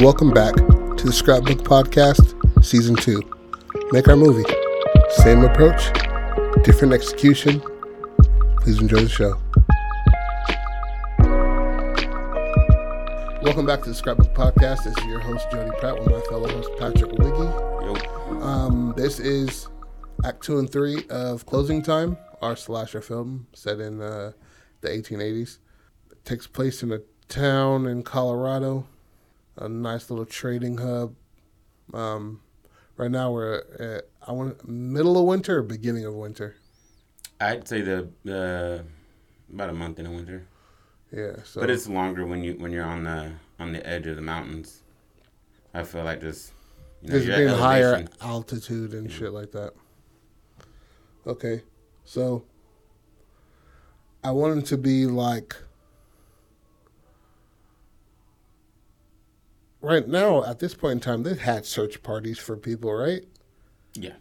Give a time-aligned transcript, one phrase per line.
[0.00, 0.54] and welcome back
[0.96, 3.20] to the Scrapbook Podcast, Season 2.
[3.92, 4.50] Make our movie.
[5.10, 5.92] Same approach,
[6.64, 7.60] different execution.
[8.60, 9.38] Please enjoy the show.
[13.42, 14.84] Welcome back to the Scrapbook Podcast.
[14.84, 18.42] This is your host, Jody Pratt, with my fellow host, Patrick Wiggy.
[18.42, 19.68] Um, this is
[20.24, 24.32] Act 2 and 3 of Closing Time, our slasher film set in uh,
[24.80, 25.58] the 1880s.
[26.10, 28.86] It takes place in a town in Colorado,
[29.60, 31.14] a nice little trading hub.
[31.94, 32.40] Um,
[32.96, 36.56] right now we're at, I want middle of winter or beginning of winter.
[37.40, 38.82] I'd say the uh,
[39.54, 40.46] about a month in the winter,
[41.12, 44.16] Yeah, so but it's longer when you when you're on the on the edge of
[44.16, 44.82] the mountains.
[45.72, 46.52] I feel like just
[47.02, 49.72] you know, being higher altitude and shit like that.
[51.26, 51.62] Okay,
[52.04, 52.44] so
[54.22, 55.56] I wanted to be like
[59.80, 63.24] right now at this point in time they've had search parties for people, right?
[63.94, 64.14] Yeah.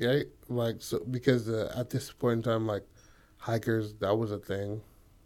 [0.00, 2.86] Right, like so because uh, at this point in time, like
[3.36, 4.80] hikers, that was a thing.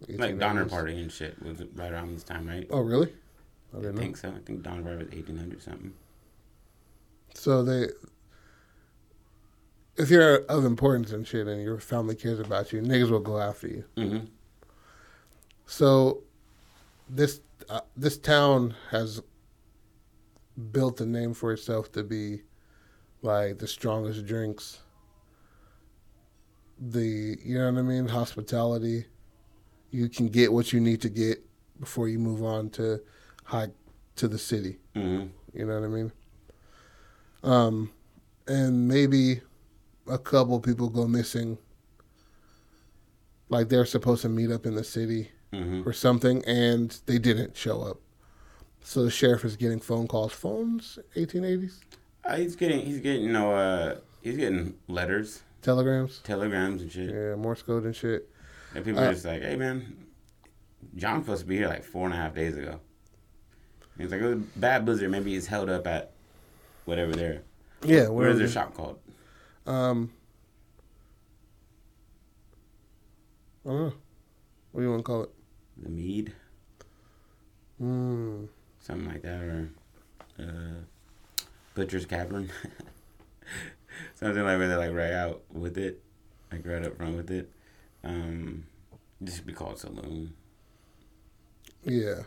[0.09, 0.69] Like Donner 1880s.
[0.69, 2.67] Party and shit was right around this time, right?
[2.69, 3.13] Oh, really?
[3.73, 4.29] I I think so.
[4.29, 5.93] I think Donner Party was eighteen hundred something.
[7.33, 7.87] So they,
[9.95, 13.39] if you're of importance and shit, and your family cares about you, niggas will go
[13.39, 13.83] after you.
[13.95, 14.25] Mm-hmm.
[15.65, 16.23] So,
[17.09, 19.21] this uh, this town has
[20.71, 22.41] built a name for itself to be
[23.21, 24.79] like the strongest drinks.
[26.79, 29.05] The you know what I mean, hospitality.
[29.91, 31.43] You can get what you need to get
[31.79, 33.01] before you move on to
[33.45, 33.71] hike
[34.17, 34.77] to the city.
[34.95, 35.27] Mm-hmm.
[35.57, 36.11] You know what I mean?
[37.43, 37.91] Um,
[38.47, 39.41] and maybe
[40.07, 41.57] a couple people go missing.
[43.49, 45.87] Like they're supposed to meet up in the city Mm-hmm.
[45.87, 48.01] or something, and they didn't show up.
[48.87, 50.31] So the sheriff is getting phone calls.
[50.31, 51.79] Phones, 1880s,
[52.23, 57.09] Uh, he's getting he's getting you know uh he's getting letters, telegrams, telegrams and shit.
[57.13, 58.29] yeah, Morse code and shit.
[58.73, 60.05] And people Uh, are just like, hey man,
[60.95, 62.79] John's supposed to be here like four and a half days ago.
[63.95, 65.11] And He's like, it was a bad blizzard.
[65.11, 66.11] Maybe he's held up at
[66.85, 67.41] whatever there.
[67.83, 68.99] Yeah, What is where their shop called?
[69.65, 70.13] Um,
[73.65, 73.93] I don't know.
[74.71, 75.29] What do you want to call it?
[75.75, 76.33] The Mead,
[77.79, 78.45] Hmm.
[78.87, 79.69] Something like that, or
[80.39, 80.81] uh,
[81.75, 82.49] Butcher's Cavern,
[84.15, 86.01] something like where they're like right out with it,
[86.51, 87.51] like right up front with it.
[88.03, 88.65] Um,
[89.19, 90.33] this should be called Saloon.
[91.83, 92.23] Yeah.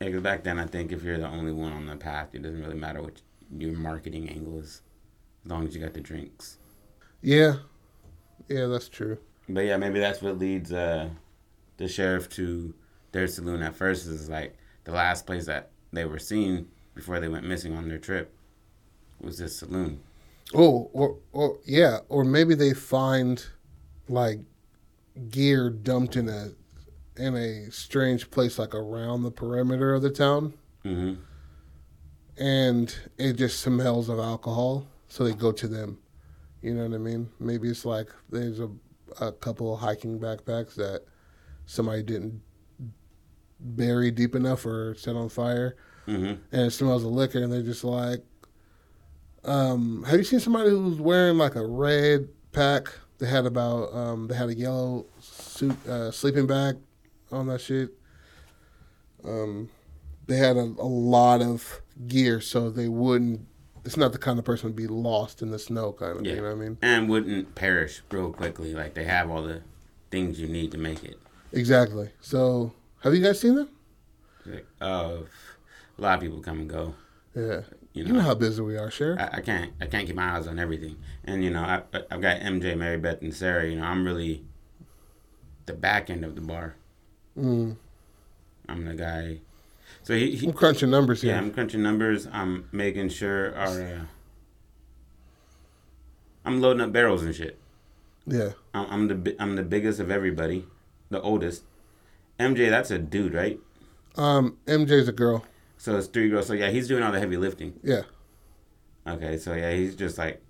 [0.00, 2.42] Yeah, because back then I think if you're the only one on the path, it
[2.42, 3.22] doesn't really matter what
[3.56, 4.82] your marketing angle is,
[5.44, 6.58] as long as you got the drinks.
[7.22, 7.56] Yeah.
[8.48, 9.18] Yeah, that's true.
[9.48, 11.10] But yeah, maybe that's what leads uh,
[11.76, 12.74] the sheriff to
[13.12, 14.06] their saloon at first.
[14.06, 14.56] Is like
[14.88, 18.32] the last place that they were seen before they went missing on their trip
[19.20, 20.00] was this saloon.
[20.54, 23.44] Oh, or or yeah, or maybe they find
[24.08, 24.38] like
[25.28, 26.52] gear dumped in a
[27.16, 30.54] in a strange place like around the perimeter of the town
[30.84, 31.14] hmm
[32.38, 35.98] and it just smells of alcohol, so they go to them.
[36.62, 37.28] You know what I mean?
[37.40, 38.70] Maybe it's like there's a
[39.20, 41.02] a couple of hiking backpacks that
[41.66, 42.40] somebody didn't
[43.60, 45.76] bury deep enough or set on fire
[46.08, 48.24] hmm and it smells of liquor, and they're just like,
[49.44, 52.88] um, have you seen somebody who's wearing like a red pack?
[53.18, 56.76] They had about, um, they had a yellow suit, uh, sleeping bag
[57.30, 57.90] on that shit.
[59.22, 59.68] Um,
[60.26, 63.42] they had a, a lot of gear, so they wouldn't.
[63.84, 66.26] It's not the kind of person to be lost in the snow, kind of.
[66.26, 66.34] Yeah.
[66.34, 66.78] You know what I mean?
[66.80, 68.72] And wouldn't perish real quickly.
[68.72, 69.62] Like they have all the
[70.10, 71.18] things you need to make it.
[71.52, 72.10] Exactly.
[72.20, 73.68] So, have you guys seen them?
[74.80, 75.18] Uh,
[75.98, 76.94] a lot of people come and go.
[77.34, 77.60] Yeah.
[77.92, 79.18] You You know, know how busy we are, Sheriff.
[79.20, 80.96] I, I can't I can't keep my eyes on everything.
[81.24, 83.66] And you know, I I- I've got MJ, Mary Beth, and Sarah.
[83.68, 84.44] You know, I'm really
[85.66, 86.74] the back end of the bar.
[87.38, 87.76] Mm.
[88.68, 89.38] I'm the guy.
[90.02, 91.32] So he, he I'm crunching numbers here.
[91.32, 92.26] yeah, I'm crunching numbers.
[92.32, 93.68] I'm making sure our.
[93.82, 94.00] Uh,
[96.44, 97.58] I'm loading up barrels and shit.
[98.26, 98.50] yeah.
[98.72, 100.66] I'm, I'm the I'm the biggest of everybody,
[101.10, 101.64] the oldest.
[102.38, 103.58] MJ, that's a dude, right?
[104.16, 105.44] Um, MJ's a girl.
[105.76, 106.46] So it's three girls.
[106.46, 107.78] So yeah, he's doing all the heavy lifting.
[107.82, 108.02] Yeah.
[109.06, 110.42] Okay, so yeah, he's just like,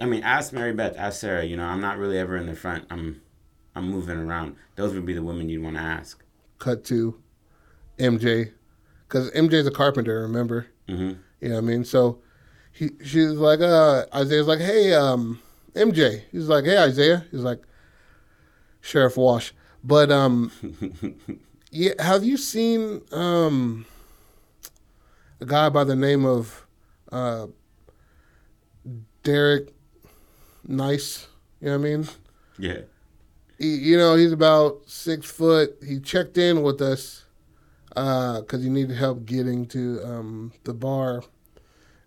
[0.00, 1.44] I mean, ask Mary Beth, ask Sarah.
[1.44, 2.86] You know, I'm not really ever in the front.
[2.90, 3.20] I'm,
[3.74, 4.56] I'm moving around.
[4.76, 6.22] Those would be the women you'd want to ask.
[6.58, 7.20] cut to
[7.98, 8.52] MJ,
[9.06, 10.22] because MJ's a carpenter.
[10.22, 11.84] Remember, hmm you know what I mean.
[11.84, 12.18] So
[12.72, 15.40] he, she's like, uh, Isaiah's like, hey, um,
[15.74, 16.22] MJ.
[16.32, 17.24] He's like, hey, Isaiah.
[17.30, 17.60] He's like,
[18.80, 19.52] Sheriff Wash.
[19.88, 20.52] But um,
[21.70, 23.86] yeah, have you seen um,
[25.40, 26.66] a guy by the name of
[27.10, 27.46] uh,
[29.22, 29.72] Derek
[30.66, 31.26] Nice.
[31.60, 32.08] You know what I mean?
[32.58, 32.80] Yeah.
[33.58, 35.78] He, you know, he's about six foot.
[35.84, 37.24] He checked in with us
[37.88, 41.22] because uh, he needed help getting to um, the bar,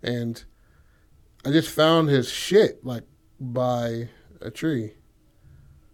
[0.02, 0.42] and
[1.44, 3.02] I just found his shit like
[3.40, 4.08] by
[4.40, 4.94] a tree,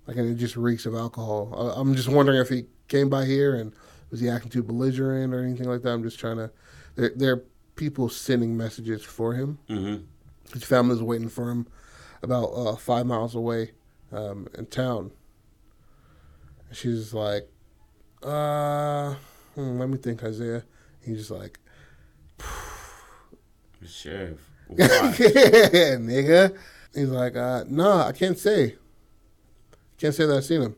[0.08, 1.54] like and it just reeks of alcohol.
[1.76, 3.72] I, I'm just wondering if he came by here and
[4.10, 5.90] was he acting too belligerent or anything like that.
[5.90, 6.50] I'm just trying to.
[6.96, 7.44] There, there are
[7.76, 9.58] people sending messages for him.
[9.68, 10.04] Mm-hmm.
[10.54, 11.66] His family's waiting for him
[12.22, 13.72] about uh, five miles away
[14.10, 15.12] um, in town.
[16.72, 17.48] She's like,
[18.22, 19.14] uh,
[19.54, 20.64] hmm, let me think, Isaiah.
[21.02, 21.58] He's just like,
[23.86, 24.40] Sheriff.
[24.70, 26.56] yeah, nigga.
[26.94, 28.76] He's like, uh, no, I can't say.
[29.98, 30.76] Can't say that I've seen him.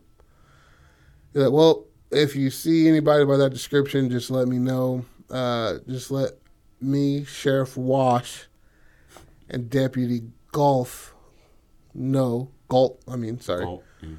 [1.33, 5.05] He's like, well, if you see anybody by that description, just let me know.
[5.31, 6.33] Uh, just let
[6.81, 8.47] me, Sheriff Wash,
[9.49, 10.23] and Deputy
[10.53, 11.15] Golf
[11.95, 12.51] know.
[12.69, 13.65] Galt, I mean, sorry.
[13.65, 14.17] Oh, mm.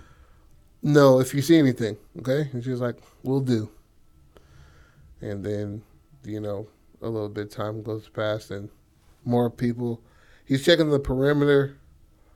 [0.83, 2.49] No, if you see anything, okay?
[2.53, 3.69] And she was like, we'll do.
[5.21, 5.83] And then,
[6.23, 6.67] you know,
[7.01, 8.69] a little bit of time goes past and
[9.23, 10.01] more people.
[10.45, 11.77] He's checking the perimeter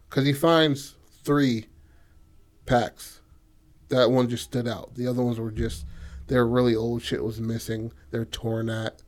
[0.10, 1.66] because he finds three
[2.66, 3.22] packs.
[3.90, 4.96] That one just stood out.
[4.96, 5.86] The other ones were just,
[6.28, 7.92] they're really old shit was missing.
[8.12, 9.02] They're torn at.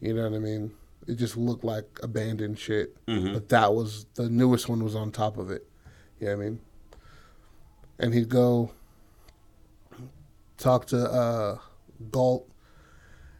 [0.00, 0.72] You know what I mean?
[1.06, 2.96] It just looked like abandoned shit.
[3.06, 3.34] Mhm.
[3.34, 5.66] But that was, the newest one was on top of it.
[6.20, 6.60] You know what I mean?
[7.98, 8.70] And he'd go
[10.56, 11.58] talk to uh,
[12.10, 12.48] Galt,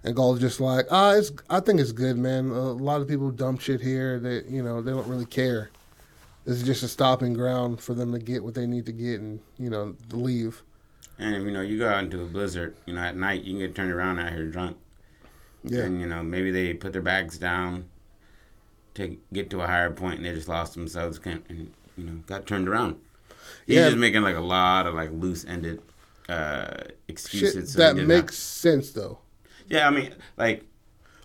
[0.04, 2.50] and Galt's just like, ah, it's, I think it's good, man.
[2.50, 4.18] A lot of people dump shit here.
[4.18, 5.70] That you know they don't really care.
[6.48, 9.20] This is just a stopping ground for them to get what they need to get
[9.20, 10.62] and you know leave.
[11.18, 13.58] And you know, you go out into a blizzard, you know, at night you can
[13.58, 14.78] get turned around out here drunk.
[15.62, 17.90] Yeah, And, you know, maybe they put their bags down
[18.94, 21.42] to get to a higher point and they just lost themselves and,
[21.98, 22.96] you know, got turned around.
[23.66, 23.86] He's Yeah.
[23.86, 25.82] just making like a lot of like loose ended
[26.30, 27.72] uh, excuses.
[27.74, 29.18] so that makes sense though,
[29.68, 30.64] yeah, I mean, like,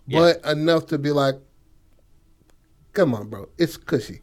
[0.05, 0.19] Yeah.
[0.19, 1.35] but enough to be like,
[2.91, 4.22] come on, bro, it's cushy.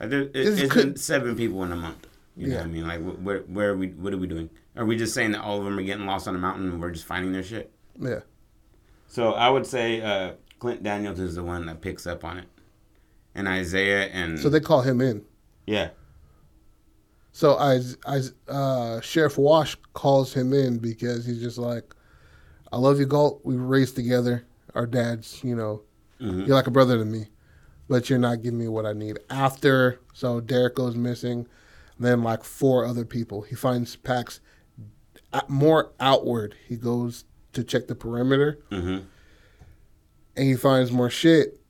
[0.00, 2.06] Like there, it, it's could- seven people in a month.
[2.36, 2.60] You know Yeah.
[2.60, 2.86] what I mean?
[2.86, 4.48] Like, wh- where, where are we, what are we doing?
[4.76, 6.80] Are we just saying that all of them are getting lost on a mountain and
[6.80, 7.70] we're just finding their shit?
[8.00, 8.20] Yeah,
[9.08, 12.46] So I would say uh, Clint Daniels is the one that picks up on it,
[13.34, 15.22] and Isaiah and so they call him in.
[15.66, 15.90] yeah,
[17.32, 18.20] So I, I,
[18.50, 21.94] uh, Sheriff Wash calls him in because he's just like,
[22.72, 23.40] I love you, Galt.
[23.44, 24.44] We were raised together.
[24.74, 25.82] Our dads, you know,
[26.20, 26.46] Mhm.
[26.46, 27.26] you're like a brother to me,
[27.90, 29.18] but you're not giving me what I need.
[29.28, 31.46] After, so Derek goes missing,
[31.98, 33.42] then like four other people.
[33.42, 34.40] He finds packs
[35.32, 36.54] uh, more outward.
[36.66, 38.98] He goes to check the perimeter hmm
[40.36, 41.60] and he finds more shit.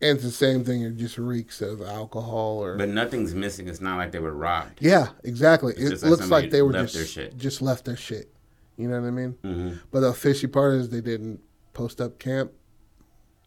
[0.00, 0.82] And it's the same thing.
[0.82, 3.66] It just reeks of alcohol or but nothing's missing.
[3.66, 4.78] It's not like they were robbed.
[4.80, 5.72] Yeah, exactly.
[5.76, 7.36] It's it like looks like they were left just their shit.
[7.38, 8.32] just left their shit.
[8.76, 9.32] You know what I mean?
[9.42, 11.40] hmm But the fishy part is they didn't
[11.72, 12.52] post up camp.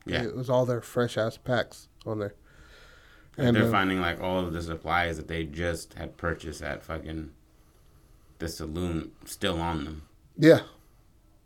[0.06, 2.34] Yeah, It was all their fresh ass packs on there.
[3.38, 6.62] and And they're uh, finding like all of the supplies that they just had purchased
[6.62, 7.32] at fucking
[8.40, 10.02] the saloon still on them.
[10.38, 10.62] yeah,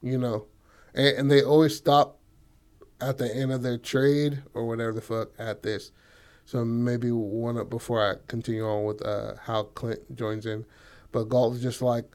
[0.01, 0.45] you know,
[0.93, 2.17] and, and they always stop
[3.01, 5.91] at the end of their trade or whatever the fuck at this.
[6.45, 10.65] So maybe one up before I continue on with uh, how Clint joins in,
[11.11, 12.05] but Galt's just like,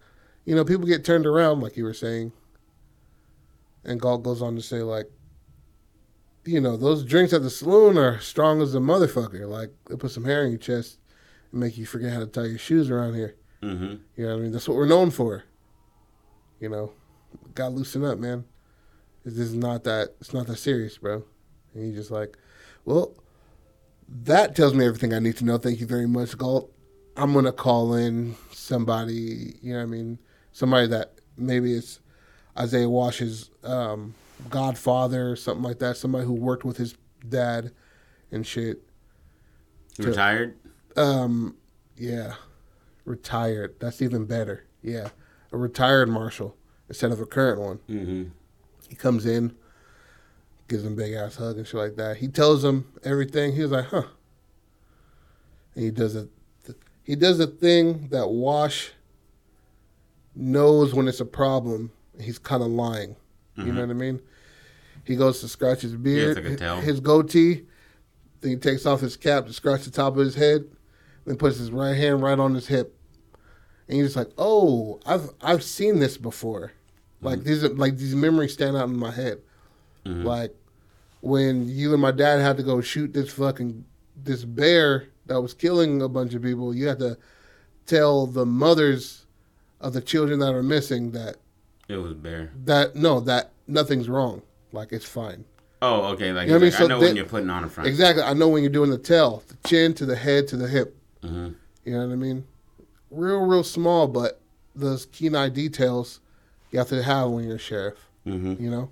[0.47, 2.33] you know, people get turned around like you were saying,
[3.85, 5.11] and Galt goes on to say like,
[6.45, 9.47] you know, those drinks at the saloon are strong as a motherfucker.
[9.49, 10.99] Like they put some hair in your chest
[11.53, 13.37] and make you forget how to tie your shoes around here.
[13.63, 14.53] hmm You know what I mean?
[14.53, 15.45] That's what we're known for.
[16.61, 16.93] You know,
[17.55, 18.45] gotta loosen up, man.
[19.25, 20.15] This is not that.
[20.21, 21.25] It's not that serious, bro.
[21.75, 22.37] And he's just like,
[22.85, 23.15] well,
[24.09, 25.59] that tells me everything I need to know.
[25.59, 26.73] Thank you very much, Galt.
[27.17, 29.57] I'm gonna call in somebody.
[29.63, 30.19] You know what I mean?
[30.53, 32.01] Somebody that maybe it's
[32.59, 34.15] Isaiah Wash's um,
[34.49, 35.97] godfather or something like that.
[35.97, 36.95] Somebody who worked with his
[37.29, 37.73] dad
[38.31, 38.83] and shit.
[39.97, 40.57] To- retired.
[40.97, 41.57] Um,
[41.97, 42.35] yeah,
[43.05, 43.77] retired.
[43.81, 44.65] That's even better.
[44.83, 45.09] Yeah,
[45.53, 46.57] a retired marshal
[46.89, 47.77] instead of a current one.
[47.87, 48.23] hmm
[48.89, 49.55] He comes in,
[50.69, 52.17] gives him big ass hug and shit like that.
[52.17, 53.55] He tells him everything.
[53.55, 54.05] He was like, huh.
[55.75, 56.29] And he does a,
[57.05, 58.93] he does a thing that Wash
[60.35, 61.93] knows when it's a problem.
[62.21, 63.17] He's kind of lying.
[63.67, 64.21] You know what I mean?
[65.05, 66.37] He goes to scratch his beard,
[66.81, 67.67] his goatee.
[68.41, 70.65] Then he takes off his cap to scratch the top of his head.
[71.25, 72.97] Then puts his right hand right on his hip.
[73.89, 76.73] And he's just like, "Oh, I've I've seen this before.
[77.23, 79.41] Like these are, like these memories stand out in my head.
[80.07, 80.25] Mhm.
[80.25, 80.55] Like,
[81.21, 83.85] when you and my dad had to go shoot this fucking
[84.23, 87.19] this bear that was killing a bunch of people, you had to
[87.87, 89.27] tell the mothers
[89.81, 91.37] of the children that are missing that
[91.91, 92.51] It was bare.
[92.65, 94.43] that no that nothing's wrong,
[94.73, 95.45] like it's fine.
[95.83, 96.33] Oh, okay.
[96.33, 96.71] Like, You know what I mean?
[96.73, 97.89] like, So I know they- when you're putting on a front.
[97.89, 98.23] Exactly.
[98.23, 100.95] I know when you're doing the tail, the chin to the head to the hip.
[101.23, 101.49] hmm
[101.85, 102.45] You know what I mean?
[103.11, 104.41] Real, real small, but
[104.77, 106.21] those keen eye details
[106.71, 107.99] you have to have when you're a sheriff.
[108.25, 108.91] hmm You know.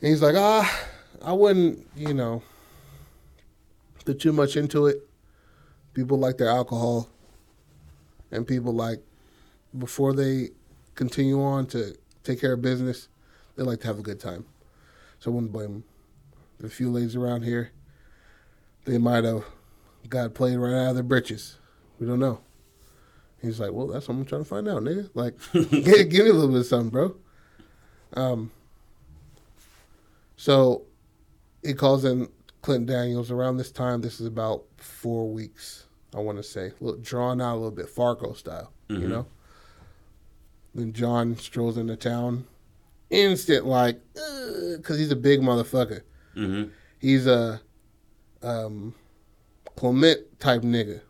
[0.00, 0.86] And he's like, ah,
[1.22, 2.42] I wouldn't, you know,
[4.04, 5.08] put too much into it.
[5.94, 7.08] People like their alcohol,
[8.30, 9.00] and people like
[9.76, 10.50] before they
[10.98, 13.08] continue on to take care of business,
[13.56, 14.44] they like to have a good time.
[15.20, 15.84] So I wouldn't blame them.
[16.58, 17.70] The few ladies around here,
[18.84, 19.44] they might have
[20.08, 21.56] got played right out of their britches.
[22.00, 22.40] We don't know.
[23.40, 25.08] He's like, well, that's what I'm trying to find out, nigga.
[25.14, 27.16] Like, give, give me a little bit of something, bro.
[28.14, 28.50] Um.
[30.36, 30.82] So,
[31.62, 32.28] he calls in
[32.62, 34.00] Clint Daniels around this time.
[34.00, 36.66] This is about four weeks, I want to say.
[36.80, 39.08] A little drawn out a little bit, Fargo style, you Mhm.
[39.08, 39.26] know.
[40.78, 42.46] Then John strolls into town,
[43.10, 44.00] instant like,
[44.76, 46.02] because he's a big motherfucker.
[46.34, 46.64] hmm
[47.00, 47.60] He's a
[48.42, 48.94] um,
[49.76, 51.00] Clement type nigga.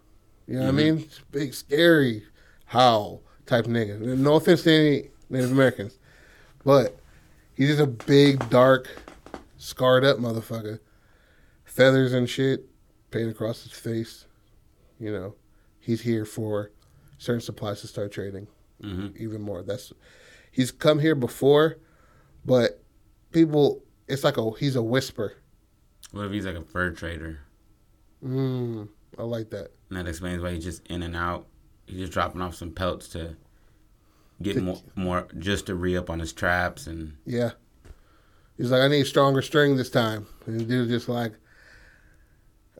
[0.46, 1.08] You know what I mean?
[1.30, 2.24] Big, scary,
[2.64, 3.98] howl type nigga.
[4.00, 5.98] No offense to any Native Americans,
[6.64, 6.98] but
[7.54, 8.88] he's just a big, dark,
[9.58, 10.80] scarred up motherfucker.
[11.64, 12.64] Feathers and shit
[13.10, 14.24] painted across his face.
[14.98, 15.34] You know,
[15.78, 16.70] he's here for
[17.18, 18.46] certain supplies to start trading
[18.82, 19.62] hmm even more.
[19.62, 19.92] That's
[20.50, 21.78] he's come here before,
[22.44, 22.82] but
[23.32, 25.34] people, it's like a he's a whisper.
[26.12, 27.40] What if he's like a fur trader?
[28.24, 29.70] Mm, I like that.
[29.90, 31.46] And that explains why he's just in and out.
[31.86, 33.36] He's just dropping off some pelts to
[34.42, 37.52] get To- more, more just to re up on his traps and Yeah.
[38.56, 40.26] He's like, I need stronger string this time.
[40.46, 41.32] And dude's just like,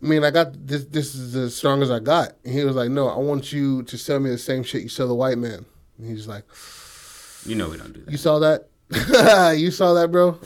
[0.02, 0.85] I mean, I got this.
[0.85, 2.33] This is as strong as I got.
[2.45, 4.88] And he was like, No, I want you to sell me the same shit you
[4.88, 5.67] sell the white man.
[5.99, 6.45] And he's like,
[7.45, 8.11] you know we don't do that.
[8.11, 8.69] You saw that?
[9.59, 10.38] you saw that, bro?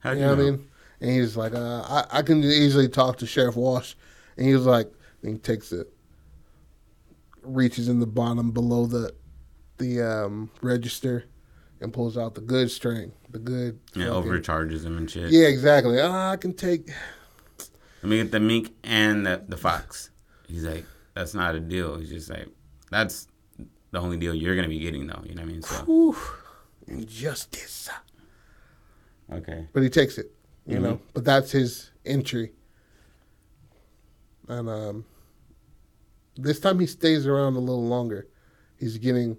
[0.00, 0.68] How You know what I mean?
[1.00, 3.96] And he's like, uh, I, I can easily talk to Sheriff Wash.
[4.36, 4.90] And he was like,
[5.22, 5.92] and he takes it,
[7.42, 9.14] reaches in the bottom below the
[9.78, 11.24] the um, register
[11.80, 13.78] and pulls out the good string, the good.
[13.94, 15.30] Yeah, fucking- overcharges him and shit.
[15.30, 16.00] Yeah, exactly.
[16.00, 16.90] Ah, I can take.
[18.02, 20.10] Let me get the mink and the, the fox.
[20.48, 20.84] He's like,
[21.14, 21.96] that's not a deal.
[21.98, 22.48] He's just like,
[22.90, 23.27] that's
[23.90, 25.22] the only deal you're gonna be getting though.
[25.24, 25.62] You know what I mean?
[25.62, 26.16] So Whew,
[26.86, 27.88] injustice.
[29.32, 29.66] okay.
[29.72, 30.32] But he takes it,
[30.66, 30.82] you Mhm.
[30.82, 31.00] know.
[31.14, 32.52] But that's his entry.
[34.48, 35.04] And um,
[36.36, 38.28] this time he stays around a little longer.
[38.78, 39.36] He's getting.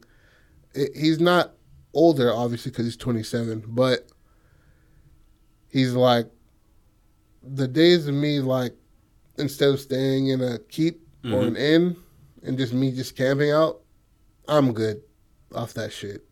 [0.96, 1.56] He's not
[1.94, 4.08] older, obviously, because he's 27, but
[5.70, 6.28] he's like.
[7.42, 8.76] The days of me, like,
[9.38, 11.96] instead of staying in a keep or an inn
[12.44, 13.80] and just me just camping out,
[14.50, 15.02] I'm good
[15.54, 16.26] off that shit.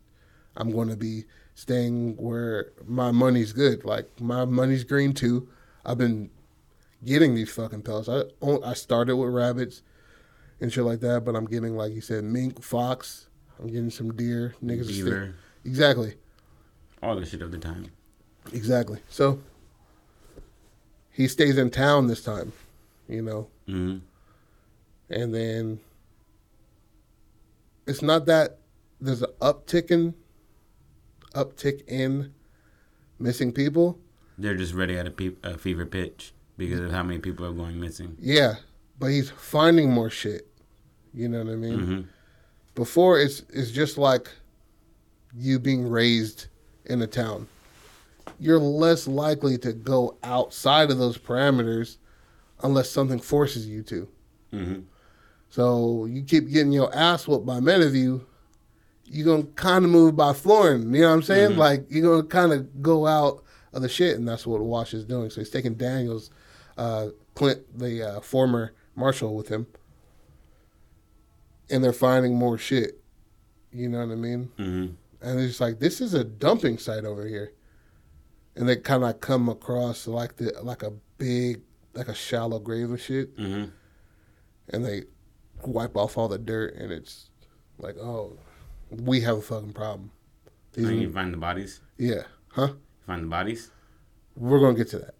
[0.56, 3.84] I'm going to be staying where my money's good.
[3.84, 5.48] Like my money's green too.
[5.84, 6.30] I've been
[7.04, 8.08] getting these fucking pelts.
[8.08, 8.22] I
[8.64, 9.82] I started with rabbits
[10.60, 13.28] and shit like that, but I'm getting like you said, mink, fox.
[13.60, 14.54] I'm getting some deer.
[14.62, 15.34] Niggas Beaver,
[15.64, 16.14] Exactly,
[17.02, 17.86] all the shit of the time.
[18.52, 19.00] exactly.
[19.08, 19.40] So
[21.10, 22.52] he stays in town this time,
[23.08, 23.98] you know, hmm
[25.10, 25.80] and then
[27.88, 28.58] it's not that
[29.00, 30.14] there's an uptick in
[31.34, 32.32] uptick in
[33.18, 33.98] missing people.
[34.36, 37.52] They're just ready at a, pe- a fever pitch because of how many people are
[37.52, 38.16] going missing.
[38.20, 38.54] Yeah,
[38.98, 40.46] but he's finding more shit.
[41.12, 41.78] You know what I mean?
[41.80, 42.00] hmm
[42.74, 44.28] Before it's it's just like
[45.34, 46.46] you being raised
[46.84, 47.48] in a town.
[48.38, 51.96] You're less likely to go outside of those parameters
[52.62, 54.08] unless something forces you to.
[54.50, 54.74] hmm
[55.50, 58.26] So you keep getting your ass whooped by Meniview, you,
[59.04, 60.94] you're gonna kind of move by flooring.
[60.94, 61.52] You know what I'm saying?
[61.52, 61.56] Mhm.
[61.58, 65.04] Like you're gonna kind of go out of the shit, and that's what Wash is
[65.04, 65.30] doing.
[65.30, 66.30] So he's taking Daniels,
[66.76, 69.66] uh, Clint, the uh, former marshal, with him,
[71.70, 73.00] and they're finding more shit.
[73.72, 74.50] You know what I mean?
[74.56, 74.86] hmm
[75.20, 77.52] And it's like this is a dumping site over here,
[78.56, 81.62] and they kind of come across like the like a big
[81.94, 83.64] like a shallow grave of shit hmm
[84.68, 85.02] and they
[85.66, 87.30] wipe off all the dirt, and it's
[87.78, 88.36] like, oh,
[88.90, 90.10] we have a fucking problem.
[90.72, 91.80] These are- you find the bodies.
[91.96, 92.72] yeah, huh?
[93.06, 93.70] Find the bodies.
[94.36, 95.14] We're gonna get to that.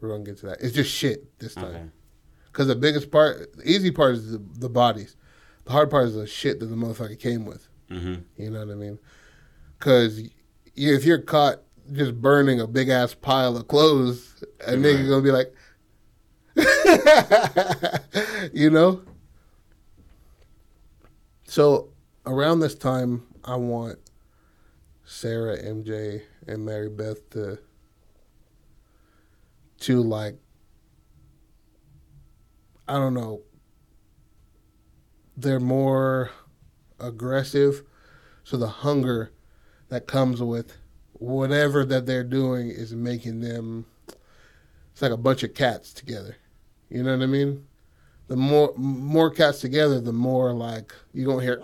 [0.00, 0.60] We're gonna get to that.
[0.60, 1.66] It's just shit this Okay.
[1.66, 1.92] time.
[2.46, 5.16] Because the biggest part, the easy part is the, the bodies.
[5.64, 7.68] The hard part is the shit that the motherfucker came with.
[7.88, 8.98] hmm You know what I mean?
[9.78, 10.20] Because
[10.76, 11.60] if you're caught,
[11.92, 14.78] just burning a big ass pile of clothes, a right.
[14.80, 15.52] nigga gonna be like,
[18.52, 19.02] you know.
[21.50, 21.88] So
[22.26, 23.98] around this time, I want
[25.04, 27.58] Sarah, MJ, and Mary Beth to
[29.80, 30.36] to like
[32.86, 33.40] I don't know.
[35.36, 36.30] They're more
[37.00, 37.82] aggressive,
[38.44, 39.32] so the hunger
[39.88, 40.76] that comes with
[41.14, 43.86] whatever that they're doing is making them.
[44.92, 46.36] It's like a bunch of cats together.
[46.88, 47.66] You know what I mean?
[48.30, 51.60] The more more cats together, the more like you gonna hear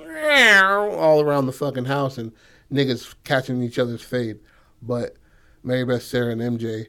[0.98, 2.32] all around the fucking house and
[2.72, 4.40] niggas catching each other's fade.
[4.82, 5.14] But
[5.62, 6.88] Mary Beth, Sarah, and MJ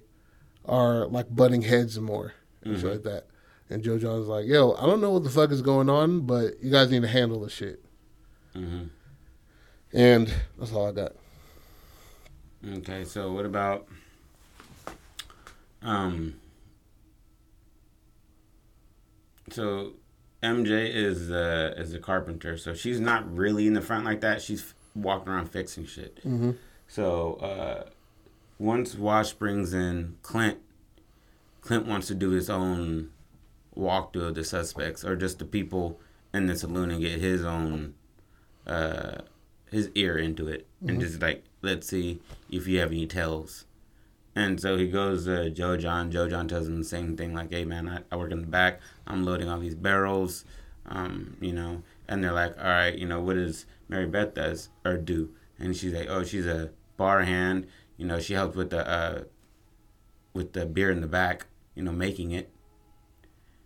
[0.66, 2.82] are like butting heads more and mm-hmm.
[2.82, 3.28] shit like that.
[3.70, 6.56] And Joe John's like, yo, I don't know what the fuck is going on, but
[6.60, 7.86] you guys need to handle the shit.
[8.56, 8.86] Mm-hmm.
[9.94, 11.12] And that's all I got.
[12.68, 13.88] Okay, so what about
[15.84, 16.34] um
[19.52, 19.94] so
[20.44, 24.42] MJ is uh is a carpenter, so she's not really in the front like that.
[24.42, 26.18] She's walking around fixing shit.
[26.18, 26.52] Mm-hmm.
[26.88, 27.90] So uh
[28.60, 30.60] once Wash brings in Clint,
[31.62, 33.10] Clint wants to do his own
[33.76, 36.00] walkthrough of the suspects or just the people
[36.34, 37.94] in the saloon and get his own
[38.66, 39.18] uh
[39.70, 40.90] his ear into it mm-hmm.
[40.90, 43.66] and just like let's see if you have any tells.
[44.38, 46.12] And so he goes to Joe John.
[46.12, 48.46] Joe John tells him the same thing, like, "Hey man, I, I work in the
[48.46, 48.80] back.
[49.08, 50.46] I'm loading all these barrels,
[50.86, 54.70] um, you know." And they're like, "All right, you know, what does Mary Beth does
[54.86, 57.66] or do?" And she's like, "Oh, she's a bar hand.
[57.98, 59.24] You know, she helps with the uh,
[60.34, 61.48] with the beer in the back.
[61.74, 62.52] You know, making it."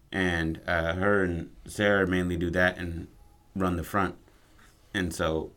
[0.10, 3.10] And uh, her and Sarah mainly do that and
[3.58, 4.16] run the front.
[4.94, 5.52] And so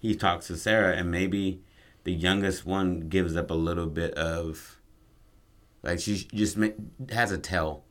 [0.00, 1.60] he talks to Sarah, and maybe
[2.06, 4.78] the youngest one gives up a little bit of
[5.82, 6.56] like she just
[7.10, 7.82] has a tell.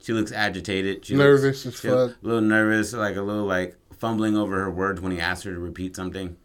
[0.00, 1.04] She looks agitated.
[1.04, 2.10] She nervous looks, as fuck.
[2.22, 5.52] A little nervous, like a little like fumbling over her words when he asks her
[5.52, 6.36] to repeat something.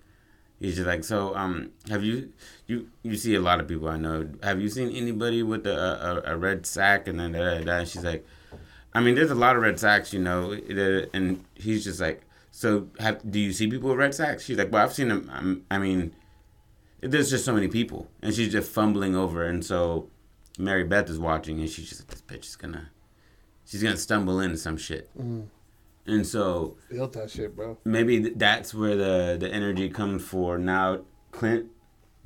[0.59, 2.33] He's just like, so um, have you
[2.65, 4.27] you you see a lot of people I know.
[4.41, 7.83] Have you seen anybody with a a, a red sack and then da, da, da.
[7.83, 8.25] she's like,
[8.91, 10.53] I mean, there's a lot of red sacks, you know,
[11.13, 14.43] and he's just like, so have do you see people with red sacks?
[14.45, 15.63] She's like, well, I've seen them.
[15.69, 16.15] I mean,
[17.03, 20.09] there's just so many people, and she's just fumbling over, and so
[20.57, 22.89] Mary Beth is watching, and she's just like, this bitch is gonna,
[23.65, 25.09] she's gonna stumble into some shit.
[25.17, 25.47] Mm.
[26.05, 27.77] And so built that shit, bro.
[27.85, 30.57] Maybe that's where the the energy comes for.
[30.57, 31.67] Now Clint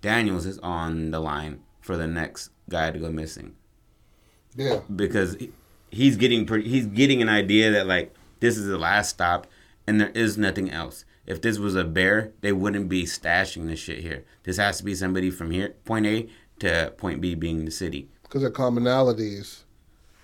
[0.01, 3.55] Daniels is on the line for the next guy to go missing.
[4.55, 4.81] Yeah.
[4.93, 5.37] Because
[5.91, 9.47] he's getting pretty, he's getting an idea that like this is the last stop
[9.85, 11.05] and there is nothing else.
[11.27, 14.23] If this was a bear, they wouldn't be stashing this shit here.
[14.43, 18.07] This has to be somebody from here, point A to point B, being the city.
[18.23, 19.63] Because the commonalities,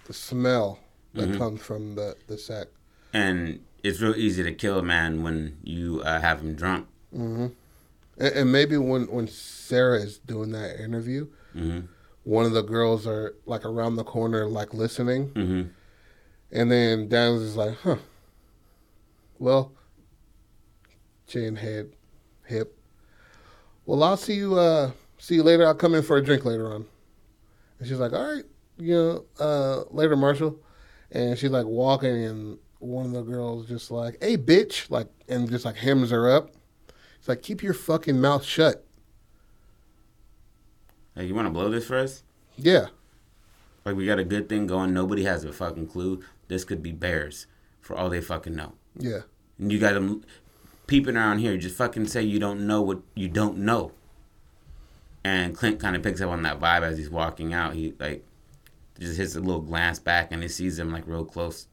[0.06, 0.80] the smell
[1.14, 1.38] that mm-hmm.
[1.38, 2.68] comes from the the sack.
[3.12, 6.88] And it's real easy to kill a man when you uh, have him drunk.
[7.14, 7.48] Mm-hmm.
[8.18, 11.88] And, and, maybe when when Sarah is doing that interview, mm-hmm.
[12.24, 15.64] one of the girls are like around the corner, like listening, mm-hmm.
[16.52, 17.98] and then Dan is like, "Huh,
[19.38, 19.74] well."
[21.34, 21.90] Chin, head,
[22.46, 22.78] hip.
[23.86, 24.56] Well, I'll see you.
[24.56, 25.66] Uh, see you later.
[25.66, 26.86] I'll come in for a drink later on.
[27.80, 28.46] And she's like, all right,
[28.78, 30.60] you know, uh, later, Marshall.
[31.12, 35.50] And she's like walking, and one of the girls just like, hey, bitch, like, and
[35.50, 36.52] just like hems her up.
[37.18, 38.86] It's like, keep your fucking mouth shut.
[41.16, 42.24] Hey, you want to blow this for us?
[42.58, 42.88] Yeah.
[43.86, 44.94] Like, we got a good thing going.
[44.94, 46.22] Nobody has a fucking clue.
[46.48, 47.48] This could be bears
[47.82, 48.74] for all they fucking know.
[48.98, 49.22] Yeah.
[49.60, 50.24] And you got them
[50.94, 51.58] peeping around here.
[51.58, 53.94] Just fucking say you don't know what you don't know.
[55.24, 57.74] And Clint kind of picks up on that vibe as he's walking out.
[57.74, 58.24] He like
[59.00, 61.66] just hits a little glance back and he sees him like real close,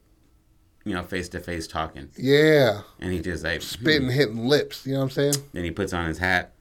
[0.87, 2.09] you know, face to face talking.
[2.17, 2.81] Yeah.
[2.99, 4.15] And he just like spitting, hmm.
[4.15, 4.87] hitting lips.
[4.87, 5.35] You know what I'm saying?
[5.53, 6.55] Then he puts on his hat,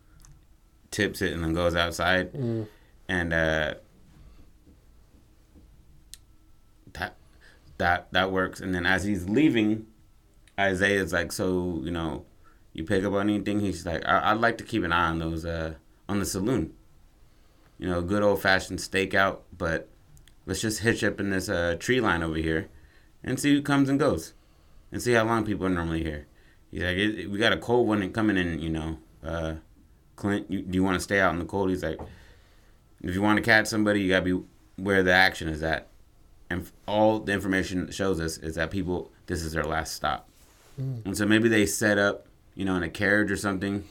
[0.91, 2.33] tips it, and then goes outside.
[2.33, 2.67] Mm.
[3.07, 3.73] And uh,
[6.91, 7.15] that
[7.77, 8.59] that that works.
[8.59, 9.87] And then as he's leaving,
[10.59, 12.25] Isaiah's like, so you know,
[12.73, 13.59] you pick up on anything?
[13.59, 15.75] He's like, I- would like to keep an eye on those, uh,
[16.07, 16.73] on the saloon.
[17.77, 19.87] You know, good old fashioned stakeout, but
[20.45, 22.67] let's just hitch up in this uh, tree line over here
[23.23, 24.33] and see who comes and goes
[24.91, 26.27] and see how long people are normally here.
[26.71, 26.97] He's like,
[27.31, 28.97] we got a cold one coming in, you know.
[29.23, 29.55] Uh,
[30.15, 31.69] Clint, you, do you want to stay out in the cold?
[31.69, 31.99] He's like,
[33.01, 34.45] if you want to catch somebody, you got to be
[34.83, 35.87] where the action is at.
[36.49, 40.27] And all the information shows us is that people, this is their last stop.
[40.81, 41.05] Mm.
[41.05, 42.27] And so maybe they set up
[42.59, 43.85] you know, in a carriage or something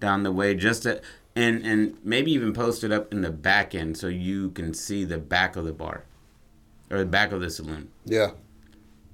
[0.00, 1.00] down the way just to
[1.36, 5.04] and and maybe even post it up in the back end so you can see
[5.04, 6.04] the back of the bar
[6.90, 7.92] or the back of the saloon.
[8.04, 8.32] Yeah.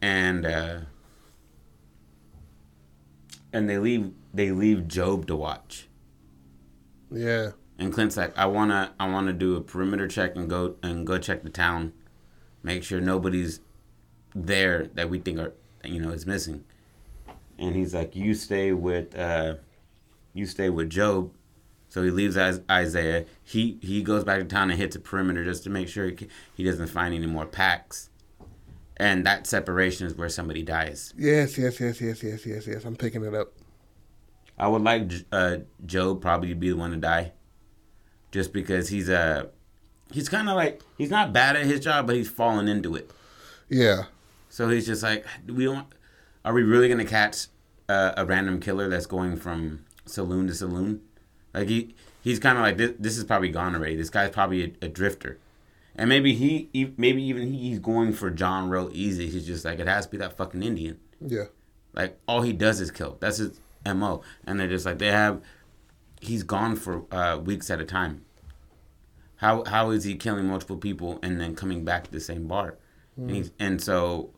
[0.01, 0.79] And uh
[3.53, 5.87] and they leave they leave Job to watch.
[7.11, 7.51] Yeah.
[7.79, 11.19] And Clint's like, I wanna I wanna do a perimeter check and go and go
[11.19, 11.93] check the town,
[12.63, 13.61] make sure nobody's
[14.35, 15.53] there that we think are
[15.85, 16.65] you know is missing.
[17.61, 19.57] And he's like, you stay with uh,
[20.35, 21.33] you stay with Job.
[21.89, 23.27] So he leaves Isaiah.
[23.43, 26.29] He he goes back to town and hits a perimeter just to make sure he,
[26.55, 28.11] he doesn't find any more packs.
[28.97, 31.15] And that separation is where somebody dies.
[31.17, 32.85] Yes, yes, yes, yes, yes, yes, yes.
[32.85, 33.53] I'm picking it up.
[34.59, 37.33] I would like uh, Job probably to be the one to die,
[38.31, 39.45] just because he's a uh,
[40.13, 43.11] he's kind of like he's not bad at his job, but he's fallen into it.
[43.69, 44.05] Yeah.
[44.49, 45.87] So he's just like, we don't.
[46.45, 47.49] Are we really gonna catch
[47.89, 51.03] uh, a random killer that's going from saloon to saloon?
[51.53, 52.93] Like he he's kind of like this.
[52.99, 53.97] This is probably gone already.
[53.97, 55.39] This guy's probably a, a drifter,
[55.97, 59.29] and maybe he, he maybe even he, he's going for John real easy.
[59.29, 60.99] He's just like it has to be that fucking Indian.
[61.21, 61.47] Yeah.
[61.93, 63.17] Like all he does is kill.
[63.21, 64.23] That's his mo.
[64.47, 65.43] And they're just like they have.
[66.21, 68.25] He's gone for uh, weeks at a time.
[69.37, 72.77] How how is he killing multiple people and then coming back to the same bar?
[73.19, 73.37] Mm.
[73.37, 74.31] And, and so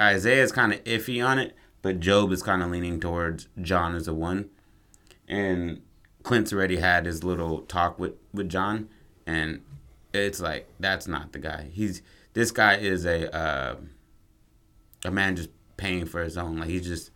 [0.00, 4.08] Isaiah's kind of iffy on it, but Job is kind of leaning towards John as
[4.08, 4.50] a one.
[5.28, 5.82] And
[6.22, 8.88] Clint's already had his little talk with, with John,
[9.26, 9.62] and
[10.12, 11.68] it's like that's not the guy.
[11.72, 13.76] He's this guy is a uh,
[15.04, 16.58] a man just paying for his own.
[16.58, 17.10] Like he's just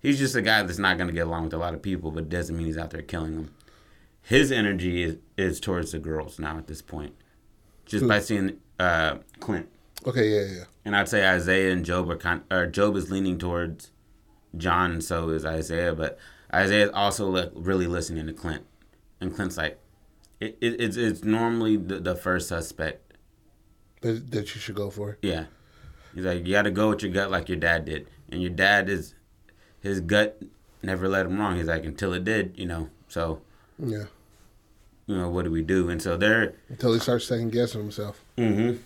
[0.00, 2.24] he's just a guy that's not gonna get along with a lot of people, but
[2.24, 3.54] it doesn't mean he's out there killing them.
[4.22, 7.14] His energy is, is towards the girls now at this point,
[7.86, 9.68] just by seeing uh, Clint.
[10.06, 10.64] Okay, yeah, yeah.
[10.84, 13.90] And I'd say Isaiah and Job are kind, or Job is leaning towards
[14.56, 15.94] John, and so is Isaiah.
[15.94, 16.18] But
[16.52, 18.64] Isaiah is also like really listening to Clint,
[19.20, 19.78] and Clint's like,
[20.40, 23.12] it, it it's it's normally the, the first suspect
[24.00, 25.18] that, that you should go for.
[25.22, 25.46] Yeah,
[26.14, 28.50] he's like, you got to go with your gut, like your dad did, and your
[28.50, 29.14] dad is
[29.80, 30.42] his gut
[30.82, 31.56] never led him wrong.
[31.56, 32.88] He's like, until it did, you know.
[33.08, 33.42] So
[33.78, 34.04] yeah,
[35.06, 35.90] you know, what do we do?
[35.90, 38.24] And so they're until he starts second guessing himself.
[38.38, 38.80] Mm-hmm.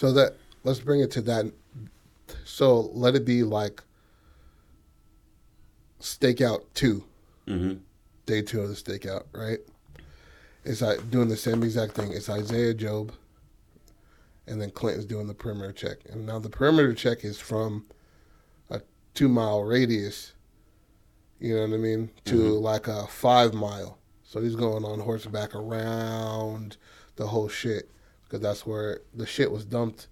[0.00, 1.52] So that let's bring it to that.
[2.46, 3.82] So let it be like
[6.00, 7.04] stakeout 2
[7.46, 7.74] mm-hmm.
[8.24, 9.58] day two of the stakeout, right?
[10.64, 12.12] It's like doing the same exact thing.
[12.12, 13.12] It's Isaiah Job,
[14.46, 15.98] and then Clinton's doing the perimeter check.
[16.08, 17.84] And now the perimeter check is from
[18.70, 18.80] a
[19.12, 20.32] two mile radius,
[21.40, 22.64] you know what I mean, to mm-hmm.
[22.64, 23.98] like a five mile.
[24.22, 26.78] So he's going on horseback around
[27.16, 27.90] the whole shit
[28.30, 30.06] because that's where the shit was dumped.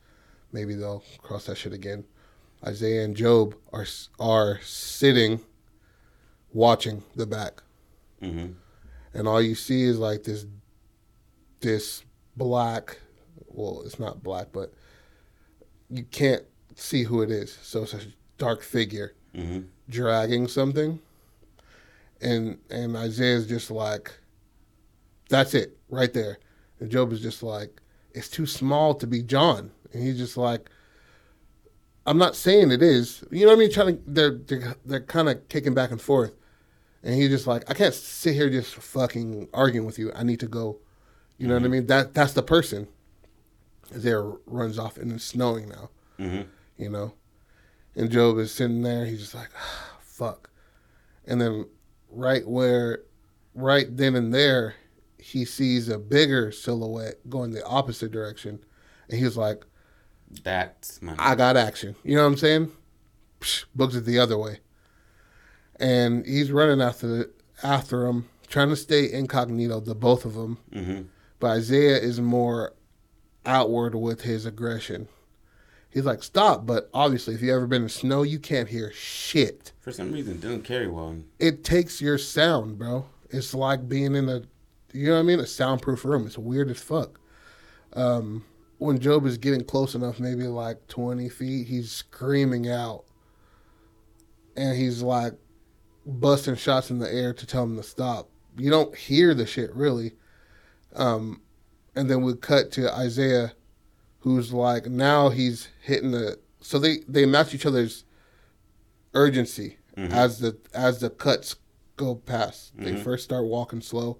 [0.53, 2.05] Maybe they'll cross that shit again.
[2.67, 3.87] Isaiah and Job are
[4.19, 5.41] are sitting,
[6.53, 7.63] watching the back,
[8.21, 8.53] mm-hmm.
[9.15, 10.47] and all you see is like this,
[11.61, 12.05] this
[12.37, 12.99] black.
[13.47, 14.73] Well, it's not black, but
[15.89, 16.43] you can't
[16.75, 17.57] see who it is.
[17.63, 18.01] So it's a
[18.39, 19.61] dark figure mm-hmm.
[19.89, 20.99] dragging something,
[22.21, 24.13] and and Isaiah's just like,
[25.29, 26.39] that's it right there,
[26.81, 27.81] and Job is just like,
[28.19, 29.71] it's too small to be John.
[29.93, 30.69] And he's just like,
[32.05, 33.23] I'm not saying it is.
[33.31, 33.73] You know what I mean?
[33.73, 36.35] Trying to, they're they're, they're kind of kicking back and forth,
[37.03, 40.13] and he's just like, I can't sit here just fucking arguing with you.
[40.15, 40.79] I need to go.
[41.39, 41.63] You know mm-hmm.
[41.63, 41.73] what I mm-hmm.
[41.73, 41.87] mean?
[41.87, 42.89] That that's the person.
[43.91, 45.91] There runs off and it's snowing now.
[46.19, 46.49] Mm-hmm.
[46.77, 47.15] You know,
[47.95, 49.05] and Job is sitting there.
[49.07, 50.51] He's just like, ah, fuck.
[51.27, 51.67] And then
[52.11, 53.03] right where,
[53.55, 54.77] right then and there,
[55.19, 58.65] he sees a bigger silhouette going the opposite direction,
[59.09, 59.65] and he's like,
[60.43, 62.73] "That's my I got action." You know what I'm saying?
[63.41, 64.61] Psh, books it the other way,
[65.77, 67.31] and he's running after
[67.63, 69.81] after him, trying to stay incognito.
[69.81, 71.03] The both of them, mm-hmm.
[71.41, 72.75] but Isaiah is more
[73.45, 75.09] outward with his aggression.
[75.91, 76.67] He's like, stop.
[76.67, 79.73] But obviously, if you ever been in snow, you can't hear shit.
[79.81, 81.17] For some reason, it doesn't carry well.
[81.39, 83.07] It takes your sound, bro.
[83.31, 84.43] It's like being in a
[84.93, 85.41] you know what I mean?
[85.41, 86.27] A soundproof room.
[86.27, 87.21] It's weird as fuck.
[87.95, 88.45] Um,
[88.79, 93.05] when Job is getting close enough, maybe like 20 feet, he's screaming out.
[94.57, 95.35] And he's like
[96.07, 98.29] busting shots in the air to tell him to stop.
[98.57, 100.13] You don't hear the shit really.
[100.95, 101.43] Um,
[101.95, 103.53] and then we cut to Isaiah,
[104.21, 106.39] who's like, now he's hitting the.
[106.61, 108.05] So they, they match each other's
[109.15, 110.13] urgency mm-hmm.
[110.13, 111.57] as the as the cuts
[111.97, 112.77] go past.
[112.77, 112.85] Mm-hmm.
[112.85, 114.19] They first start walking slow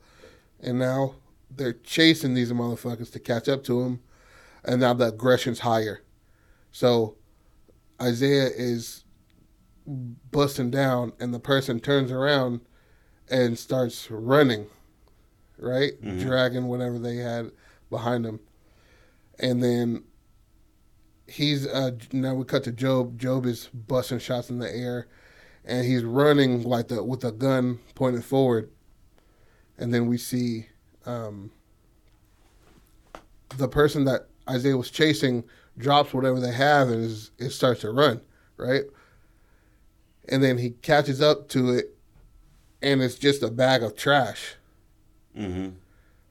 [0.61, 1.15] and now
[1.51, 4.01] they're chasing these motherfuckers to catch up to him,
[4.65, 6.03] and now the aggression's higher.
[6.71, 7.17] So
[8.01, 9.05] Isaiah is
[9.87, 12.61] busting down, and the person turns around
[13.31, 14.67] and starts running
[15.61, 16.01] right?
[16.01, 16.21] Mhm.
[16.21, 17.51] Dragging whatever they had
[17.91, 18.39] behind them,
[19.41, 20.05] And then
[21.27, 23.19] he's uh now we cut to Job.
[23.19, 25.09] Job is busting shots in the air
[25.65, 28.71] and he's running like the with a gun pointed forward.
[29.79, 30.67] And then we see
[31.07, 31.51] um
[33.57, 35.45] the person that Isaiah was chasing
[35.79, 38.21] drops whatever they have and is, it starts to run,
[38.57, 38.83] right?
[40.29, 41.95] And then he catches up to it
[42.83, 44.55] and it's just a bag of trash
[45.37, 45.69] Mm-hmm.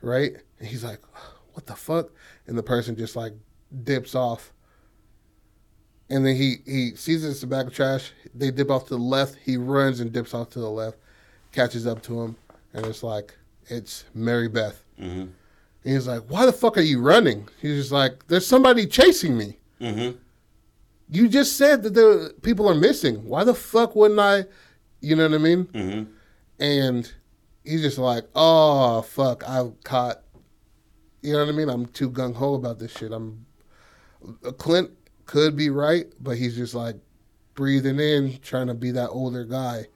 [0.01, 0.33] right?
[0.59, 0.99] And he's like,
[1.53, 2.09] "What the fuck?"
[2.45, 3.33] And the person just like
[3.83, 4.51] dips off.
[6.09, 8.11] And then he he sees it's a bag of trash.
[8.35, 9.35] They dip off to the left.
[9.45, 10.97] He runs and dips off to the left,
[11.53, 12.35] catches up to him,
[12.73, 13.36] and it's like
[13.67, 14.83] it's Mary Beth.
[14.99, 15.19] Mm-hmm.
[15.19, 15.31] And
[15.83, 19.57] he's like, "Why the fuck are you running?" He's just like, "There's somebody chasing me.
[19.79, 20.17] Mm-hmm.
[21.09, 23.25] You just said that the people are missing.
[23.25, 24.45] Why the fuck wouldn't I?"
[24.99, 25.65] You know what I mean?
[25.65, 26.11] Mm-hmm.
[26.59, 27.13] and
[27.63, 30.23] he's just like, "Oh fuck, I've caught."
[31.21, 31.69] You know what I mean?
[31.69, 33.11] I'm too gung ho about this shit.
[33.11, 33.45] I'm
[34.57, 34.91] Clint
[35.25, 36.95] could be right, but he's just like
[37.53, 39.87] breathing in, trying to be that older guy,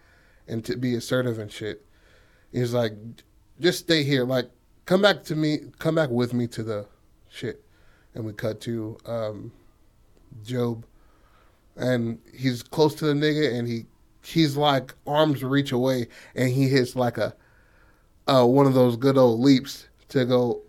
[0.48, 1.86] and to be assertive and shit.
[2.52, 2.94] He's like,
[3.62, 4.26] "Just stay here.
[4.26, 4.50] Like,
[4.86, 5.60] come back to me.
[5.80, 6.86] Come back with me to the
[7.30, 7.64] shit."
[8.14, 9.54] And we cut to um,
[10.44, 10.86] Job,
[11.78, 13.86] and he's close to the nigga, and he
[14.24, 17.36] he's like arms reach away, and he hits like a
[18.28, 20.62] uh, one of those good old leaps to go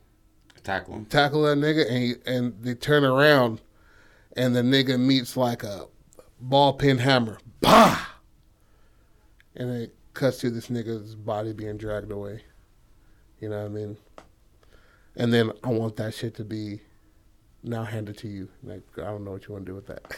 [0.62, 1.05] Tackle him.
[1.07, 3.61] tackle that nigga, and he, and they turn around,
[4.37, 5.87] and the nigga meets like a
[6.40, 8.07] ball peen hammer, bah,
[9.57, 12.42] and it cuts to this nigga's body being dragged away.
[13.42, 13.96] You know what I mean?
[15.16, 16.81] And then I want that shit to be
[17.64, 18.48] now handed to you.
[18.62, 20.16] Like I don't know what you want to do with that,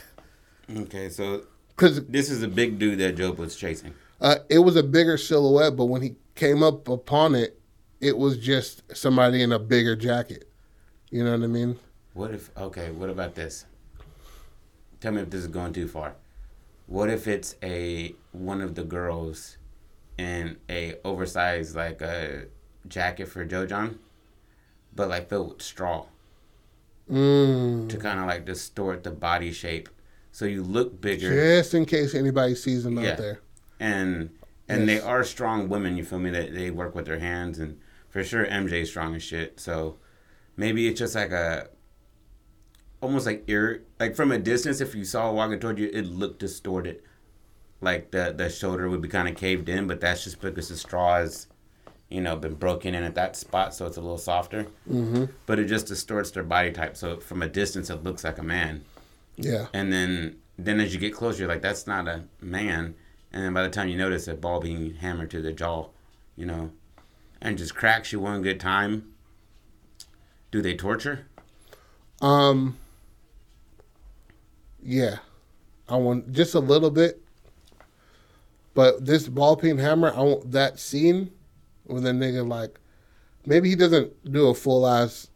[0.76, 3.94] Okay, so because this is a big dude that Job was chasing.
[4.20, 7.58] Uh, it was a bigger silhouette, but when he came up upon it,
[7.98, 10.50] it was just somebody in a bigger jacket.
[11.10, 11.78] You know what I mean?
[12.12, 12.50] What if?
[12.58, 13.64] Okay, what about this?
[15.00, 16.14] Tell me if this is going too far.
[16.86, 19.56] What if it's a one of the girls
[20.18, 22.48] in a oversized like a
[22.88, 23.98] jacket for Joe John,
[24.94, 26.06] but like filled with straw
[27.10, 27.88] Mm.
[27.90, 29.90] to kind of like distort the body shape,
[30.32, 33.12] so you look bigger Just in case anybody sees them Yeah.
[33.12, 33.40] out there.
[33.78, 34.30] and
[34.66, 35.00] and Yes.
[35.02, 35.98] they are strong women.
[35.98, 36.30] You feel me?
[36.30, 39.60] That they work with their hands and for sure MJ's strong as shit.
[39.60, 39.98] So
[40.56, 41.68] maybe it's just like a
[43.02, 44.80] almost like ear like from a distance.
[44.80, 47.02] If you saw it walking toward you, it looked distorted.
[47.82, 50.76] Like the the shoulder would be kind of caved in, but that's just because the
[50.78, 51.48] straw has,
[52.10, 54.64] you know, been broken in at that spot, so it's a little softer.
[54.90, 55.24] Mm-hmm.
[55.46, 56.96] But it just distorts their body type.
[56.96, 58.84] So from a distance, it looks like a man
[59.36, 59.66] Yeah.
[59.72, 62.94] and then then as you get closer, you're like, that's not a man.
[63.32, 65.88] And then by the time you notice a ball being hammered to the jaw,
[66.36, 66.70] you know,
[67.42, 69.12] and just cracks you one good time.
[70.52, 71.26] Do they torture?
[72.20, 72.76] Um.
[74.86, 75.16] Yeah,
[75.88, 77.20] I want just a little bit,
[78.74, 81.30] but this ball peen hammer, I want that scene
[81.86, 82.78] with the nigga like,
[83.46, 85.28] maybe he doesn't do a full ass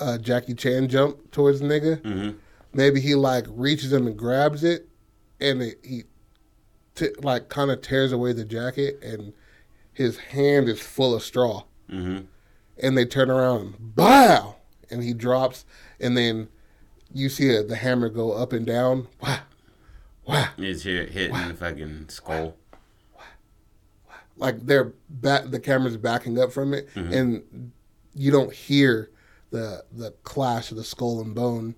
[0.00, 2.00] uh, Jackie Chan jump towards the nigga.
[2.02, 2.30] Mm-hmm.
[2.72, 4.88] maybe he like reaches him and grabs it
[5.40, 6.02] and it, he
[6.94, 9.32] t- like kind of tears away the jacket and
[9.92, 12.20] his hand is full of straw Mm-hmm.
[12.82, 14.56] and they turn around and bow
[14.90, 15.64] and he drops
[16.00, 16.48] and then
[17.12, 19.40] you see uh, the hammer go up and down wow
[20.26, 22.56] wow It's here hitting the fucking skull.
[24.36, 27.12] Like they're back the camera's backing up from it Mhm.
[27.12, 27.72] and
[28.14, 29.10] you don't hear
[29.50, 31.74] the the clash of the skull and bone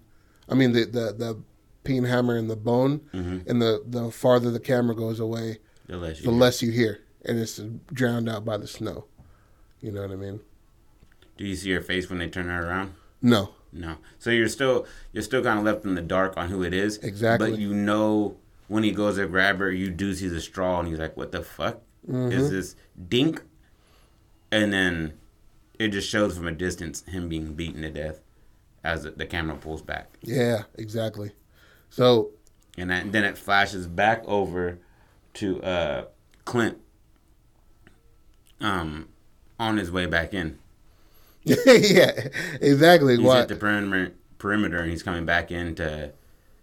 [0.48, 1.40] i mean the the the
[1.84, 3.48] peen hammer and the bone Mm-hmm.
[3.50, 7.00] and the the farther the camera goes away The less the you less you hear
[7.24, 7.60] and it's
[7.92, 9.06] drowned out by the snow
[9.80, 10.40] you know what i mean
[11.36, 12.94] Do you see her face when they turn her around?
[13.20, 13.96] no No.
[14.20, 16.98] So you're still you're still kind of left in the dark on who it is.
[16.98, 17.50] Exactly.
[17.50, 18.36] But you know
[18.68, 21.32] when he goes to grab her, you do see the straw, and he's like, "What
[21.32, 22.32] the fuck Mm-hmm.
[22.32, 22.76] is this
[23.08, 23.42] dink?"
[24.50, 25.14] And then
[25.78, 28.20] it just shows from a distance him being beaten to death
[28.82, 31.32] as the, camera pulls back, yeah exactly
[31.88, 32.30] so
[32.76, 34.78] and that, then it flashes back over
[35.34, 36.04] to uh,
[36.44, 36.78] Clint,
[38.60, 39.08] um,
[39.58, 40.58] on his way back in.
[41.44, 42.28] yeah
[42.60, 46.12] exactly He's why at the perimeter, perimeter, and he's coming back in to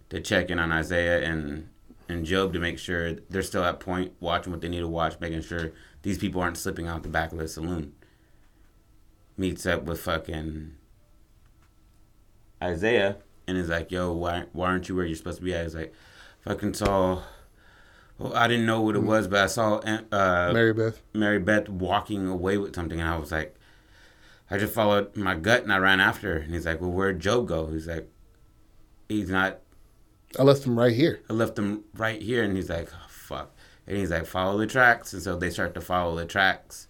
[0.10, 1.70] to check in on Isaiah and
[2.12, 5.20] and Job to make sure they're still at point, watching what they need to watch,
[5.20, 5.72] making sure
[6.02, 7.94] these people aren't slipping out the back of the saloon.
[9.38, 10.76] Meets up with fucking
[12.62, 15.64] Isaiah and is like, "Yo, why why aren't you where you're supposed to be at?"
[15.64, 15.94] He's like,
[16.42, 17.24] "Fucking saw."
[18.18, 21.70] Well, I didn't know what it was, but I saw uh, mary beth Mary Beth
[21.70, 23.56] walking away with something, and I was like,
[24.52, 26.40] I just followed my gut and I ran after her.
[26.40, 27.68] And he's like, well, where'd Joe go?
[27.68, 28.10] He's like,
[29.08, 29.60] he's not.
[30.40, 31.22] I left him right here.
[31.30, 32.44] I left him right here.
[32.44, 33.52] And he's like, oh, fuck.
[33.88, 35.14] And he's like, follow the tracks.
[35.14, 36.88] And so they start to follow the tracks.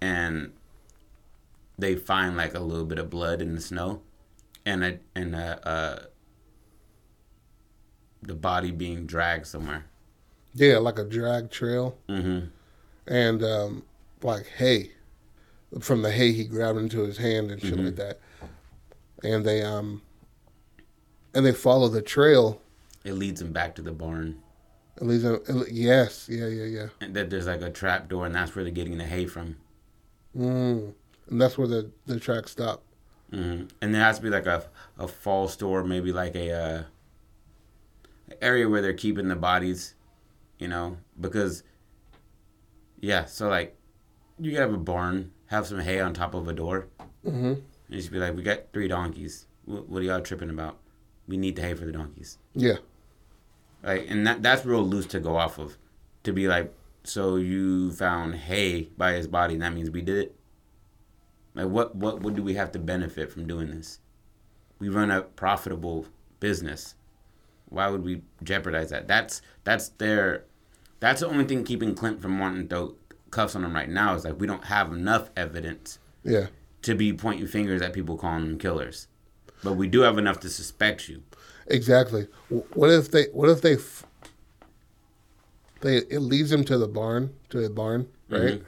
[0.00, 0.52] And
[1.78, 4.02] they find like a little bit of blood in the snow.
[4.66, 6.02] And a, and a, uh,
[8.22, 9.84] the body being dragged somewhere.
[10.54, 11.96] Yeah, like a drag trail.
[12.08, 12.46] Mm-hmm.
[13.06, 13.82] And um,
[14.22, 14.92] like hay
[15.80, 17.84] from the hay he grabbed into his hand and shit Mhm.
[17.86, 18.20] like that.
[19.22, 20.00] And they um
[21.34, 22.60] and they follow the trail.
[23.04, 24.40] It leads them back to the barn.
[24.96, 25.38] At least uh,
[25.70, 26.86] yes, yeah, yeah, yeah.
[27.00, 29.56] And that there's like a trap door, and that's where they're getting the hay from.
[30.36, 30.94] Mm.
[31.30, 32.84] And that's where the the track stopped.
[33.30, 34.64] hmm And there has to be like a
[34.98, 36.82] a fall store, maybe like a uh,
[38.40, 39.94] area where they're keeping the bodies,
[40.58, 41.62] you know, because
[43.00, 43.24] yeah.
[43.24, 43.76] So like,
[44.38, 46.86] you could have a barn, have some hay on top of a door,
[47.26, 47.46] Mm-hmm.
[47.54, 49.46] and just be like, "We got three donkeys.
[49.64, 50.78] What, what are y'all tripping about?
[51.26, 52.76] We need the hay for the donkeys." Yeah,
[53.84, 55.76] Like, and that that's real loose to go off of,
[56.22, 56.72] to be like,
[57.04, 60.36] so you found hay by his body, and that means we did it.
[61.54, 64.00] Like, what what what do we have to benefit from doing this?
[64.78, 66.06] We run a profitable
[66.40, 66.94] business.
[67.68, 69.06] Why would we jeopardize that?
[69.06, 70.44] That's that's their,
[71.00, 72.94] that's the only thing keeping Clint from wanting to throw
[73.30, 76.46] cuffs on him right now is like we don't have enough evidence yeah,
[76.82, 79.08] to be pointing fingers at people calling them killers,
[79.62, 81.22] but we do have enough to suspect you.
[81.66, 82.26] Exactly.
[82.48, 83.24] What if they?
[83.32, 83.74] What if they?
[83.74, 84.04] F-
[85.80, 88.60] they it leads them to the barn to the barn, right?
[88.60, 88.64] Mhm.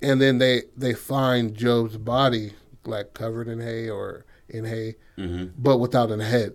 [0.00, 2.52] And then they they find Job's body
[2.84, 6.54] like covered in hay or in hay, hmm but without a head,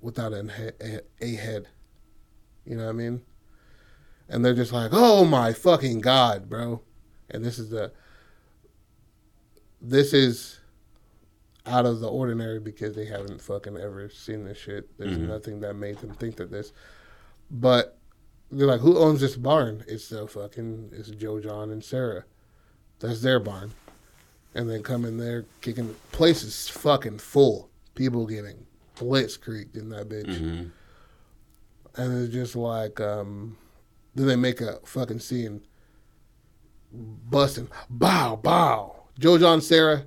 [0.00, 1.68] without an he- a, a head.
[2.64, 3.22] You know what I mean?
[4.28, 6.82] And they're just like, "Oh my fucking god, bro!"
[7.30, 7.92] And this is the
[9.80, 10.57] this is
[11.68, 14.96] out of the ordinary because they haven't fucking ever seen this shit.
[14.98, 15.28] There's Mhm.
[15.28, 16.72] nothing that made them think that this.
[17.50, 17.96] But
[18.50, 22.24] they're like, "Who owns this barn?" It's the fucking it's Joe, John, and Sarah.
[23.00, 23.72] That's their barn.
[24.54, 25.94] And then come in there kicking.
[26.12, 27.70] Place is fucking full.
[27.94, 30.36] People getting blitzkrieged in that bitch.
[30.38, 30.68] hmm
[31.94, 33.56] And it's just like, um,
[34.14, 35.62] then they make a fucking scene
[36.92, 37.68] busting.
[37.90, 39.04] Bow, bow.
[39.18, 40.06] Joe, John, Sarah.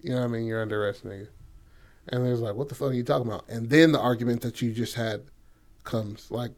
[0.00, 0.46] You know what I mean?
[0.46, 1.28] You're under arrest, nigga.
[2.08, 3.44] And there's like, what the fuck are you talking about?
[3.48, 5.24] And then the argument that you just had
[5.84, 6.30] comes.
[6.30, 6.52] Like,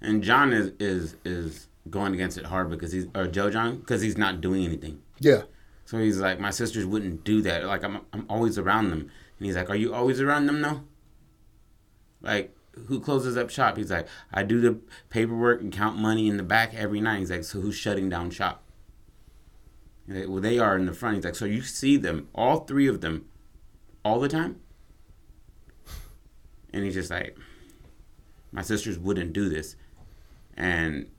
[0.00, 4.02] And John is is is going against it hard because he's or Joe John because
[4.02, 5.00] he's not doing anything.
[5.20, 5.42] yeah,
[5.84, 7.64] So he's like, my sisters wouldn't do that.
[7.64, 9.10] Like I'm I'm always around them.
[9.38, 10.82] And he's like, are you always around them though?
[12.20, 12.54] Like
[12.86, 13.76] who closes up shop?
[13.76, 14.78] He's like, I do the
[15.10, 17.20] paperwork and count money in the back every night.
[17.20, 18.62] He's like, so who's shutting down shop?
[20.08, 21.16] Well, they are in the front.
[21.16, 23.26] He's like, so you see them, all three of them,
[24.04, 24.60] all the time?
[26.72, 27.36] And he's just like,
[28.50, 29.76] my sisters wouldn't do this.
[30.56, 31.10] And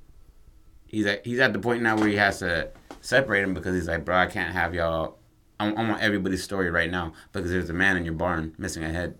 [0.87, 2.71] he's at he's at the point now where he has to
[3.01, 5.17] separate them because he's like, bro, I can't have y'all.
[5.59, 8.83] I, I want everybody's story right now because there's a man in your barn missing
[8.83, 9.17] a head,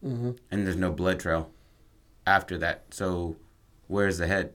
[0.00, 1.50] hmm and there's no blood trail
[2.26, 2.84] after that.
[2.90, 3.36] So
[3.86, 4.52] where's the head?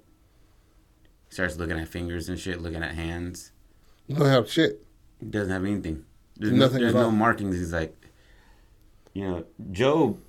[1.28, 3.52] He starts looking at fingers and shit, looking at hands.
[4.08, 4.84] You don't have shit.
[5.20, 6.06] He doesn't have anything.
[6.38, 7.56] There's Nothing no, there's no markings.
[7.58, 7.96] He's like,
[9.14, 10.20] you know, Job,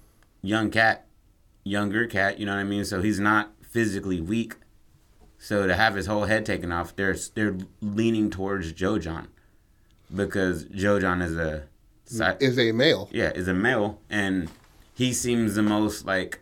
[0.42, 1.06] young cat,
[1.64, 2.38] younger cat.
[2.38, 2.84] You know what I mean?
[2.84, 4.54] So he's not physically weak.
[5.38, 9.28] So to have his whole head taken off, they're they're leaning towards Joe John,
[10.14, 11.64] because Joe John is a,
[12.40, 13.08] Is a male.
[13.12, 14.48] yeah, is a male, and
[14.94, 16.40] he seems the most like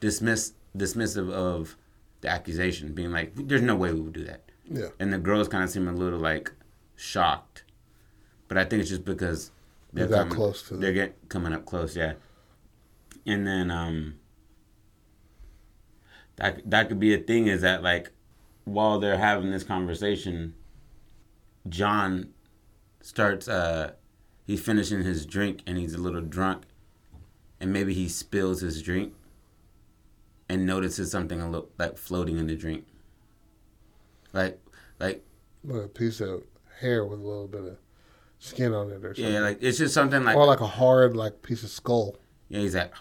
[0.00, 1.76] dismiss dismissive of
[2.22, 4.86] the accusation, being like, "There's no way we would do that." Yeah.
[5.00, 6.50] and the girls kind of seem a little like
[6.96, 7.64] shocked,
[8.48, 9.50] but I think it's just because
[9.92, 12.14] They got close to they're get coming up close, yeah.
[13.26, 14.18] And then um,
[16.36, 18.10] that that could be a thing is that like
[18.64, 20.54] while they're having this conversation,
[21.68, 22.32] John
[23.00, 23.92] starts uh
[24.44, 26.64] he's finishing his drink and he's a little drunk,
[27.60, 29.14] and maybe he spills his drink
[30.48, 32.86] and notices something a little like floating in the drink.
[34.32, 34.58] Like
[34.98, 35.24] like
[35.64, 36.42] Like a piece of
[36.82, 37.76] hair with a little bit of
[38.38, 39.32] skin on it or something.
[39.32, 42.16] yeah, like it's just something like or like a hard like piece of skull.
[42.48, 42.92] Yeah, he's like,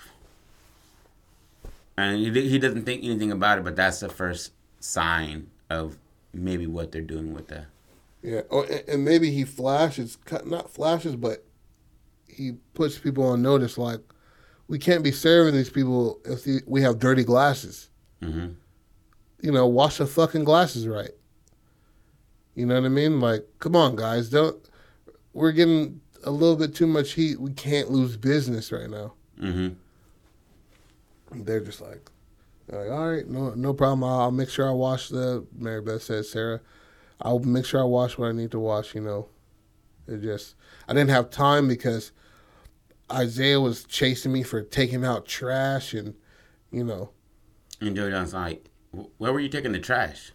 [1.98, 5.98] and he, he doesn't think anything about it, but that's the first sign of
[6.34, 7.66] maybe what they're doing with the.
[8.24, 8.42] Yeah.
[8.50, 11.44] Oh, and, and maybe he flashes, cut- not flashes, but
[12.28, 13.78] he puts people on notice.
[13.78, 14.00] Like,
[14.68, 17.90] we can't be serving these people if we have dirty glasses.
[18.22, 18.50] hmm
[19.42, 21.12] You know, wash the fucking glasses right.
[22.56, 23.20] You know what I mean?
[23.20, 24.58] Like, come on, guys, don't
[25.34, 27.40] we're getting a little bit too much heat.
[27.40, 29.14] We can't lose business right now.
[29.40, 29.70] Mm-hmm.
[31.44, 32.10] They're just like,
[32.68, 34.04] they're like, all right, no, no problem.
[34.04, 35.46] I'll, I'll make sure I wash the.
[35.58, 36.60] Mary Beth says, Sarah,
[37.22, 38.94] I'll make sure I wash what I need to wash.
[38.94, 39.30] You know,
[40.08, 40.56] it just
[40.88, 42.12] I didn't have time because
[43.12, 46.16] Isaiah was chasing me for taking out trash and,
[46.72, 47.12] you know,
[47.80, 48.70] And Joe John's like,
[49.18, 50.34] where were you taking the trash?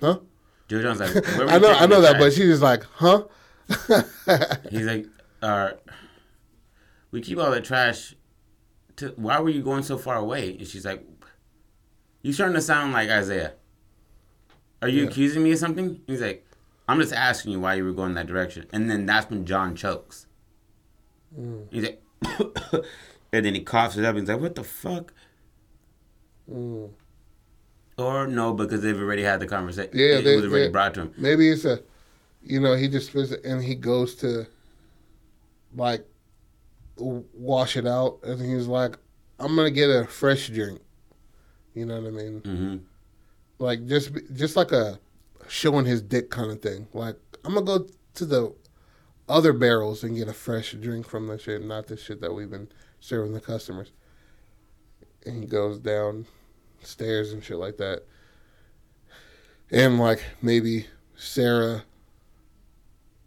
[0.00, 0.18] huh?
[0.68, 3.24] Joe John's like, I know, I know that, but she's just like, huh?
[4.70, 5.06] He's like,
[5.42, 5.72] uh,
[7.10, 8.14] we keep all the trash.
[8.96, 10.56] To, why were you going so far away?
[10.56, 11.04] And she's like,
[12.22, 13.52] you starting to sound like Isaiah.
[14.82, 15.08] Are you Yeah.
[15.08, 16.00] accusing me of something?
[16.06, 16.44] He's like,
[16.88, 18.66] I'm just asking you why you were going that direction.
[18.72, 20.26] And then that's when John chokes.
[21.38, 21.66] Mm.
[21.70, 22.02] He's like,
[23.32, 24.10] and then he coughs it up.
[24.16, 25.12] And he's like, what the fuck?
[26.50, 26.90] Mm.
[27.98, 29.90] Or no, because they've already had the conversation.
[29.94, 31.14] Yeah, it they- was already they- brought to him.
[31.16, 31.80] Maybe it's a,
[32.42, 34.46] you know, he just and he goes to,
[35.74, 36.06] like,
[36.98, 38.96] wash it out, and he's like,
[39.38, 40.80] I'm gonna get a fresh drink.
[41.74, 42.40] You know what I mean?
[42.40, 42.76] hmm
[43.58, 44.98] Like just just like a
[45.48, 46.88] showing his dick kind of thing.
[46.94, 48.54] Like I'm gonna go to the
[49.28, 52.50] other barrels and get a fresh drink from the shit, not the shit that we've
[52.50, 52.68] been
[53.00, 53.92] serving the customers.
[55.26, 56.24] And he goes down
[56.86, 58.02] stairs and shit like that.
[59.70, 61.84] And like maybe Sarah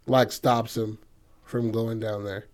[0.06, 0.98] like stops him
[1.44, 2.46] from going down there.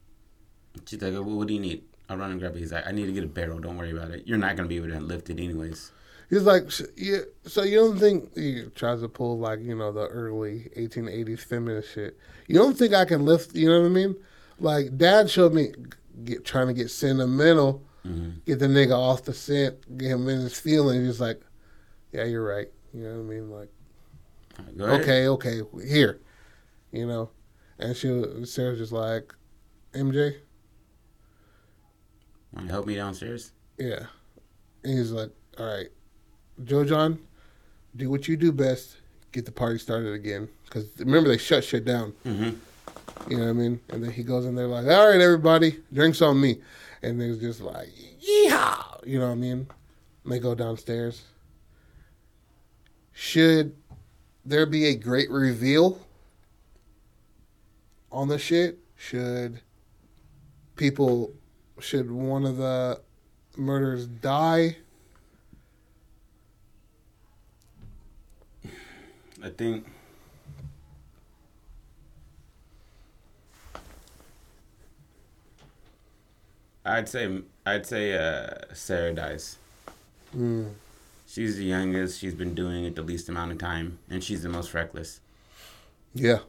[0.86, 1.84] She's like, well, what do you need?
[2.10, 2.60] I'll run and grab it.
[2.60, 3.60] He's like, I need to get a barrel.
[3.60, 4.28] Don't worry about it.
[4.28, 5.92] You're not going to be able to lift it anyways.
[6.30, 7.20] He's like, yeah.
[7.46, 11.94] So you don't think he tries to pull like you know the early 1880s feminist
[11.94, 12.18] shit?
[12.48, 13.56] You don't think I can lift?
[13.56, 14.16] You know what I mean?
[14.60, 15.74] Like Dad showed me
[16.24, 20.42] get trying to get sentimental, hmm get the nigga off the scent, get him in
[20.42, 21.06] his feelings.
[21.08, 21.42] He's like,
[22.12, 22.68] yeah, you're right.
[22.94, 23.50] You know what I mean?
[23.52, 23.70] Like,
[24.80, 25.02] ahead.
[25.02, 26.20] okay, okay, here,
[26.92, 27.30] you know.
[27.80, 28.08] And she
[28.46, 29.34] Sarah's just like,
[29.94, 30.36] MJ,
[32.54, 33.52] Want to help me downstairs?
[33.78, 34.06] yeah.
[34.84, 35.88] And he's like, all right,
[36.64, 37.20] Joe John,
[37.96, 38.98] do what you do best.
[39.32, 40.48] Get the party started again.
[40.64, 42.14] Because remember, they shut shit down.
[42.24, 42.52] hmm
[43.28, 43.80] You know what I mean?
[43.90, 46.62] And then he goes in there like, all right, everybody, drinks on me.
[47.06, 47.90] And there's just like,
[48.20, 49.06] yeehaw.
[49.06, 49.68] You know what I mean?
[50.24, 51.22] And they go downstairs.
[53.14, 53.76] Should
[54.44, 56.00] there be a great reveal
[58.12, 58.80] on the shit?
[58.96, 59.62] Should
[60.76, 61.32] people,
[61.80, 63.00] should one of the
[63.56, 64.78] murderers die?
[69.44, 69.86] I think.
[76.86, 79.58] I'd say I'd say uh, Sarah dies.
[80.36, 80.74] Mm.
[81.28, 82.20] She's the youngest.
[82.20, 85.20] She's been doing it the least amount of time, and she's the most reckless.
[86.14, 86.40] Yeah.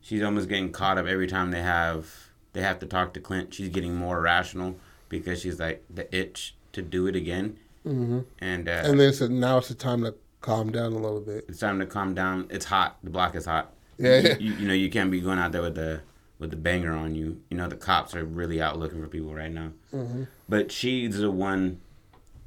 [0.00, 2.06] She's almost getting caught up every time they have
[2.52, 3.52] they have to talk to Clint.
[3.52, 4.76] She's getting more rational
[5.08, 9.26] because she's like the itch to do it again, hmm and, uh, And then so
[9.28, 11.46] now it's the time to calm down a little bit.
[11.48, 12.46] it's time to calm down.
[12.50, 12.98] It's hot.
[13.02, 13.72] The block is hot.
[13.98, 16.02] Yeah, You, you, you know you can't be going out there with the
[16.38, 17.40] with the banger on you.
[17.50, 19.72] You know the cops are really out looking for people right now.
[19.90, 21.80] hmm But she's the one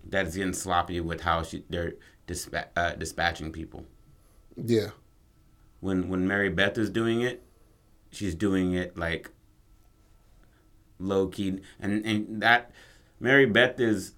[0.07, 1.93] that's getting sloppy with how she they're
[2.27, 3.85] dispa- uh, dispatching people.
[4.55, 4.89] Yeah.
[5.79, 7.43] When when Mary Beth is doing it,
[8.11, 9.29] she's doing it like
[10.99, 12.71] low key, and and that
[13.19, 14.13] Mary Beth is,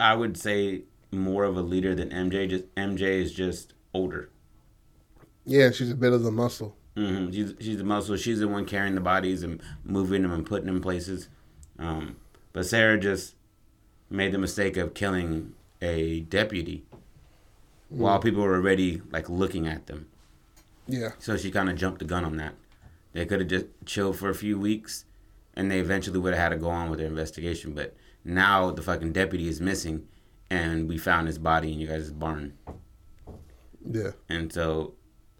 [0.00, 0.82] I would say,
[1.12, 2.48] more of a leader than MJ.
[2.48, 4.30] Just MJ is just older.
[5.44, 6.76] Yeah, she's a bit of the muscle.
[6.96, 8.16] Hmm She's she's the muscle.
[8.16, 11.28] She's the one carrying the bodies and moving them and putting them places.
[11.78, 12.16] Um,
[12.52, 13.34] but Sarah just
[14.08, 16.84] made the mistake of killing a deputy
[17.88, 20.08] while people were already like looking at them.
[20.86, 21.10] Yeah.
[21.18, 22.54] So she kind of jumped the gun on that.
[23.12, 25.04] They could have just chilled for a few weeks,
[25.54, 27.72] and they eventually would have had to go on with their investigation.
[27.72, 27.94] But
[28.24, 30.06] now the fucking deputy is missing,
[30.50, 32.54] and we found his body in you guys' barn.
[33.84, 34.12] Yeah.
[34.28, 34.94] And so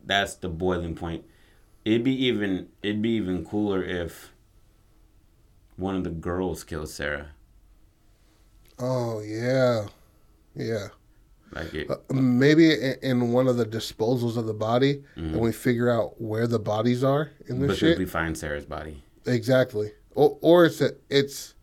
[0.04, 1.24] that's the boiling point.
[1.86, 4.32] It'd be even it'd be even cooler if
[5.76, 7.28] one of the girls killed Sarah.
[8.78, 9.86] Oh yeah.
[10.56, 10.88] Yeah.
[11.52, 12.72] Like it, Uh, maybe
[13.02, 17.04] in one of the disposals of the body, and we figure out where the bodies
[17.04, 17.98] are in this because shit.
[17.98, 19.04] we find Sarah's body.
[19.24, 19.92] Exactly.
[20.16, 21.54] Or, or it's a, it's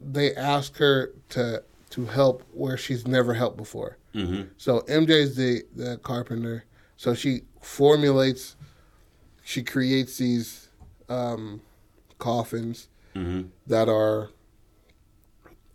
[0.00, 3.96] they ask her to to help where she's never helped before.
[4.12, 6.64] hmm So MJ's the the carpenter.
[6.96, 8.56] So she formulates,
[9.44, 10.68] she creates these
[11.08, 11.60] um,
[12.18, 14.30] coffins hmm that are,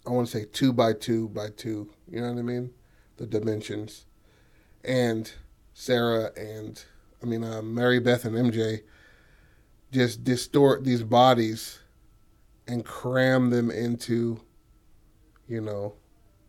[0.05, 1.89] I want to say two by two by two.
[2.09, 2.72] You know what I mean?
[3.17, 4.05] The dimensions,
[4.84, 5.32] and
[5.74, 6.84] Sarah and
[7.22, 8.82] I mean, uh, Mary Beth and MJ
[9.91, 11.80] just distort these bodies
[12.67, 14.39] and cram them into,
[15.47, 15.93] you know,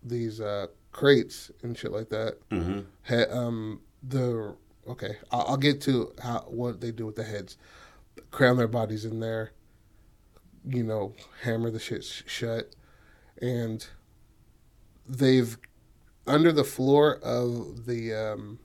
[0.02, 2.38] these uh, crates and shit like that.
[2.50, 2.80] Mm-hmm.
[3.08, 4.56] He, um, the
[4.88, 7.56] okay, I'll, I'll get to how what they do with the heads.
[8.30, 9.52] Cram their bodies in there.
[10.64, 12.74] You know, hammer the shit sh- shut,
[13.40, 13.86] and
[15.08, 15.58] they've
[16.26, 18.58] under the floor of the um,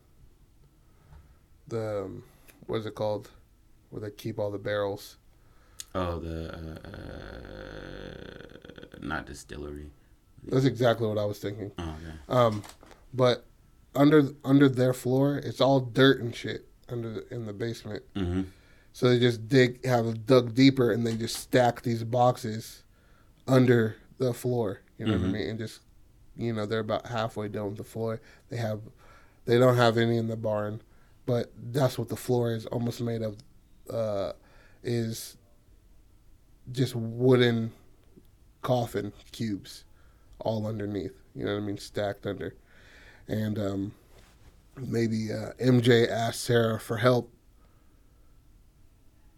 [1.68, 2.24] the um,
[2.68, 3.32] what is it called,
[3.90, 5.18] where they keep all the barrels.
[5.96, 6.52] Oh, the
[8.94, 9.90] uh, not distillery.
[10.44, 11.72] That's exactly what I was thinking.
[11.80, 12.14] Oh, okay.
[12.30, 12.62] Um,
[13.12, 13.47] but
[13.98, 18.04] under under their floor, it's all dirt and shit under the, in the basement.
[18.16, 18.44] Mm-hmm.
[18.94, 22.84] So they just dig, have dug deeper, and they just stack these boxes
[23.48, 24.82] under the floor.
[24.98, 25.32] You know what I Mhm.
[25.34, 25.50] mean?
[25.50, 25.82] And just,
[26.36, 28.20] you know, they're about halfway down the floor.
[28.50, 28.82] They have,
[29.46, 30.82] they don't have any in the barn,
[31.28, 33.38] but that's what the floor is almost made of.
[33.90, 34.34] Uh,
[34.84, 35.38] is
[36.72, 37.72] just wooden
[38.62, 39.84] coffin cubes,
[40.40, 41.14] all underneath.
[41.36, 41.78] You know what I mean?
[41.78, 42.56] Stacked under,
[43.28, 43.92] and um,
[44.78, 47.32] maybe uh, MJ asked Sarah for help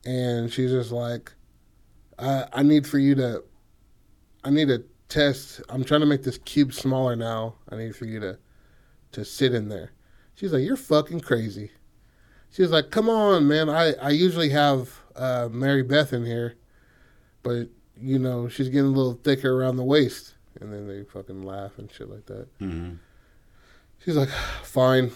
[0.06, 1.34] and she's just like,
[2.18, 3.44] I, I need for you to,
[4.44, 5.62] I need a test.
[5.70, 7.56] I'm trying to make this cube smaller now.
[7.70, 8.38] I need for you to,
[9.14, 9.92] to sit in there.
[10.36, 11.72] She's like, you're fucking crazy.
[12.52, 13.70] She's like, come on, man.
[13.70, 16.56] I, I usually have uh, Mary Beth in here,
[17.44, 17.68] but
[18.02, 20.36] you know she's getting a little thicker around the waist.
[20.60, 22.48] And then they fucking laugh and shit like that.
[22.60, 22.96] Mm-hmm.
[24.04, 24.30] She's like,
[24.64, 25.12] fine.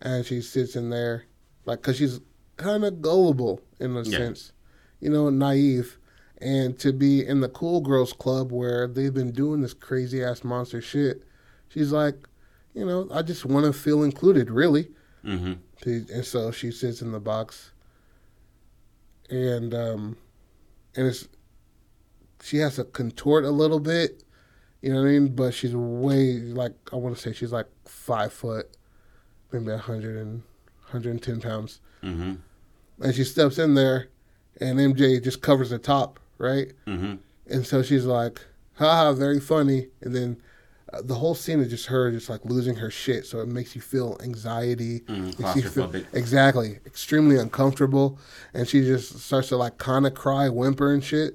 [0.00, 1.24] And she sits in there,
[1.64, 2.20] like, because she's
[2.56, 4.18] kind of gullible in a Yeah.
[4.18, 4.52] sense,
[5.00, 5.98] you know, naive.
[6.38, 10.42] And to be in the Cool Girls Club where they've been doing this crazy ass
[10.42, 11.22] monster shit,
[11.68, 12.16] she's like,
[12.74, 14.88] you know, I just want to feel included, really.
[15.24, 15.52] Mm-hmm.
[15.84, 17.70] And so she sits in the box,
[19.30, 20.16] and um,
[20.96, 21.28] and it's
[22.42, 24.24] she has to contort a little bit,
[24.82, 25.34] you know what I mean.
[25.34, 28.68] But she's way like I want to say she's like five foot,
[29.52, 30.42] maybe a hundred and
[30.86, 32.34] hundred and ten pounds, Mm-hmm.
[33.04, 34.08] and she steps in there,
[34.60, 36.72] and MJ just covers the top, right?
[36.86, 37.14] Mm-hmm.
[37.48, 38.40] And so she's like,
[38.74, 39.88] haha, very funny.
[40.02, 40.42] And then
[40.92, 43.24] uh, the whole scene is just her just like losing her shit.
[43.26, 45.00] So it makes you feel anxiety.
[45.00, 46.78] Mm, makes you feel- exactly.
[46.86, 48.18] Extremely uncomfortable.
[48.54, 51.34] And she just starts to like kind of cry, whimper and shit.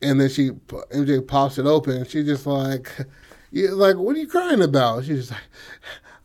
[0.00, 2.90] And then she, MJ pops it open and she just like,
[3.50, 5.04] you like, what are you crying about?
[5.04, 5.40] She's just like,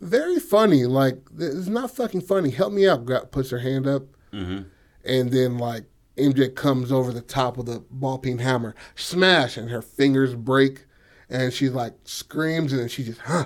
[0.00, 0.84] very funny.
[0.84, 2.50] Like, it's not fucking funny.
[2.50, 3.06] Help me out.
[3.32, 4.02] Puts her hand up
[4.32, 4.62] Mm-hmm.
[5.04, 5.84] and then like
[6.16, 10.86] MJ comes over the top of the ball peen hammer, smash, and her fingers break,
[11.30, 13.44] and she like screams, and then she just huh,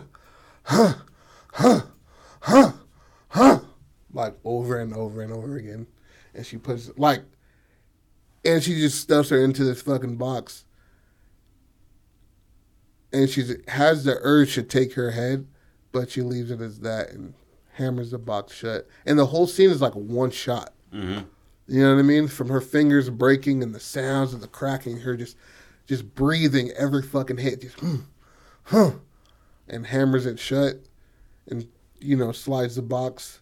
[0.64, 0.94] huh,
[1.52, 1.80] huh,
[2.40, 2.72] huh,
[3.28, 3.60] huh,
[4.14, 5.86] like over and over and over again,
[6.34, 7.20] and she puts like,
[8.48, 10.64] and she just stuffs her into this fucking box,
[13.12, 15.46] and she has the urge to take her head,
[15.92, 17.34] but she leaves it as that and
[17.74, 20.72] hammers the box shut, and the whole scene is like one shot.
[20.92, 21.24] Mm-hmm.
[21.66, 22.26] You know what I mean?
[22.26, 25.36] From her fingers breaking and the sounds of the cracking, her just
[25.86, 27.96] just breathing every fucking hit, just hmm,
[28.64, 28.92] huh,
[29.68, 30.76] and hammers it shut,
[31.46, 31.68] and
[32.00, 33.40] you know slides the box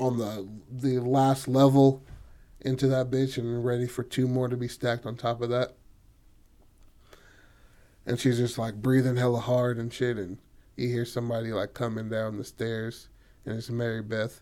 [0.00, 2.02] on the the last level
[2.60, 5.74] into that bitch, and ready for two more to be stacked on top of that.
[8.06, 10.38] And she's just like breathing hella hard and shit, and
[10.76, 13.08] you hear somebody like coming down the stairs,
[13.44, 14.40] and it's Mary Beth.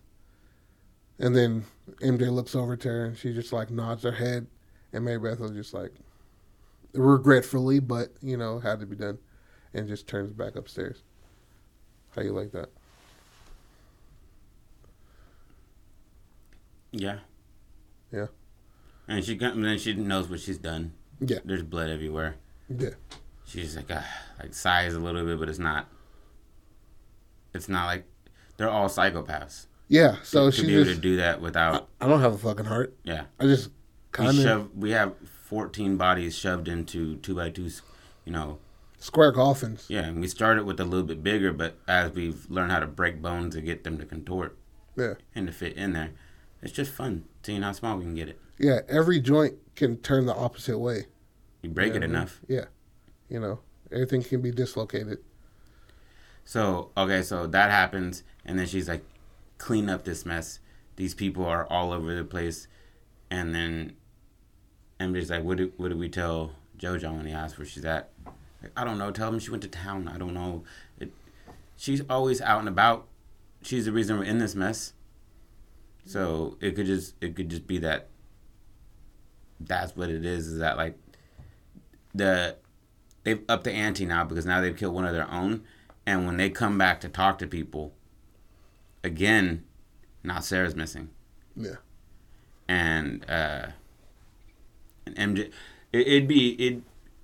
[1.19, 1.65] And then
[2.01, 4.47] MJ looks over to her and she just like nods her head.
[4.93, 5.93] And Mary Beth was just like,
[6.95, 9.19] regretfully, but you know, had to be done.
[9.75, 11.03] And just turns back upstairs.
[12.15, 12.71] How you like that?
[16.91, 17.19] Yeah.
[19.09, 20.93] And she got, and then she knows what she's done.
[21.21, 21.39] Yeah.
[21.45, 22.37] There's blood everywhere.
[22.69, 22.91] Yeah.
[23.47, 24.03] She's like, uh,
[24.39, 25.89] like sighs a little bit, but it's not.
[27.55, 28.05] It's not like
[28.57, 29.67] they're all psychopaths.
[29.89, 30.17] Yeah.
[30.23, 32.95] So she be able to do that without, I don't have a fucking heart.
[33.05, 33.25] yeah.
[33.41, 33.71] I just
[34.13, 34.69] kind of shove.
[34.77, 35.15] We have
[35.47, 37.71] 14 bodies shoved into two by two,
[38.27, 38.59] You know,
[38.99, 39.87] square coffins.
[39.89, 40.05] yeah.
[40.05, 43.23] And we started with a little bit bigger, but as we've learned how to break
[43.23, 44.59] bones and get them to contort
[44.95, 45.15] Yeah.
[45.35, 46.11] and to fit in there,
[46.63, 48.39] it's just fun seeing how small we can get it.
[48.59, 48.81] Yeah.
[48.89, 51.07] Every joint can turn the opposite way.
[51.63, 52.41] You break it enough.
[52.49, 52.67] Yeah.
[53.29, 53.61] You know,
[53.93, 55.19] everything can be dislocated.
[56.45, 59.05] So okay, so that happens, and then she's like,
[59.59, 60.61] "Clean up this mess.
[60.97, 62.69] These people are all over the place."
[63.31, 63.97] And then
[64.99, 68.11] MJ's like, "What do, what did we tell JoJo when he asked where she's at?"
[68.63, 69.11] Like, I don't know.
[69.11, 70.09] Tell him she went to town.
[70.09, 70.65] I don't know.
[70.99, 71.13] It,
[71.77, 73.07] she's always out and about.
[73.61, 74.95] She's the reason we're in this mess.
[76.07, 78.09] So it could just it could just be that
[79.61, 80.97] that's what it is, is that like
[82.15, 82.57] the
[83.25, 85.63] they've upped the ante now because now they've killed one of their own
[86.07, 87.93] and when they come back to talk to people
[89.05, 89.65] again,
[90.23, 91.11] now Sarah's missing.
[91.57, 91.77] Yeah.
[92.69, 93.69] And uh
[95.07, 95.51] and MJ
[95.93, 96.83] it, it'd be it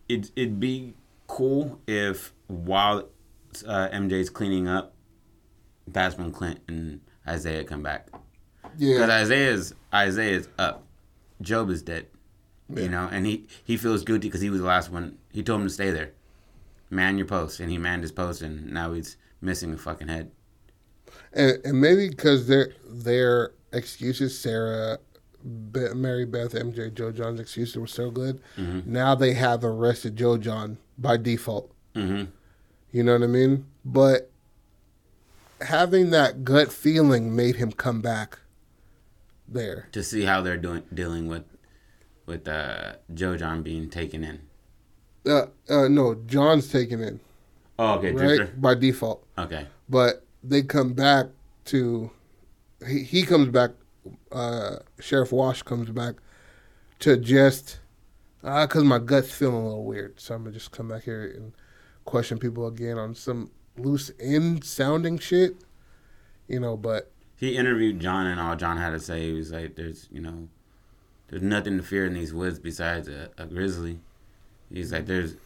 [0.09, 0.95] it it'd be
[1.26, 3.09] cool if while
[3.66, 4.95] uh, MJ's cleaning up,
[5.87, 8.09] that's when Clint and Isaiah come back.
[8.76, 8.95] Yeah.
[8.95, 10.85] Because Isaiah's Isaiah's up.
[11.41, 12.07] Job is dead.
[12.68, 12.82] Yeah.
[12.82, 15.18] You know, and he he feels guilty because he was the last one.
[15.30, 16.12] He told him to stay there,
[16.90, 20.30] man your post, and he manned his post, and now he's missing a fucking head.
[21.32, 24.98] And, and maybe because their their excuses, Sarah,
[25.42, 28.40] Be- Mary Beth, MJ, Joe John's excuses were so good.
[28.56, 28.90] Mm-hmm.
[28.90, 31.70] Now they have arrested Joe John by default.
[31.94, 32.30] Mm-hmm.
[32.92, 33.66] You know what I mean?
[33.84, 34.30] But
[35.60, 38.38] having that gut feeling made him come back
[39.46, 41.44] there to see how they're doing dealing with
[42.27, 44.41] with uh, Joe John being taken in.
[45.27, 47.20] Uh, uh, no, John's taken in.
[47.79, 48.55] Oh, okay, right Drifter?
[48.57, 49.27] by default.
[49.39, 51.27] Okay, but they come back
[51.66, 52.11] to
[52.87, 53.70] he, he comes back.
[54.31, 56.16] Uh, Sheriff Wash comes back
[57.01, 57.81] to just
[58.43, 61.33] because uh, my gut's feeling a little weird, so I'm gonna just come back here
[61.35, 61.53] and
[62.05, 65.57] question people again on some loose end sounding shit,
[66.47, 66.77] you know.
[66.77, 70.49] But he interviewed John, and all John had to say was like, "There's, you know,
[71.29, 73.99] there's nothing to fear in these woods besides a, a grizzly."
[74.72, 75.37] He's like, "There's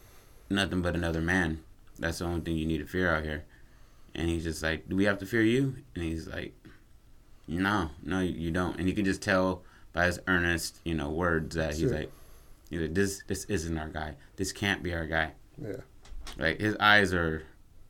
[0.49, 1.61] nothing but another man.
[1.97, 3.45] That's the only thing you need to fear out here."
[4.15, 6.53] And he's just like, "Do we have to fear you?" And he's like,
[7.47, 9.63] "No, no, you don't." And you can just tell
[9.93, 12.11] by his earnest, you know, words that he's like,
[12.69, 14.15] he's like, "This, this isn't our guy.
[14.35, 15.81] This can't be our guy." Yeah.
[16.37, 17.43] Like his eyes are,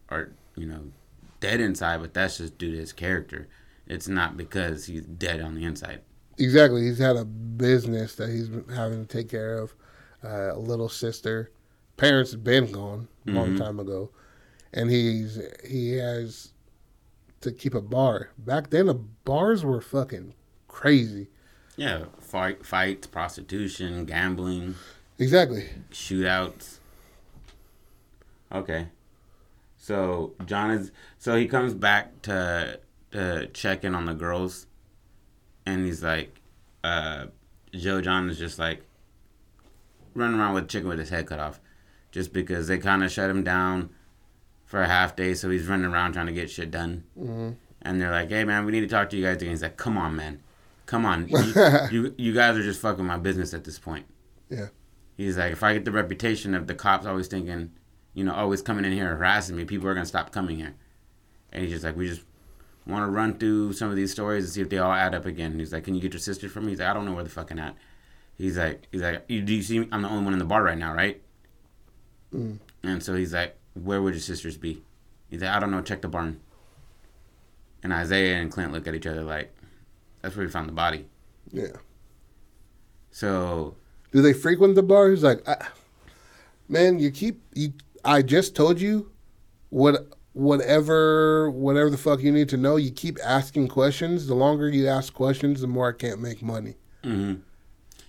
[0.09, 0.91] are you know,
[1.39, 3.47] dead inside, but that's just due to his character.
[3.87, 6.01] It's not because he's dead on the inside.
[6.39, 6.83] Exactly.
[6.83, 9.75] He's had a business that he's been having to take care of.
[10.23, 11.51] Uh, a little sister.
[11.97, 13.57] Parents have been gone a long mm-hmm.
[13.57, 14.09] time ago,
[14.73, 16.53] and he's he has
[17.41, 18.31] to keep a bar.
[18.37, 20.33] Back then, the bars were fucking
[20.67, 21.27] crazy.
[21.77, 24.75] Yeah, fight, fights, prostitution, gambling.
[25.17, 25.69] Exactly.
[25.91, 26.79] Shootouts.
[28.51, 28.87] Okay.
[29.77, 32.79] So John is so he comes back to
[33.11, 34.67] to check in on the girls,
[35.73, 36.39] and he's like,
[36.83, 37.27] uh,
[37.73, 38.83] Joe John is just like
[40.13, 41.59] running around with chicken with his head cut off,
[42.11, 43.89] just because they kind of shut him down
[44.65, 47.03] for a half day, so he's running around trying to get shit done.
[47.17, 47.51] Mm-hmm.
[47.81, 49.77] And they're like, "Hey man, we need to talk to you guys again." He's like,
[49.77, 50.41] "Come on, man,
[50.85, 51.53] come on, you,
[51.91, 54.05] you you guys are just fucking my business at this point."
[54.49, 54.67] Yeah.
[55.15, 57.71] He's like, if I get the reputation of the cops always thinking
[58.13, 60.75] you know, always coming in here harassing me, people are gonna stop coming here.
[61.51, 62.21] And he's just like, we just
[62.89, 65.25] want to run through some of these stories and see if they all add up
[65.25, 65.51] again.
[65.51, 66.71] And he's like, can you get your sister for me?
[66.71, 67.75] He's like, I don't know where the fucking at.
[68.37, 69.79] He's like, he's like, do you see?
[69.79, 69.89] Me?
[69.91, 71.21] I'm the only one in the bar right now, right?
[72.33, 72.59] Mm.
[72.83, 74.81] And so he's like, where would your sisters be?
[75.29, 75.81] He's like, I don't know.
[75.81, 76.39] Check the barn.
[77.83, 79.53] And Isaiah and Clint look at each other like,
[80.21, 81.05] that's where we found the body.
[81.51, 81.77] Yeah.
[83.11, 83.75] So.
[84.11, 85.09] Do they frequent the bar?
[85.09, 85.45] He's like,
[86.67, 87.73] man, you keep you
[88.03, 89.11] I just told you
[89.69, 90.07] what
[90.39, 92.75] whatever whatever the fuck you need to know.
[92.75, 94.27] You keep asking questions.
[94.27, 96.75] The longer you ask questions, the more I can't make money.
[97.03, 97.41] Mm-hmm.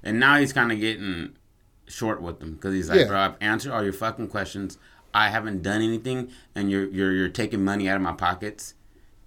[0.02, 1.36] And now he's kind of getting
[1.86, 3.06] short with them because he's like, yeah.
[3.06, 4.78] bro, I've answered all your fucking questions.
[5.12, 8.74] I haven't done anything, and you're you're you're taking money out of my pockets.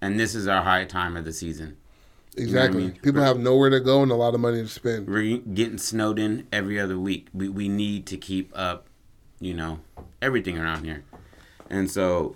[0.00, 1.76] And this is our high time of the season.
[2.36, 2.46] Exactly.
[2.46, 3.00] You know I mean?
[3.00, 5.08] People we're, have nowhere to go and a lot of money to spend.
[5.08, 7.28] We're getting snowed in every other week.
[7.32, 8.88] We we need to keep up
[9.44, 9.80] you know,
[10.22, 11.04] everything around here.
[11.68, 12.34] And so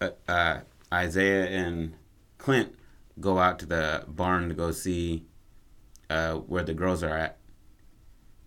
[0.00, 0.60] uh,
[0.92, 1.94] Isaiah and
[2.38, 2.74] Clint
[3.20, 5.24] go out to the barn to go see
[6.10, 7.38] uh, where the girls are at.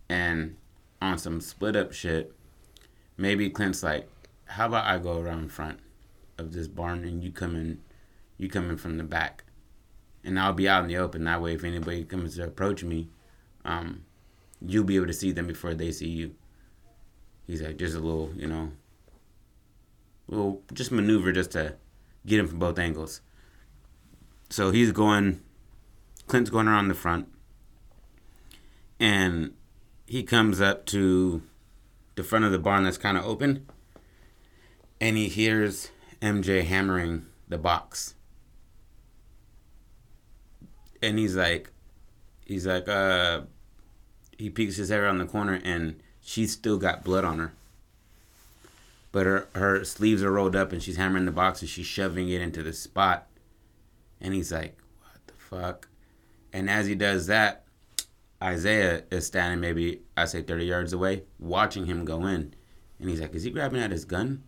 [0.09, 0.57] And
[1.01, 2.33] on some split up shit,
[3.17, 4.09] maybe Clint's like,
[4.45, 5.79] how about I go around front
[6.37, 7.81] of this barn and you come in,
[8.37, 9.43] you come in from the back.
[10.23, 11.23] And I'll be out in the open.
[11.23, 13.09] That way, if anybody comes to approach me,
[13.65, 14.03] um,
[14.61, 16.35] you'll be able to see them before they see you
[17.47, 18.71] he's like just a little, you know,
[20.27, 21.75] little just maneuver just to
[22.25, 23.21] get him from both angles.
[24.49, 25.41] So he's going,
[26.27, 27.27] Clint's going around the front,
[28.99, 29.53] and
[30.05, 31.41] he comes up to
[32.15, 33.67] the front of the barn that's kind of open,
[34.99, 38.15] and he hears MJ hammering the box.
[41.01, 41.71] And he's like,
[42.45, 43.41] he's like, uh,
[44.37, 47.53] he peeks his head around the corner and she's still got blood on her.
[49.11, 52.29] But her, her sleeves are rolled up and she's hammering the box and she's shoving
[52.29, 53.27] it into the spot.
[54.19, 55.87] And he's like, what the fuck?
[56.51, 57.65] And as he does that,
[58.41, 62.53] Isaiah is standing maybe I say 30 yards away, watching him go in.
[62.99, 64.43] And he's like, "Is he grabbing at his gun?"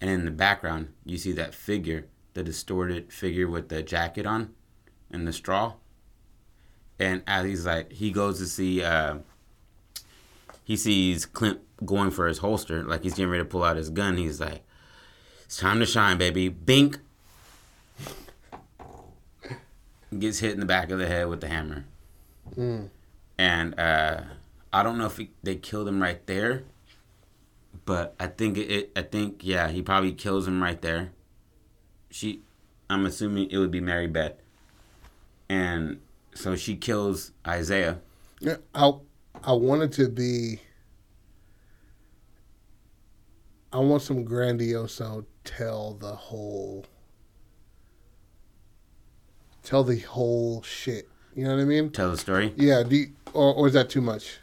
[0.00, 4.54] And in the background, you see that figure, the distorted figure with the jacket on
[5.10, 5.74] and the straw.
[6.98, 9.18] And as he's like, he goes to see, uh,
[10.64, 13.90] he sees Clint going for his holster, like he's getting ready to pull out his
[13.90, 14.16] gun.
[14.16, 14.62] He's like,
[15.44, 16.98] "It's time to shine, baby!" Bink.
[20.16, 21.84] Gets hit in the back of the head with the hammer.
[22.56, 22.88] Mm.
[23.38, 24.20] And uh,
[24.72, 26.62] I don't know if he, they killed him right there,
[27.84, 28.92] but I think it, it.
[28.96, 31.10] I think yeah, he probably kills him right there.
[32.10, 32.42] She,
[32.88, 34.34] I'm assuming it would be Mary Beth,
[35.48, 36.00] and
[36.34, 37.98] so she kills Isaiah.
[38.40, 38.92] Yeah, I
[39.42, 40.60] I wanted to be.
[43.76, 46.86] I want some grandioso tell the whole.
[49.62, 51.10] Tell the whole shit.
[51.34, 51.90] You know what I mean?
[51.90, 52.54] Tell the story.
[52.56, 52.82] Yeah.
[52.84, 54.38] Do you, or or is that too much?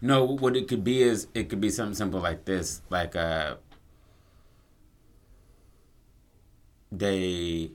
[0.00, 3.56] No, what it could be is it could be something simple like this, like uh,
[6.92, 7.72] they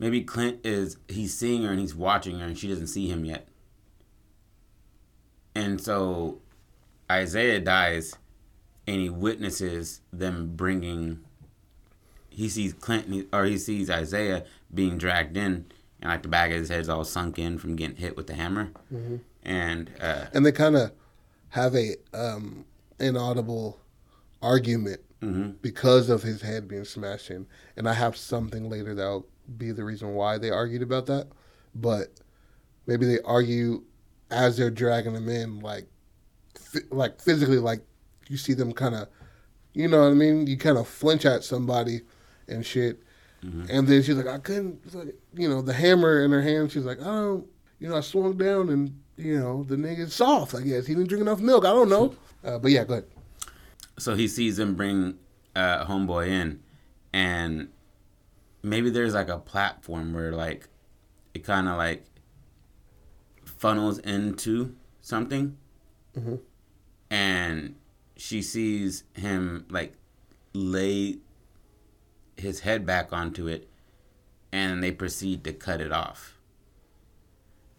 [0.00, 3.24] maybe Clint is he's seeing her and he's watching her and she doesn't see him
[3.24, 3.46] yet,
[5.54, 6.40] and so
[7.10, 8.16] Isaiah dies,
[8.86, 11.20] and he witnesses them bringing.
[12.28, 15.66] He sees Clinton or he sees Isaiah being dragged in,
[16.02, 18.34] and like the back of his head's all sunk in from getting hit with the
[18.34, 19.16] hammer Mm-hmm.
[19.42, 20.92] and uh, And they kind of
[21.50, 22.66] have a um,
[23.00, 23.78] inaudible
[24.42, 25.54] argument mhm.
[25.62, 27.46] because of his head being smashed in.
[27.76, 29.26] And I have something later that'll
[29.56, 31.28] be the reason why they argued about that.
[31.74, 32.08] But
[32.86, 33.82] maybe they argue
[34.30, 35.88] as they're dragging him in, like, f-
[36.90, 37.80] like physically, like
[38.28, 39.08] you see them kind of,
[39.72, 40.46] you know what I mean?
[40.46, 42.00] You kind of flinch at somebody
[42.48, 43.02] and shit.
[43.44, 43.68] Mhm.
[43.70, 46.72] And then she's like, I couldn't, like, you know, the hammer in her hand.
[46.72, 47.46] She's like, I don't,
[47.78, 50.86] you know, I swung down and, you know, the nigga's soft, I guess.
[50.86, 51.64] He didn't drink enough milk.
[51.64, 52.14] I don't know.
[52.44, 53.06] Uh, but yeah, go ahead.
[53.98, 55.18] so he sees them bring
[55.56, 56.60] uh, homeboy in,
[57.12, 57.68] and
[58.62, 60.68] maybe there's like a platform where like
[61.34, 62.04] it kind of like
[63.44, 65.56] funnels into something,
[66.16, 66.38] Mhm.
[67.10, 67.74] And
[68.16, 69.94] she sees him like
[70.52, 71.18] lay
[72.36, 73.68] his head back onto it,
[74.52, 76.38] and they proceed to cut it off,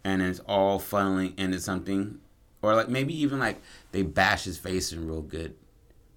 [0.04, 2.20] and it's all funneling into something.
[2.60, 3.60] Or like maybe even like
[3.92, 5.54] they bash his face in real good,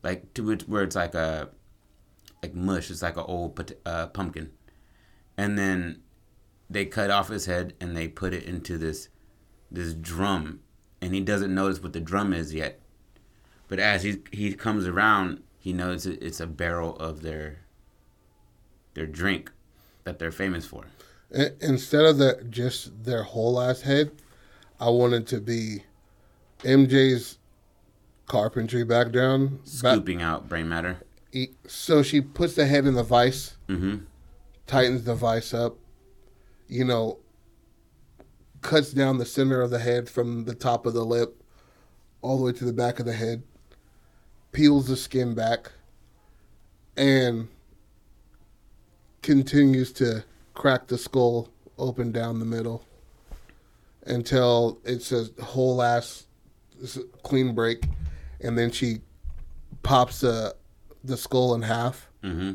[0.01, 1.49] like to it where it's like a
[2.41, 2.89] like mush.
[2.89, 4.49] It's like an old uh, pumpkin,
[5.37, 6.01] and then
[6.67, 9.09] they cut off his head and they put it into this
[9.69, 10.61] this drum,
[10.99, 12.80] and he doesn't notice what the drum is yet.
[13.71, 17.59] But as he he comes around, he knows it's a barrel of their
[18.95, 19.49] their drink
[20.03, 20.87] that they're famous for.
[21.61, 24.11] Instead of the just their whole ass head,
[24.77, 25.85] I wanted to be
[26.63, 27.37] MJ's
[28.25, 29.59] carpentry background.
[29.59, 30.97] Back, Scooping out brain matter.
[31.31, 33.99] e- so she puts the head in the vice, Mm-hmm.
[34.67, 35.77] tightens the vice up,
[36.67, 37.19] you know,
[38.61, 41.41] cuts down the center of the head from the top of the lip
[42.21, 43.43] all the way to the back of the head,
[44.51, 45.71] peels the skin back,
[46.97, 47.47] and
[49.21, 50.23] continues to
[50.53, 52.83] crack the skull open down the middle
[54.05, 56.25] until it's a whole ass
[57.23, 57.85] clean break,
[58.39, 59.01] and then she
[59.83, 60.55] pops the
[61.03, 62.51] the skull in half Mm-hmm.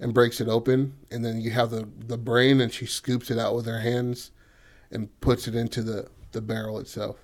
[0.00, 3.38] and breaks it open, and then you have the the brain, and she scoops it
[3.38, 4.30] out with her hands
[4.90, 7.16] and puts it into the the barrel itself.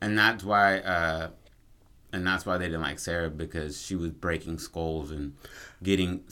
[0.00, 1.28] and that's why uh
[2.12, 5.34] and that's why they didn't like Sarah because she was breaking skulls and
[5.82, 6.24] getting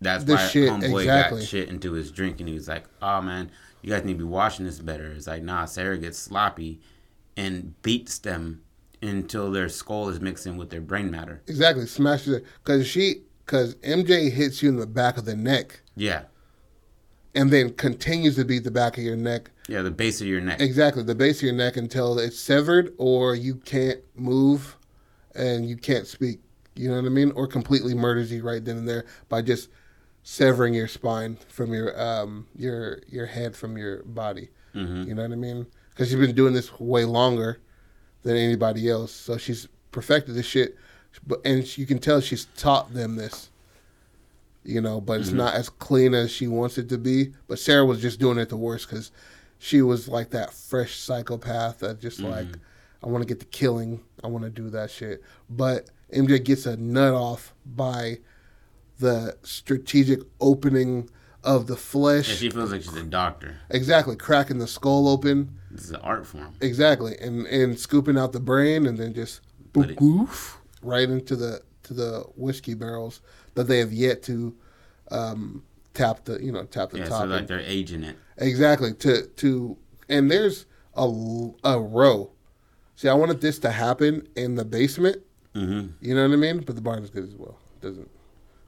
[0.00, 1.40] that's The why shit, homeboy exactly.
[1.40, 3.50] got shit into his drink and he was like oh man
[3.82, 5.06] you guys need to be washing this better.
[5.12, 6.80] It's like nah Sarah gets sloppy
[7.36, 8.62] and beats them
[9.02, 11.40] until their skull is mixing with their brain matter.
[11.46, 12.44] Exactly, smashes it.
[12.62, 15.80] Because she because MJ hits you in the back of the neck.
[15.96, 16.24] Yeah.
[17.34, 19.50] And then continues to beat the back of your neck.
[19.68, 20.60] yeah the base of your neck.
[20.60, 24.76] Exactly, the base of your neck until it's severed or you can't move
[25.34, 26.40] and you can't speak.
[26.74, 27.32] You know what I mean?
[27.32, 29.68] Or completely murders you right then and there by just
[30.22, 34.50] severing your spine from your um your your head from your body.
[34.72, 35.66] hmm You know what I mean?
[35.90, 37.60] Because she's been doing this way longer
[38.22, 40.76] than anybody else, so she's perfected this shit.
[41.26, 43.50] But and you can tell she's taught them this.
[44.62, 45.34] You know, but it's Mhm.
[45.36, 47.32] not as clean as she wants it to be.
[47.48, 49.10] But Sarah was just doing it the worst because
[49.58, 52.58] she was like that fresh psychopath that just like,
[53.02, 55.22] I want to get the killing, I want to do that shit.
[55.48, 58.18] But MJ gets a nut off by
[58.98, 61.08] the strategic opening
[61.42, 62.28] of the flesh.
[62.28, 63.56] Yeah, she feels like she's a doctor.
[63.70, 65.56] Exactly, cracking the skull open.
[65.70, 66.54] This is an art form.
[66.60, 69.40] Exactly, and and scooping out the brain, and then just
[69.74, 73.20] it- goof right into the to the whiskey barrels
[73.54, 74.54] that they have yet to
[75.10, 75.62] um,
[75.94, 77.22] tap the you know tap the Yeah, top.
[77.22, 78.16] so like they're aging it.
[78.36, 79.78] Exactly to to
[80.10, 81.04] and there's a,
[81.64, 82.32] a row.
[83.00, 85.22] See, I wanted this to happen in the basement.
[85.54, 86.04] Mm-hmm.
[86.04, 86.60] You know what I mean?
[86.60, 87.56] But the barn is good as well.
[87.80, 88.10] Doesn't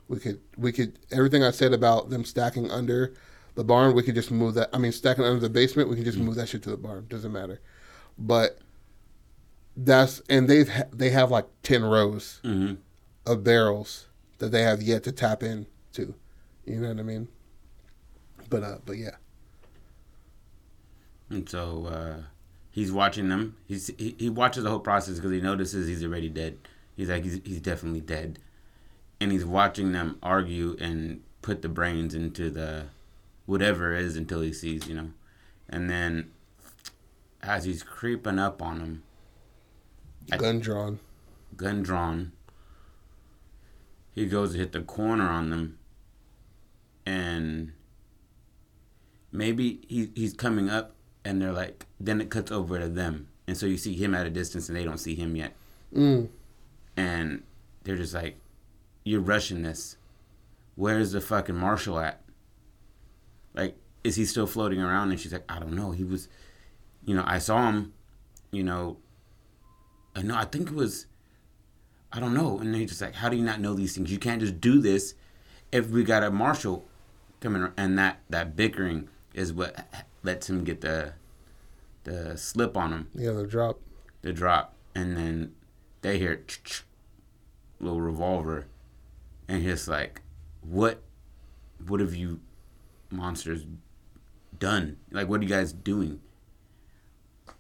[0.09, 3.12] we could we could everything I said about them stacking under
[3.57, 4.70] the barn, we could just move that.
[4.72, 7.05] I mean, stacking under the basement, we can just move that shit to the barn.
[7.11, 7.61] Doesn't matter.
[8.16, 8.59] But
[9.76, 12.76] that's and they've ha- they have like ten rows Mm-hmm.
[13.30, 14.09] of barrels
[14.39, 16.14] that they have yet to tap into.
[16.64, 17.28] You know what I mean?
[18.49, 19.16] But uh, but yeah,
[21.28, 22.22] And so uh,
[22.72, 23.54] he's watching them.
[23.68, 26.58] He's he, he watches the whole process because he notices he's already dead.
[26.96, 28.40] He's like he's he's definitely dead,
[29.20, 32.86] and he's watching them argue and put the brains into the
[33.46, 35.10] whatever it is until he sees you know,
[35.68, 36.30] and then
[37.42, 39.02] as he's creeping up on him,
[40.32, 40.98] I- gun drawn.
[41.56, 42.32] gun drawn.
[44.14, 45.78] He goes to hit the corner on them,
[47.06, 47.72] and
[49.32, 50.94] maybe he he's coming up,
[51.24, 54.26] and they're like, then it cuts over to them, and so you see him at
[54.26, 55.54] a distance, and they don't see him yet,
[55.94, 56.28] Mm.
[56.96, 57.42] and
[57.84, 58.36] they're just like,
[59.04, 59.96] "You're rushing this.
[60.74, 62.22] Where's the fucking marshal at?
[63.54, 65.90] Like, is he still floating around?" And she's like, "I don't know.
[65.92, 66.28] He was,
[67.04, 67.92] you know, I saw him,
[68.50, 68.98] you know."
[70.14, 70.36] I know.
[70.36, 71.06] I think it was.
[72.12, 72.58] I don't know.
[72.58, 74.12] And he's just like, how do you not know these things?
[74.12, 75.14] You can't just do this
[75.72, 76.86] if we got a marshal
[77.40, 77.68] coming.
[77.78, 79.74] And that that bickering is what
[80.22, 81.12] lets him get the
[82.04, 83.78] the slip on him, Yeah, the drop.
[84.22, 85.52] the drop, and then
[86.00, 86.42] they hear
[87.80, 88.66] little revolver,
[89.48, 90.20] and he's like,
[90.62, 91.00] what,
[91.86, 92.40] what have you
[93.10, 93.64] monsters
[94.58, 94.96] done?
[95.12, 96.20] Like, what are you guys doing?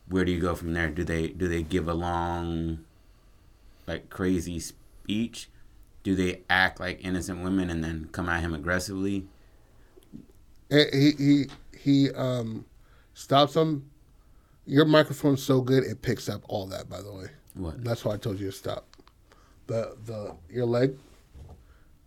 [0.08, 0.90] Where do you go from there?
[0.90, 2.84] Do they do they give a long,
[3.86, 5.48] like crazy speech?
[6.02, 9.26] Do they act like innocent women and then come at him aggressively?
[10.68, 11.46] He he
[11.82, 12.64] he um
[13.14, 13.88] stops him.
[14.66, 16.88] Your microphone's so good it picks up all that.
[16.88, 17.82] By the way, What?
[17.82, 18.86] that's why I told you to stop.
[19.66, 20.96] The the your leg,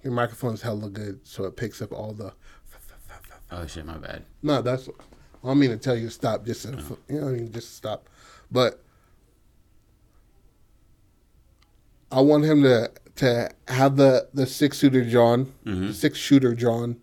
[0.04, 2.34] your microphone's hella good, so it picks up all the.
[3.52, 4.24] Oh shit, my bad.
[4.42, 4.88] No, that's.
[5.44, 6.46] I don't mean to tell you to stop.
[6.46, 8.08] Just to, you know, I mean, just stop.
[8.52, 8.82] But
[12.12, 15.94] I want him to to have the the six shooter John, Mhm.
[15.94, 16.98] six shooter John,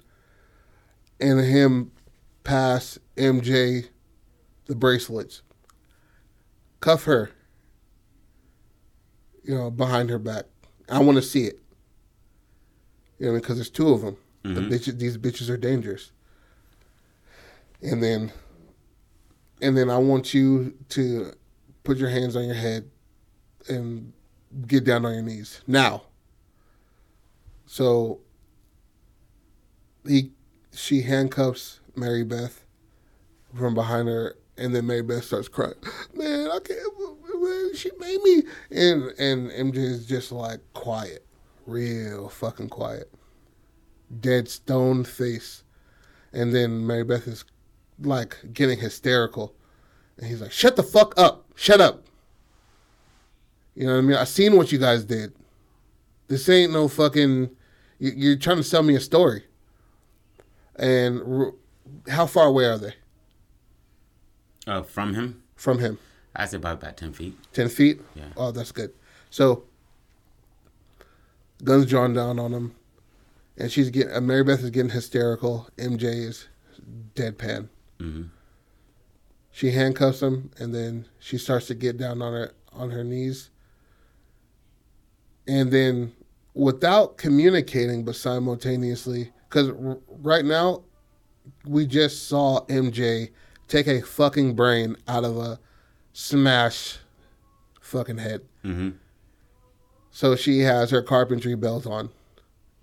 [1.20, 1.90] and him
[2.44, 3.88] pass MJ
[4.66, 5.42] the bracelets.
[6.80, 7.30] Cuff her.
[9.44, 10.44] You know, behind her back.
[10.88, 11.60] I want to see it.
[13.18, 14.16] You know, because there's two of them.
[14.42, 14.70] The Mhm.
[14.70, 16.10] bitches, these bitches are dangerous.
[17.80, 18.32] And then,
[19.60, 21.32] and then I want you to
[21.84, 22.90] put your hands on your head
[23.68, 24.12] and
[24.66, 26.04] get down on your knees now.
[27.66, 28.20] So
[30.06, 30.32] he,
[30.74, 32.64] she handcuffs Mary Beth
[33.54, 35.74] from behind her, and then Mary Beth starts crying.
[36.14, 36.80] Man, I can't.
[37.42, 38.42] Man, she made me.
[38.70, 41.26] And and MJ is just like quiet,
[41.66, 43.10] real fucking quiet,
[44.20, 45.64] dead stone face.
[46.32, 47.44] And then Mary Beth is
[48.00, 49.54] like getting hysterical,
[50.18, 51.44] and he's like, "Shut the fuck up!
[51.54, 52.04] Shut up!"
[53.74, 54.16] You know what I mean?
[54.16, 55.32] I seen what you guys did.
[56.28, 57.50] This ain't no fucking.
[57.98, 59.44] you- You're trying to sell me a story.
[60.76, 61.52] And
[62.08, 62.94] how far away are they
[64.66, 65.98] Uh, from him, from him?
[66.34, 67.36] I say about about ten feet.
[67.52, 68.00] 10 feet?
[68.14, 68.32] Yeah.
[68.36, 68.92] Oh, that's good.
[69.30, 69.64] So,
[71.64, 72.74] guns drawn down on him.
[73.58, 75.68] And she's getting, uh, Mary Beth is getting hysterical.
[75.76, 76.48] MJ is
[77.14, 77.68] deadpan.
[78.00, 78.22] hmm
[79.50, 83.50] She handcuffs him, and then she starts to get down on her on her knees.
[85.46, 86.12] And then,
[86.54, 90.84] without communicating, but simultaneously, because r- right now,
[91.66, 93.30] we just saw MJ
[93.68, 95.58] take a fucking brain out of a
[96.12, 96.98] smash
[97.80, 98.42] fucking head.
[98.62, 98.90] hmm
[100.10, 102.10] So she has her carpentry belt on.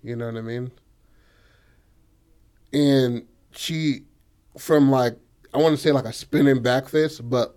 [0.02, 0.70] You know what I mean?
[2.72, 4.02] And she,
[4.58, 5.16] from like,
[5.52, 7.56] I want to say like a spinning back fist, but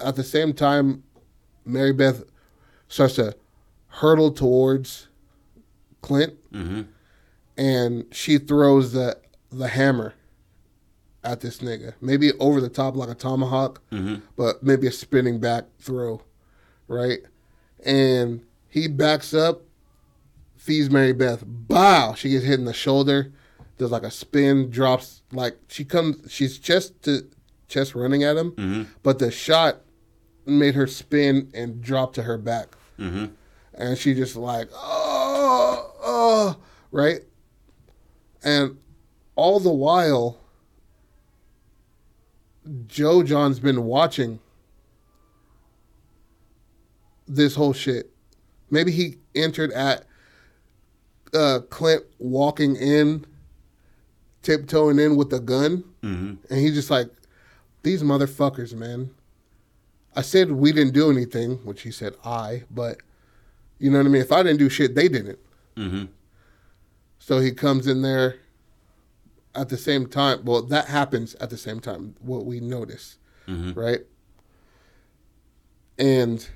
[0.00, 1.04] at the same time,
[1.64, 2.24] Mary Beth
[2.88, 3.36] starts to
[3.88, 5.08] hurtle towards
[6.00, 6.82] Clint hmm
[7.58, 9.16] and she throws the
[9.52, 10.14] the hammer
[11.24, 11.94] at this nigga.
[12.00, 16.22] Maybe over the top like a tomahawk hmm but maybe a spinning back throw,
[16.88, 17.18] right?
[17.84, 19.62] And he backs up,
[20.56, 21.44] feeds Mary Beth.
[21.46, 22.14] Bow!
[22.14, 23.32] She gets hit in the shoulder.
[23.78, 27.26] does like a spin, drops like she comes, she's chest to
[27.68, 28.82] chest running at him, Mm-hmm.
[29.02, 29.80] but the shot
[30.46, 33.26] made her spin and drop to her back, Mm-hmm.
[33.74, 36.56] and she just like oh oh
[36.90, 37.20] right,
[38.44, 38.76] and
[39.42, 40.38] all the while,
[42.86, 44.38] Joe John's been watching
[47.26, 48.12] this whole shit.
[48.70, 50.04] Maybe he entered at
[51.34, 53.26] uh, Clint walking in,
[54.42, 56.34] tiptoeing in with a gun, Mm-hmm.
[56.50, 57.08] and he's just like,
[57.84, 59.10] "These motherfuckers, man."
[60.16, 62.98] I said we didn't do anything, which he said I, but
[63.78, 64.22] you know what I mean.
[64.22, 65.38] If I didn't do shit, they didn't.
[65.76, 66.04] Mm-hmm.
[67.20, 68.34] So he comes in there
[69.54, 70.44] at the same time.
[70.44, 72.14] Well, that happens at the same time.
[72.20, 73.78] What we notice, Mm-hmm.
[73.78, 74.00] right?
[75.98, 76.48] And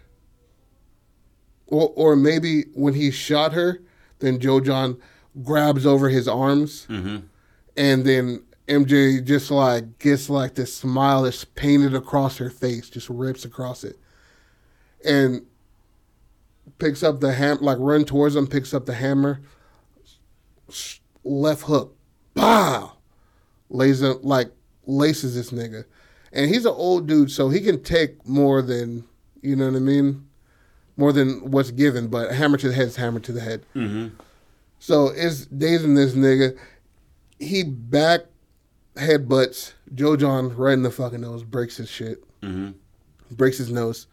[1.67, 3.83] or or maybe when he shot her,
[4.21, 4.99] then Joe John
[5.43, 7.17] grabs over his arms, Mm-hmm.
[7.77, 13.09] and then MJ just like gets like this smile that's painted across her face, just
[13.11, 13.99] rips across it,
[15.05, 15.45] and
[16.79, 19.41] picks up the ham like run towards him, picks up the hammer,
[21.25, 21.96] left hook,
[22.37, 22.93] pow,
[23.69, 24.53] lays him like
[24.87, 25.85] laces this nigga,
[26.33, 29.05] and he's an old dude, so he can take more than
[29.43, 30.27] you know what I mean,
[30.97, 32.07] more than what's given.
[32.09, 33.65] But hammer to the head is hammer to the head.
[33.75, 34.09] Mm-hmm.
[34.79, 36.57] So it's dazing this nigga.
[37.39, 38.21] He back
[38.95, 42.71] headbutts Joe John right in the fucking nose, breaks his shit, Mm-hmm.
[43.35, 44.07] breaks his nose,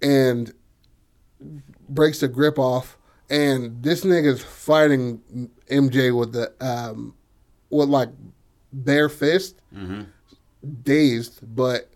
[0.00, 0.52] and
[1.88, 2.96] breaks the grip off.
[3.32, 5.20] And this nigga's fighting
[5.70, 7.14] MJ with the um,
[7.70, 8.10] with like
[8.72, 10.02] bare fist, Mm-hmm.
[10.82, 11.88] dazed, but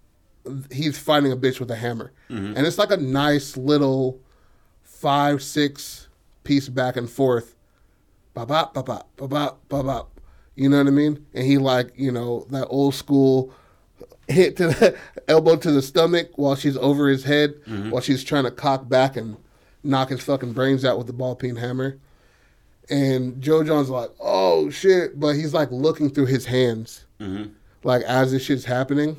[0.73, 2.13] he's fighting a bitch with a hammer.
[2.31, 2.57] Mhm.
[2.57, 4.19] And it's like a nice little
[4.83, 6.09] five, six
[6.45, 7.55] piece back and forth.
[8.35, 10.21] Bop, bop, bop, bop, bop, bop, bop, bop.
[10.55, 11.27] You know what I mean?
[11.35, 13.53] And he like, you know, that old school
[14.29, 14.97] hit to the
[15.29, 17.55] elbow to the stomach while she's over his head,
[17.91, 19.37] while she's trying to cock back and
[19.87, 21.99] knock his fucking brains out with the ball peen hammer.
[22.89, 25.19] And Joe John's like, oh shit.
[25.19, 27.51] But he's like looking through his hands Mm-hmm.
[27.83, 29.17] like as this shit's happening.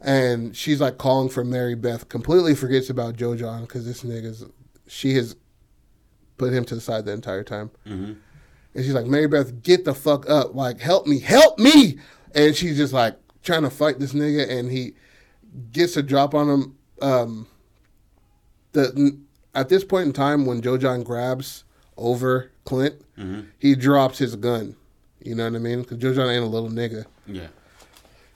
[0.00, 4.44] And she's like calling for Mary Beth, completely forgets about Joe John because this nigga's
[4.88, 5.36] she has
[6.38, 7.70] put him to the side the entire time.
[7.86, 8.12] Mm-hmm.
[8.74, 10.54] And she's like, Mary Beth, get the fuck up.
[10.54, 11.98] Like, help me, help me.
[12.34, 14.92] And she's just like trying to fight this nigga and he
[15.72, 16.76] gets a drop on him.
[17.00, 17.46] Um
[18.72, 19.18] the
[19.54, 21.64] at this point in time when Joe John grabs
[21.96, 23.40] over Clint, Mm-hmm.
[23.58, 24.76] he drops his gun.
[25.20, 25.80] You know what I mean?
[25.82, 27.48] Because Joe John ain't a little nigga Yeah.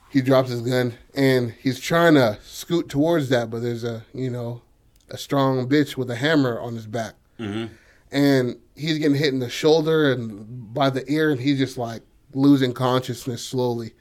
[0.09, 4.29] he drops his gun and he's trying to scoot towards that, but there's a you
[4.29, 4.61] know
[5.09, 7.73] a strong bitch with a hammer on his back, Mm-hmm.
[8.11, 12.01] and he's getting hit in the shoulder and by the ear, and he's just like
[12.33, 13.93] losing consciousness slowly,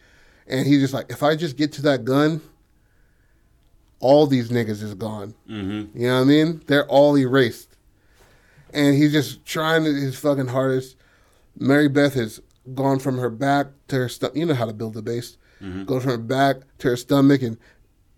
[0.49, 2.41] and he's just like, if I just get to that gun,
[4.03, 5.35] all these niggas is gone.
[5.49, 5.99] Mm-hmm.
[5.99, 6.63] You know what I mean?
[6.67, 7.77] They're all erased.
[8.75, 10.97] And he's just trying his fucking hardest.
[11.59, 12.41] Mary Beth has
[12.75, 14.37] gone from her back to her stomach.
[14.37, 15.37] You know how to build a base.
[15.63, 15.87] Mhm.
[15.87, 17.57] Goes from her back to her stomach and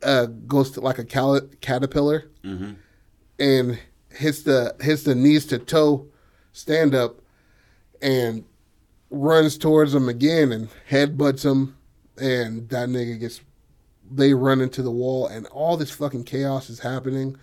[0.02, 2.72] uh, goes to like a cal- caterpillar Mm-hmm.
[3.38, 3.78] and
[4.10, 6.06] hits the hits the knees to toe
[6.52, 7.20] stand up
[8.02, 8.44] and
[9.10, 11.74] runs towards him again and headbutts him
[12.18, 13.40] and that nigga gets
[14.10, 17.36] they run into the wall and all this fucking chaos is happening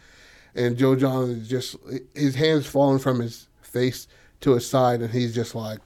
[0.55, 1.76] and Joe John is just
[2.16, 4.07] his hands falling from his face
[4.41, 5.80] to his side and he's just like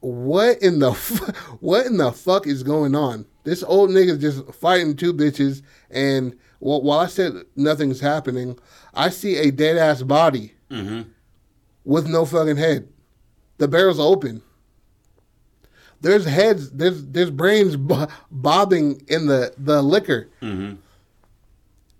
[0.00, 3.26] what in the fu- what in the fuck is going on?
[3.44, 8.58] This old nigga's just fighting two bitches, and while, while I said nothing's happening,
[8.94, 11.08] I see a dead ass body Mm-hmm.
[11.84, 12.88] with no fucking head.
[13.56, 14.42] The barrel's open.
[16.00, 16.70] There's heads.
[16.70, 20.76] There's there's brains bo- bobbing in the the liquor, Mm-hmm.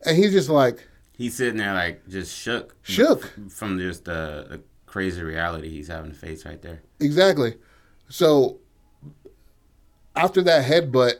[0.06, 2.76] and he's just like He's sitting there like just shook.
[2.82, 3.32] shook.
[3.50, 6.80] from just the, the crazy reality he's having to face right there.
[7.00, 7.56] Exactly.
[8.08, 8.58] So
[10.14, 11.14] after that headbutt,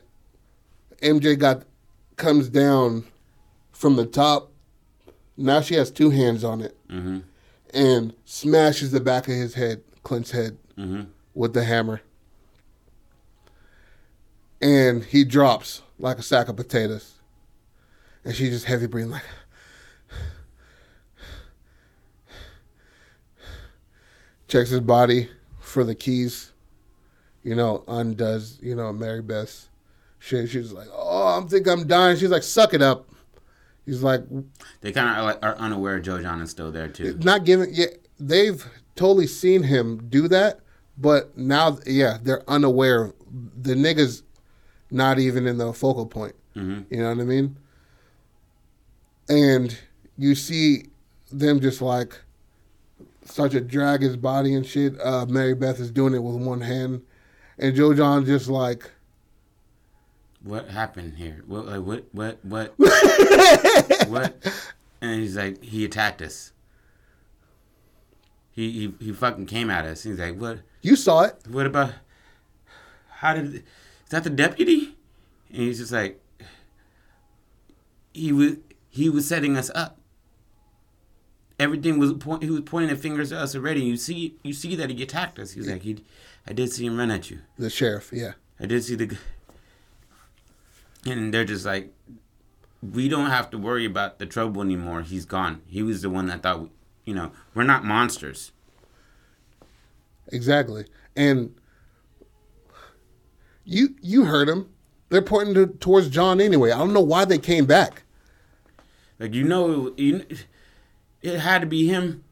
[1.02, 1.64] MJ got
[2.16, 3.04] comes down
[3.72, 4.52] from the top.
[5.36, 7.18] Now she has two hands on it Mm-hmm.
[7.74, 11.02] and smashes the back of his head, Clint's head, Mm-hmm.
[11.34, 12.00] with the hammer.
[14.60, 17.14] And he drops like a sack of potatoes.
[18.24, 19.22] And she just heavy breathing like
[24.48, 25.28] checks his body
[25.60, 26.52] for the keys,
[27.42, 29.68] you know, undoes, you know, Mary Beth's
[30.18, 30.48] shit.
[30.48, 32.16] She's like, Oh, I'm think I'm dying.
[32.16, 33.08] She's like, suck it up.
[33.86, 34.22] He's like,
[34.80, 37.18] They kind of are, like, are unaware Joe John is still there too.
[37.22, 37.86] not giving yeah
[38.18, 40.60] they've totally seen him do that,
[40.96, 43.12] but now, yeah, they're unaware.
[43.30, 44.22] The niggas
[44.90, 46.34] not even in the focal point.
[46.56, 46.92] Mm-hmm.
[46.92, 47.56] You know what I mean?
[49.28, 49.78] And
[50.16, 50.86] you see
[51.30, 52.18] them just like
[53.24, 54.98] start to drag his body and shit.
[55.00, 57.02] Uh, Mary Beth is doing it with one hand,
[57.58, 58.90] and Joe John just like,
[60.42, 61.42] What happened here?
[61.46, 61.66] What?
[61.66, 62.04] Like, what?
[62.12, 62.44] What?
[62.44, 62.74] What?
[64.08, 64.62] what?
[65.00, 66.52] And he's like, he attacked us.
[68.50, 70.02] He he he fucking came at us.
[70.02, 70.60] He's like, what?
[70.82, 71.36] you saw it.
[71.48, 71.92] What about?
[73.08, 73.62] How did?
[74.08, 74.96] Is that the deputy?
[75.50, 76.18] And he's just like,
[78.14, 78.56] he was
[78.88, 79.98] he was setting us up.
[81.58, 82.42] Everything was point.
[82.42, 83.82] He was pointing the fingers at us already.
[83.82, 85.50] You see, you see that he attacked us.
[85.50, 86.02] He's like, he,
[86.46, 87.40] I did see him run at you.
[87.58, 88.32] The sheriff, yeah.
[88.58, 89.18] I did see the.
[91.04, 91.92] And they're just like,
[92.80, 95.02] we don't have to worry about the trouble anymore.
[95.02, 95.60] He's gone.
[95.66, 96.70] He was the one that thought, we,
[97.04, 98.52] you know, we're not monsters.
[100.28, 100.86] Exactly.
[101.14, 101.54] And
[103.68, 104.70] you you heard him.
[105.10, 106.70] They're pointing to, towards John anyway.
[106.70, 108.02] I don't know why they came back.
[109.18, 110.24] Like you know, you,
[111.22, 112.24] it had to be him.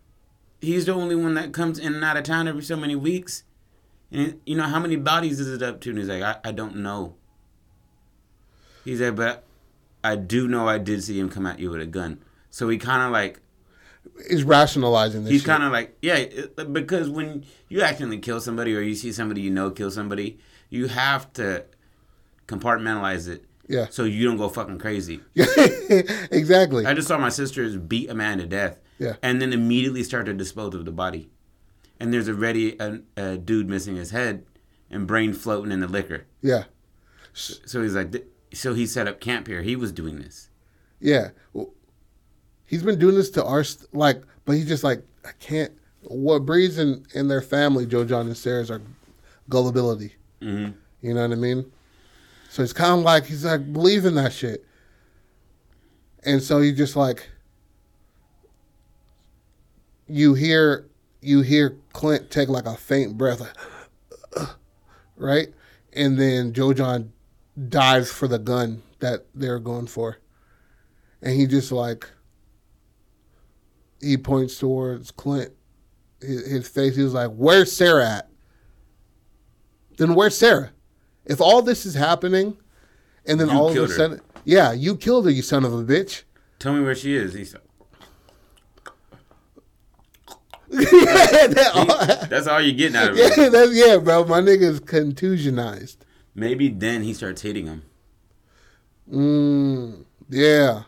[0.61, 3.45] He's the only one that comes in and out of town every so many weeks.
[4.11, 5.91] And you know how many bodies is it up to?
[5.91, 7.15] And he's like, I, I don't know.
[8.85, 9.45] He said, but
[10.03, 12.23] I do know I did see him come at you with a gun.
[12.51, 13.41] So he kind of like
[14.31, 15.31] Is rationalizing this.
[15.33, 19.13] He's kind of like, yeah, it- because when you accidentally kill somebody or you see
[19.13, 20.39] somebody you know kill somebody,
[20.71, 21.65] you have to
[22.49, 25.21] compartmentalize it yeah, so you don't go fucking crazy.
[26.31, 26.87] exactly.
[26.87, 29.15] I just saw my sisters beat a man to death Yeah.
[29.23, 31.31] and then immediately start to dispose of the body.
[31.99, 34.45] And there's already a, a dude missing his head
[34.91, 36.27] and brain floating in the liquor.
[36.43, 36.65] Yeah,
[37.33, 39.63] So he's like, so he set up camp here.
[39.63, 40.49] He was doing this.
[41.01, 41.31] yeah.
[41.53, 41.71] Well,
[42.67, 45.73] He's been doing this to our st- like, but he's just like, I can't.
[46.03, 48.81] What breeds in in their family, Joe John and Sarah's, are
[49.49, 50.15] gullibility.
[50.41, 50.69] hmm
[51.01, 51.71] You know what I mean?
[52.49, 54.65] So it's kind of like he's like believing that shit,
[56.25, 57.29] and so you just like
[60.07, 60.87] you hear
[61.21, 64.49] you hear Clint take like a faint breath, like,
[65.17, 65.49] right,
[65.93, 67.13] and then Joe John
[67.69, 70.19] dives for the gun that they're going for,
[71.21, 72.09] and he just like
[74.01, 75.53] he points towards Clint,
[76.21, 76.97] his, his face.
[76.97, 78.29] He was like, "Where's Sarah at?"
[79.99, 80.71] Then where's Sarah?
[81.25, 82.57] If all this is happening,
[83.27, 83.95] and then You all of a killed her.
[83.97, 86.23] sudden, yeah, you killed her, you son of a bitch.
[86.59, 87.35] Tell me where she is.
[87.35, 87.55] He's,
[90.71, 93.37] yeah, that- that's all you're getting out of it.
[93.37, 94.25] yeah, that's yeah, bro.
[94.25, 95.99] My nigga's contusionized.
[96.35, 97.83] Maybe then he starts hating him.
[99.11, 100.83] Mm, yeah,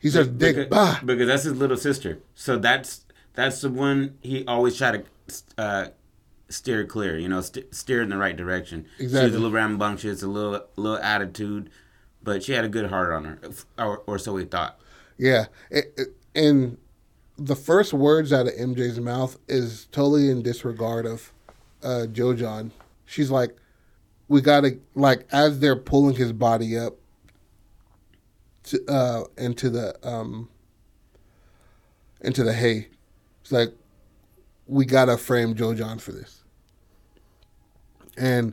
[0.00, 0.56] he dick.
[0.56, 1.00] because, Bah.
[1.04, 2.18] because that's his little sister.
[2.34, 5.04] So that's that's the one he always try to
[5.58, 5.86] uh,
[6.48, 7.18] steer clear.
[7.18, 8.86] You know, st- steer in the right direction.
[8.98, 9.28] Exactly.
[9.28, 11.70] She's a little rambunctious, a little little attitude,
[12.22, 13.38] but she had a good heart on her,
[13.78, 14.78] or, or so we thought.
[15.18, 16.78] Yeah, it, it- and
[17.36, 21.32] the first words out of MJ's mouth is totally in disregard of
[21.82, 22.70] uh, Joe John.
[23.06, 23.56] She's like,
[24.28, 26.96] "We gotta like," as they're pulling his body up
[28.64, 30.48] to uh, into the um
[32.20, 32.88] into the hay.
[33.42, 33.72] It's like,
[34.66, 36.42] "We gotta frame Joe John for this."
[38.16, 38.52] And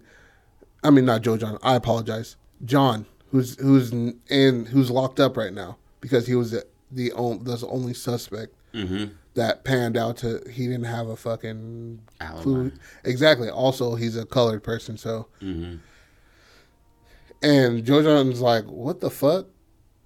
[0.83, 1.57] I mean, not Joe John.
[1.63, 6.65] I apologize, John, who's who's in who's locked up right now because he was the
[6.91, 9.05] the, on, the only suspect Mm-hmm.
[9.33, 12.43] that panned out to he didn't have a fucking Alibi.
[12.43, 12.71] clue.
[13.05, 13.49] Exactly.
[13.49, 15.75] Also, he's a colored person, so Mm-hmm.
[17.41, 19.47] and Joe John's like, "What the fuck?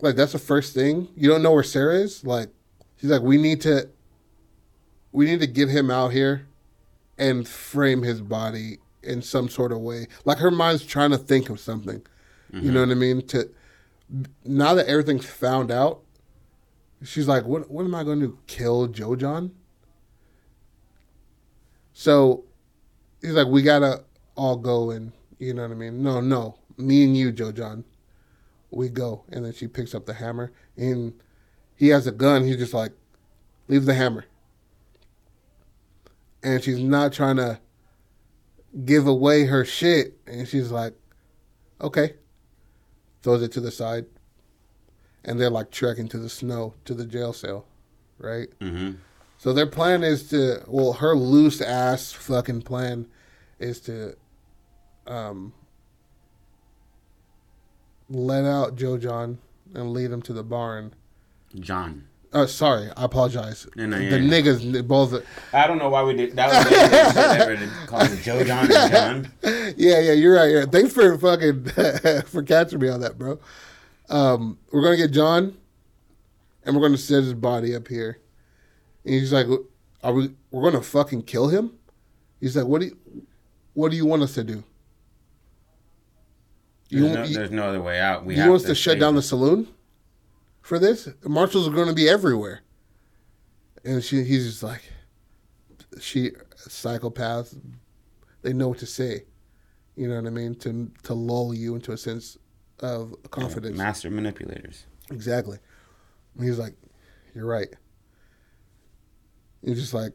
[0.02, 2.49] Like that's the first thing you don't know where Sarah is." Like,
[2.98, 3.90] she's like, "We need to,
[5.11, 6.48] we need to get him out here,
[7.18, 10.07] and frame his body in some sort of way.
[10.26, 12.02] Like her mind's trying to think of something.
[12.52, 12.73] You mm-hmm.
[12.73, 13.28] know what I mean?
[13.28, 13.49] To
[14.44, 16.02] now that everything's found out,
[17.03, 17.69] she's like, "What?
[17.69, 18.38] What am I going to?
[18.48, 19.52] Kill Joe John?"
[21.94, 22.44] So
[23.22, 24.03] he's like, "We gotta
[24.36, 26.03] all go and you know what I mean?
[26.03, 27.84] No, no, me and you, Joe John,
[28.72, 31.14] we go." And then she picks up the hammer, and
[31.76, 32.45] he has a gun.
[32.45, 32.93] He's just like,
[33.68, 34.26] "Leave the hammer."
[36.43, 37.60] And she's not trying to
[38.85, 40.95] give away her shit, and she's like,
[41.80, 42.15] "Okay."
[43.22, 44.06] Throws it to the side,
[45.23, 47.68] and they're like trekking to the snow to the jail cell,
[48.18, 48.48] right?
[48.60, 48.93] Mm-hmm.
[49.38, 53.07] So their plan is to well, her loose ass fucking plan
[53.60, 54.15] is to
[55.07, 55.53] um
[58.12, 59.40] let out Joe John
[59.74, 60.94] and lead him to the barn.
[61.60, 62.08] John.
[62.34, 63.68] Uh, sorry, I apologize.
[63.76, 64.42] No, no, the yeah, yeah.
[64.42, 65.22] niggas both.
[65.54, 66.36] I don't know why we did.
[66.38, 69.32] That was the easiest shit ever to call him Joe John and John.
[69.78, 70.52] Yeah, yeah, you're right.
[70.52, 70.66] Yeah.
[70.66, 71.66] Thanks for fucking
[72.28, 73.40] for catching me on that, bro.
[74.10, 75.58] Um, we're gonna get John,
[76.64, 78.20] and we're gonna set his body up here.
[79.04, 79.48] And he's like,
[80.04, 80.32] "Are we?
[80.52, 81.74] We're gonna fucking kill him?"
[82.40, 82.98] He's like, "What do you,
[83.74, 84.64] what do you want us to do?"
[86.92, 88.26] There's, You, no, you, there's no other way out.
[88.26, 89.68] We you have want us to shut down the saloon
[90.62, 91.08] for this?
[91.24, 92.62] Marshals are going to be everywhere.
[93.84, 94.84] And she, he's just like,
[96.00, 97.58] she, psychopaths,
[98.42, 99.24] they know what to say.
[99.96, 100.56] You know what I mean?
[100.56, 102.38] To to lull you into a sense
[102.80, 103.78] of confidence.
[103.78, 104.86] Master manipulators.
[105.12, 105.58] Exactly.
[106.36, 106.76] And he's like,
[107.36, 107.68] you're right.
[109.64, 110.14] He's just like,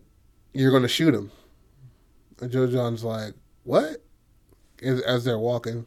[0.53, 1.31] you're going to shoot him.
[2.40, 3.35] And Joe John's like,
[3.65, 4.03] what?
[4.82, 5.86] As, as they're walking.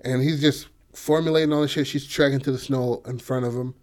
[0.00, 1.86] And he's just formulating all this shit.
[1.86, 3.74] She's trekking to the snow in front of him.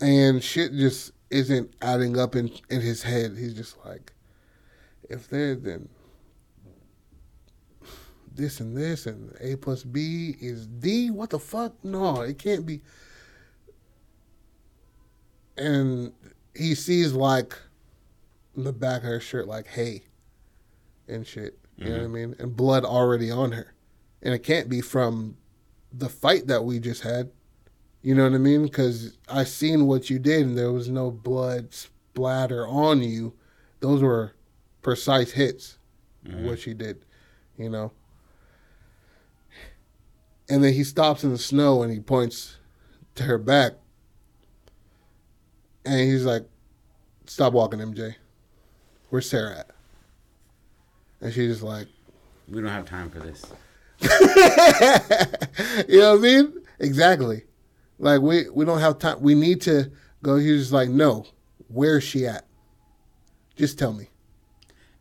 [0.00, 3.36] And shit just isn't adding up in, in his head.
[3.38, 4.12] He's just like,
[5.08, 5.88] if they're then
[8.34, 11.72] this and this and A plus B is D, what the fuck?
[11.84, 12.80] No, it can't be.
[15.56, 16.12] And
[16.56, 17.54] he sees like
[18.56, 20.02] in the back of her shirt, like, hey,
[21.08, 21.58] and shit.
[21.76, 22.16] You know what mm-hmm.
[22.16, 22.36] I mean?
[22.38, 23.71] And blood already on her.
[24.22, 25.36] And it can't be from
[25.92, 27.30] the fight that we just had.
[28.02, 28.62] You know what I mean?
[28.62, 33.34] Because I seen what you did and there was no blood splatter on you.
[33.80, 34.34] Those were
[34.82, 35.78] precise hits,
[36.26, 36.46] mm-hmm.
[36.46, 37.04] what she did,
[37.56, 37.92] you know?
[40.48, 42.56] And then he stops in the snow and he points
[43.14, 43.72] to her back.
[45.84, 46.46] And he's like,
[47.26, 48.16] Stop walking, MJ.
[49.08, 49.70] Where's Sarah at?
[51.20, 51.86] And she's just like,
[52.48, 53.46] We don't have time for this.
[55.88, 56.62] you know what I mean?
[56.78, 57.44] Exactly.
[57.98, 59.20] Like we we don't have time.
[59.20, 59.90] We need to
[60.22, 60.36] go.
[60.36, 61.26] He's just like, no.
[61.68, 62.46] Where's she at?
[63.56, 64.08] Just tell me.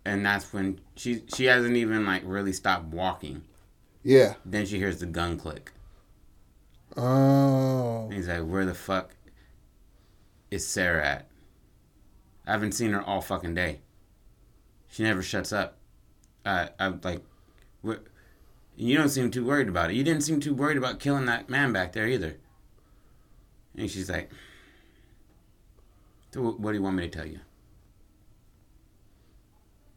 [0.05, 3.43] And that's when she she hasn't even like really stopped walking.
[4.03, 4.35] Yeah.
[4.45, 5.71] Then she hears the gun click.
[6.97, 8.05] Oh.
[8.05, 9.15] And he's like, "Where the fuck
[10.49, 11.27] is Sarah at?
[12.45, 13.79] I haven't seen her all fucking day.
[14.89, 15.77] She never shuts up.
[16.43, 17.21] Uh, I'm like,
[17.81, 18.03] what?
[18.75, 19.95] You don't seem too worried about it.
[19.95, 22.37] You didn't seem too worried about killing that man back there either."
[23.75, 24.31] And she's like,
[26.33, 27.39] "So "What do you want me to tell you?"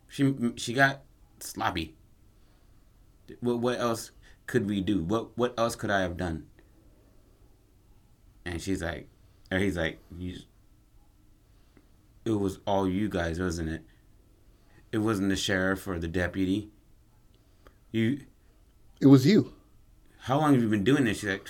[0.08, 1.02] She she got
[1.40, 1.94] sloppy.
[3.40, 4.10] What what else
[4.46, 5.02] could we do?
[5.02, 6.46] What what else could I have done?
[8.44, 9.08] And she's like,
[9.50, 10.00] or he's like,
[12.24, 13.82] it was all you guys, wasn't it?
[14.92, 16.70] It wasn't the sheriff or the deputy.
[17.90, 18.20] You,
[19.04, 19.52] It was you.
[20.20, 21.22] how long have you been doing this?
[21.22, 21.46] Like,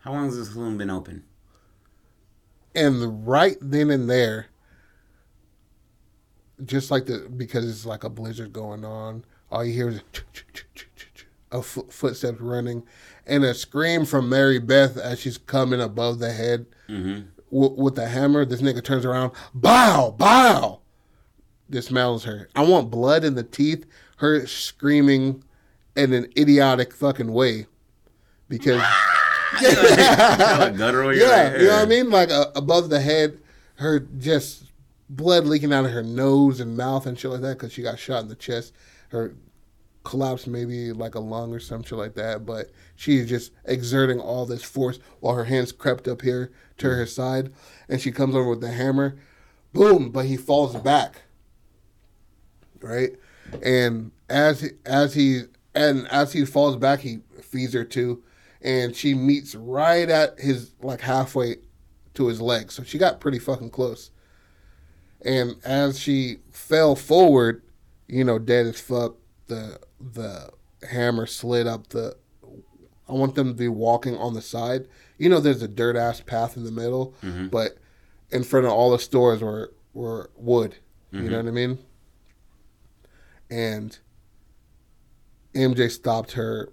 [0.00, 1.22] how long has this saloon been open?
[2.74, 4.46] And right then and there,
[6.64, 10.00] just like the because it's like a blizzard going on, all you hear is
[11.52, 12.82] a fo- footsteps running,
[13.24, 17.28] and a scream from Mary Beth as she's coming above the head Mm-hmm.
[17.52, 18.44] w- with the hammer.
[18.44, 20.80] This nigga turns around, bow, bow.
[21.70, 22.48] Dismounts her.
[22.56, 23.86] I want blood in the teeth.
[24.16, 25.44] Her screaming
[25.96, 27.66] in an idiotic fucking way,
[28.48, 28.82] because
[29.60, 32.10] guttural, you're yeah, you know what I mean?
[32.10, 33.38] Like uh, above the head,
[33.76, 34.64] her just
[35.08, 37.98] blood leaking out of her nose and mouth and shit like that because she got
[37.98, 38.72] shot in the chest.
[39.08, 39.34] Her
[40.04, 44.46] collapsed maybe like a lung or some shit like that, but she's just exerting all
[44.46, 47.52] this force while her hands crept up here to her side,
[47.88, 49.16] and she comes over with the hammer,
[49.72, 50.10] boom!
[50.10, 51.22] But he falls back,
[52.80, 53.12] right?
[53.62, 55.42] And as he, as he
[55.74, 58.22] and as he falls back, he feeds her too,
[58.62, 61.56] and she meets right at his like halfway
[62.14, 62.70] to his leg.
[62.70, 64.10] So she got pretty fucking close.
[65.24, 67.62] And as she fell forward,
[68.06, 70.50] you know, dead as fuck, the the
[70.88, 72.16] hammer slid up the.
[73.06, 74.86] I want them to be walking on the side.
[75.18, 77.48] You know, there's a dirt ass path in the middle, mm-hmm.
[77.48, 77.76] but
[78.30, 80.76] in front of all the stores were were wood.
[81.10, 81.30] You mm-hmm.
[81.30, 81.78] know what I mean?
[83.50, 83.98] And
[85.54, 86.72] MJ stopped her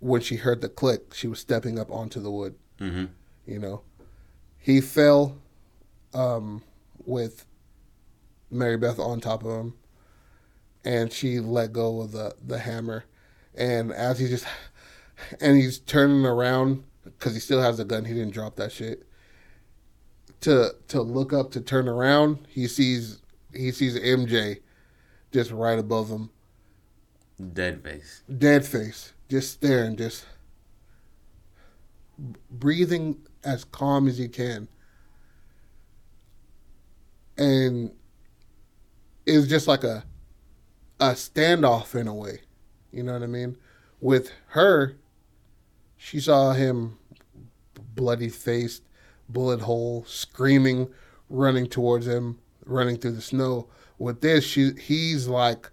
[0.00, 1.14] when she heard the click.
[1.14, 2.54] She was stepping up onto the wood.
[2.78, 3.10] Mhm.
[3.46, 3.82] You know,
[4.58, 5.36] he fell
[6.14, 6.62] um,
[7.04, 7.44] with
[8.50, 9.74] Mary Beth on top of him,
[10.84, 13.04] and she let go of the the hammer.
[13.54, 14.46] And as he just
[15.40, 18.04] and he's turning around because he still has the gun.
[18.04, 19.06] He didn't drop that shit.
[20.42, 23.20] To to look up to turn around, he sees
[23.54, 24.60] he sees MJ
[25.32, 26.30] just right above him,
[27.52, 28.22] Dead face.
[28.38, 30.24] dead face, just staring, just
[32.50, 34.68] breathing as calm as he can.
[37.36, 37.90] and
[39.26, 40.04] it's just like a
[41.00, 42.40] a standoff in a way.
[42.92, 43.56] You know what I mean?
[44.00, 44.96] With her,
[45.96, 46.98] she saw him
[47.94, 48.82] bloody faced,
[49.28, 50.88] bullet hole, screaming,
[51.28, 53.68] running towards him, running through the snow.
[53.98, 55.70] With this, she he's like,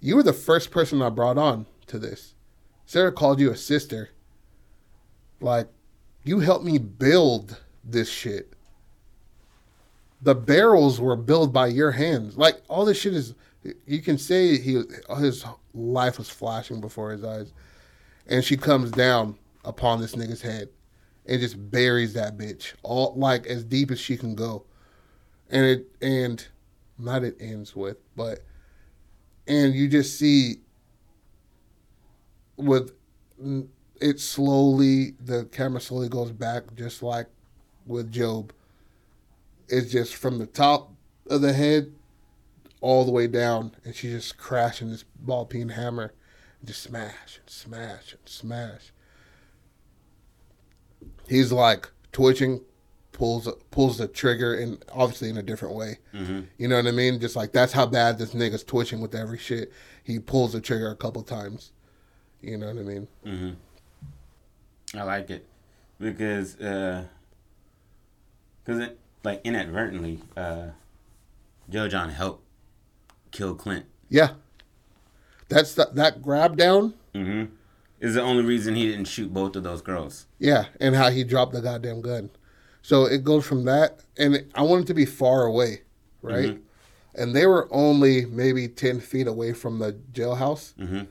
[0.00, 2.34] You were the first person I brought on to this.
[2.86, 4.10] Sarah called you a sister.
[5.40, 5.68] Like,
[6.24, 8.52] you helped me build this shit.
[10.20, 12.36] The barrels were built by your hands.
[12.36, 13.34] Like all this shit is
[13.86, 14.82] you can say he
[15.18, 15.44] his
[15.74, 17.52] life was flashing before his eyes.
[18.26, 20.68] And she comes down upon this nigga's head
[21.26, 24.64] and just buries that bitch all like as deep as she can go.
[25.50, 26.46] And it and
[26.98, 28.44] not it ends with, but
[29.48, 30.60] and you just see
[32.56, 32.92] with
[34.00, 37.26] it slowly the camera slowly goes back just like
[37.86, 38.52] with Job.
[39.68, 40.92] It's just from the top
[41.28, 41.92] of the head
[42.80, 46.12] all the way down and she's just crashing this ball peen hammer
[46.64, 48.92] just smash and smash and smash.
[51.28, 52.62] He's like twitching,
[53.18, 55.98] pulls pulls the trigger and obviously in a different way.
[56.14, 56.40] Mm-hmm.
[56.56, 57.20] You know what I mean?
[57.20, 59.72] Just like that's how bad this nigga's twitching with every shit.
[60.04, 61.72] He pulls the trigger a couple times.
[62.40, 63.08] You know what I mean?
[63.26, 64.98] Mm-hmm.
[64.98, 65.46] I like it
[65.98, 67.08] because because
[68.68, 70.68] uh, it like inadvertently uh,
[71.68, 72.44] Joe John helped
[73.32, 73.84] kill Clint.
[74.08, 74.30] Yeah,
[75.48, 76.94] that's the, that grab down.
[77.14, 77.52] Mm-hmm.
[78.00, 80.26] Is the only reason he didn't shoot both of those girls.
[80.38, 82.30] Yeah, and how he dropped the goddamn gun.
[82.88, 85.82] So it goes from that, and I wanted to be far away,
[86.22, 86.52] right?
[86.52, 87.20] Mm-hmm.
[87.20, 90.72] And they were only maybe ten feet away from the jailhouse.
[90.76, 91.02] Mm-hmm.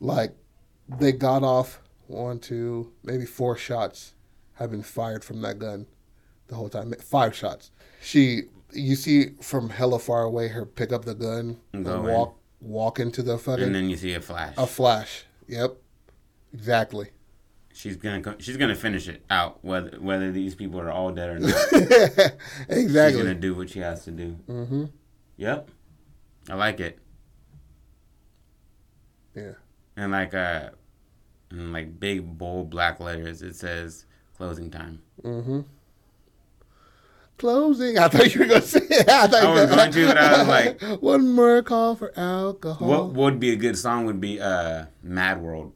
[0.00, 0.34] Like
[0.88, 4.14] they got off one, two, maybe four shots
[4.54, 5.84] have been fired from that gun
[6.46, 6.90] the whole time.
[6.94, 7.70] Five shots.
[8.00, 12.38] She, you see from hella far away her pick up the gun and, and walk
[12.62, 13.62] walk into the fucking.
[13.62, 14.54] And then you see a flash.
[14.56, 15.26] A flash.
[15.48, 15.76] Yep.
[16.54, 17.08] Exactly.
[17.76, 21.38] She's gonna she's gonna finish it out whether whether these people are all dead or
[21.40, 21.50] not.
[22.68, 22.68] exactly.
[22.68, 24.36] She's gonna do what she has to do.
[24.48, 24.84] Mm-hmm.
[25.38, 25.70] Yep.
[26.48, 27.00] I like it.
[29.34, 29.54] Yeah.
[29.96, 30.70] And like uh,
[31.50, 34.06] in like big bold black letters, it says
[34.36, 35.02] closing time.
[35.24, 35.62] Mm-hmm.
[37.38, 37.98] Closing.
[37.98, 38.82] I thought you were gonna say.
[38.88, 39.08] It.
[39.08, 42.86] I, thought I was going to, but I was like, one more call for alcohol.
[42.86, 44.06] What would be a good song?
[44.06, 45.72] Would be uh, Mad World.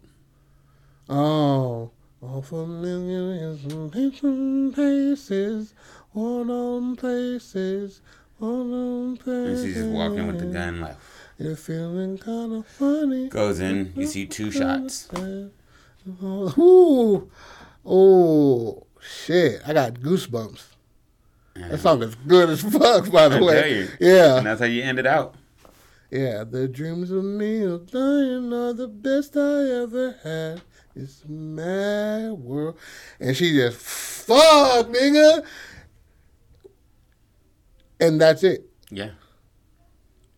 [1.09, 1.91] Oh,
[2.21, 3.55] all familiar
[3.89, 5.75] different places,
[6.13, 8.03] one on places,
[8.39, 9.65] one on places.
[9.65, 10.97] And she's just walking with the gun, like.
[11.39, 13.29] You're feeling kind of funny.
[13.29, 15.09] Goes in, you see two shots.
[16.21, 17.31] Ooh,
[17.87, 19.63] oh shit!
[19.65, 20.65] I got goosebumps.
[21.57, 21.69] Yeah.
[21.69, 23.89] That song is good as fuck, by the I way.
[24.01, 25.37] Yeah, and that's how you end it out.
[26.11, 30.63] Yeah, the dreams of me of dying are the best I ever had.
[30.97, 32.77] It's mad world,
[33.21, 35.45] and she just fuck, nigga,
[38.01, 38.67] and that's it.
[38.91, 39.11] Yeah,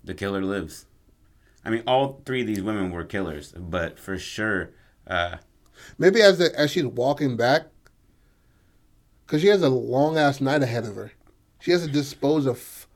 [0.05, 0.87] the killer lives.
[1.65, 4.71] I mean, all three of these women were killers, but for sure.
[5.07, 5.37] Uh,
[5.99, 7.67] Maybe as the, as she's walking back,
[9.27, 11.13] because she has a long ass night ahead of her.
[11.59, 12.87] She has to dispose of f-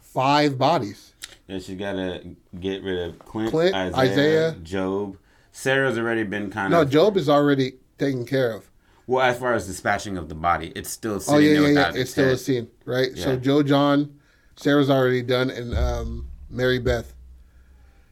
[0.00, 1.14] five bodies.
[1.46, 5.16] Yeah, she's got to get rid of Clint, Clint Isaiah, Isaiah, Job.
[5.60, 6.86] Sarah's already been kind no, of.
[6.86, 8.70] No, Job is already taken care of.
[9.06, 11.92] Well, as far as dispatching of the body, it's still sitting oh, yeah, there yeah,
[11.92, 12.00] yeah.
[12.00, 12.34] It's still head.
[12.34, 13.08] a scene, right?
[13.14, 13.24] Yeah.
[13.24, 14.18] So Joe John,
[14.56, 17.12] Sarah's already done, and um, Mary Beth.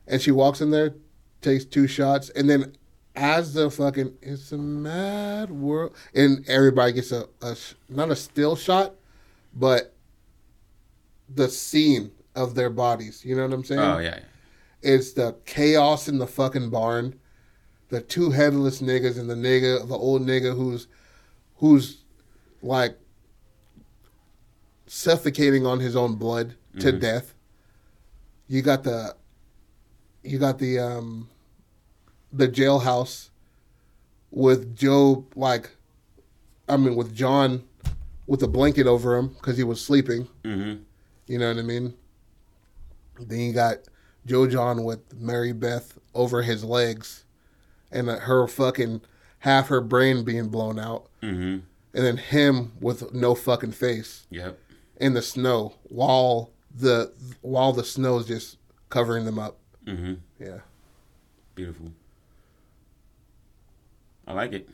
[0.07, 0.95] And she walks in there,
[1.41, 2.77] takes two shots, and then
[3.17, 7.57] as the fucking it's a mad world, and everybody gets a, a
[7.89, 8.95] not a still shot,
[9.55, 9.95] but
[11.35, 13.25] the scene of their bodies.
[13.25, 13.81] You know what I'm saying?
[13.81, 14.21] Oh yeah.
[14.83, 17.19] It's the chaos in the fucking barn,
[17.89, 20.87] the two headless niggas and the nigga, the old nigga who's,
[21.57, 22.03] who's,
[22.63, 22.99] like,
[24.87, 26.99] suffocating on his own blood to mm-hmm.
[26.99, 27.35] death.
[28.49, 29.15] You got the
[30.23, 31.29] you got the um
[32.33, 33.31] the jailhouse
[34.31, 35.71] with Joe like
[36.69, 37.65] I mean with John
[38.27, 40.29] with a blanket over him because he was sleeping.
[40.45, 40.83] Mm-hmm.
[41.27, 41.95] You know what I mean?
[43.21, 43.79] Then you got
[44.27, 47.25] Joe John with Mary Beth over his legs,
[47.91, 49.03] and her fucking
[49.41, 51.41] half her brain being blown out, mm-hmm.
[51.41, 54.27] and then him with no fucking face.
[54.31, 54.59] Yep.
[54.97, 58.59] In the snow while the while the snow's just
[58.89, 59.59] covering them up.
[59.87, 60.15] Mm-hmm.
[60.41, 60.59] Yeah.
[61.55, 61.93] Beautiful.
[64.27, 64.69] I like it.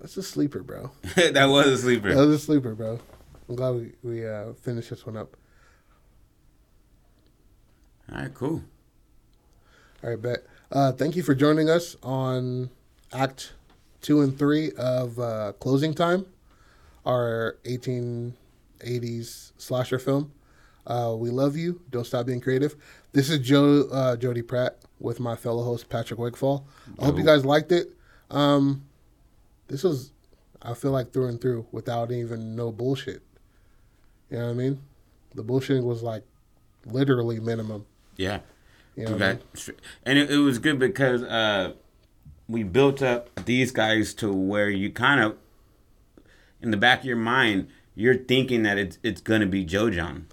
[0.00, 0.90] That's a sleeper, bro.
[1.16, 2.14] that was a sleeper.
[2.14, 3.00] That was a sleeper, bro.
[3.48, 5.36] I'm glad we we uh, finished this one up.
[8.12, 8.62] All right, cool.
[10.02, 10.44] All right, bet.
[10.74, 12.68] Uh, thank you for joining us on
[13.12, 13.52] Act
[14.00, 16.26] Two and Three of uh, Closing Time,
[17.06, 20.32] our 1880s slasher film.
[20.84, 21.80] Uh, we love you.
[21.90, 22.74] Don't stop being creative.
[23.12, 26.66] This is Joe uh, Jody Pratt with my fellow host Patrick Wigfall.
[26.98, 27.92] I hope you guys liked it.
[28.32, 28.84] Um,
[29.68, 30.10] this was,
[30.60, 33.22] I feel like through and through, without even no bullshit.
[34.28, 34.80] You know what I mean?
[35.36, 36.24] The bullshit was like
[36.84, 37.86] literally minimum.
[38.16, 38.40] Yeah.
[38.96, 39.40] You know what I mean?
[40.04, 41.72] and it, it was good because uh,
[42.48, 45.36] we built up these guys to where you kind of,
[46.62, 50.26] in the back of your mind, you're thinking that it's it's gonna be Joe John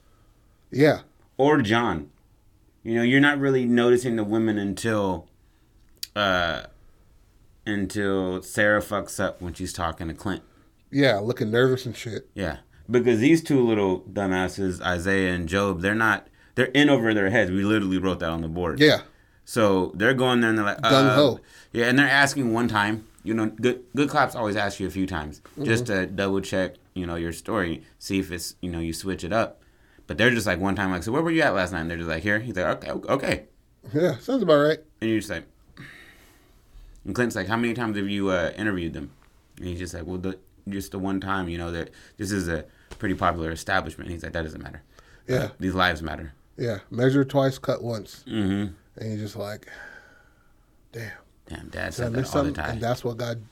[0.71, 1.01] Yeah.
[1.37, 2.09] or John.
[2.83, 5.27] You know, you're not really noticing the women until,
[6.15, 6.63] uh,
[7.65, 10.41] until Sarah fucks up when she's talking to Clint.
[10.91, 12.27] Yeah, looking nervous and shit.
[12.33, 12.57] Yeah,
[12.89, 16.27] because these two little dumbasses, Isaiah and Job, they're not.
[16.55, 17.49] They're in over their heads.
[17.51, 18.79] We literally wrote that on the board.
[18.79, 19.01] Yeah.
[19.45, 21.39] So they're going there and they're like, Gung uh, ho.
[21.73, 23.07] Yeah, and they're asking one time.
[23.23, 25.65] You know, good good cops always ask you a few times Mm-hmm.
[25.65, 26.75] just to double check.
[26.95, 29.61] You know your story, see if it's you know you switch it up.
[30.07, 31.81] But they're just like one time, like, so where were you at last night?
[31.81, 32.39] And they're just like, here.
[32.39, 33.43] He's like, okay, okay.
[33.93, 34.79] Yeah, sounds about right.
[34.99, 35.45] And you're just like,
[37.05, 39.11] and Clint's like, how many times have you uh, interviewed them?
[39.57, 40.37] And he's just like, well, the,
[40.67, 41.47] just the one time.
[41.47, 42.65] You know that this is a
[42.99, 44.07] pretty popular establishment.
[44.07, 44.81] And he's like, that doesn't matter.
[45.27, 45.49] Yeah.
[45.59, 46.33] These lives matter.
[46.57, 46.79] Yeah.
[46.89, 48.23] Measure twice, cut once.
[48.27, 48.73] Mm-hmm.
[48.97, 49.67] And you're just like,
[50.91, 51.11] damn.
[51.47, 52.71] Damn, Dad said that all the time.
[52.71, 53.43] And that's what God,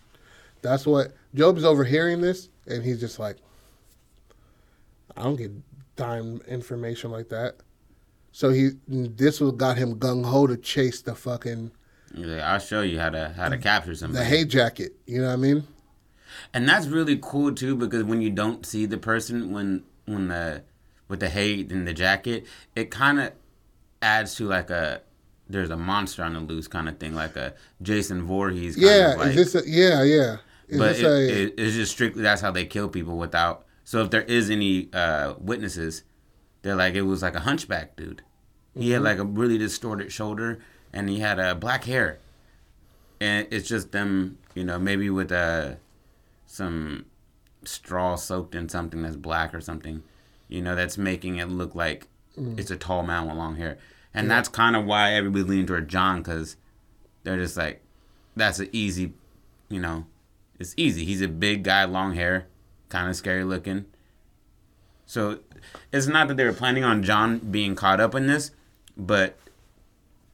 [0.61, 3.37] that's what, Job's overhearing this and he's just like,
[5.17, 5.51] I don't get
[5.95, 7.55] dime information like that.
[8.31, 11.71] So he, this what got him gung ho to chase the fucking,
[12.13, 14.17] like, I'll show you how to how to capture something.
[14.17, 14.93] the hay jacket.
[15.05, 15.67] You know what I mean?
[16.53, 20.63] And that's really cool too because when you don't see the person when when the
[21.09, 22.45] with the hate and the jacket,
[22.75, 23.33] it kind of
[24.01, 25.01] adds to like a
[25.49, 28.75] there's a monster on the loose kind of thing, like a Jason Voorhees.
[28.75, 29.11] Kind Yeah.
[29.13, 30.37] of like, is this a, yeah, yeah.
[30.67, 33.65] Is but it, a, it, it's just strictly that's how they kill people without.
[33.83, 36.03] So if there is any uh, witnesses,
[36.61, 38.21] they're like it was like a hunchback dude.
[38.75, 38.93] He Mm-hmm.
[38.93, 40.59] had like a really distorted shoulder
[40.93, 42.19] and he had uh, black hair,
[43.19, 45.73] and it's just them, you know, maybe with uh,
[46.45, 47.05] some
[47.65, 50.03] straw soaked in something that's black or something,
[50.49, 52.07] you know, that's making it look like
[52.37, 52.59] Mm.
[52.59, 53.77] it's a tall man with long hair,
[54.13, 56.55] and that's kind of why everybody leaned toward John because
[57.23, 57.81] they're just like,
[58.35, 59.13] that's an easy,
[59.67, 60.05] you know,
[60.59, 61.03] it's easy.
[61.05, 62.47] He's a big guy, long hair,
[62.87, 63.85] kind of scary looking.
[65.05, 65.39] So
[65.91, 68.51] it's not that they were planning on John being caught up in this,
[68.95, 69.37] but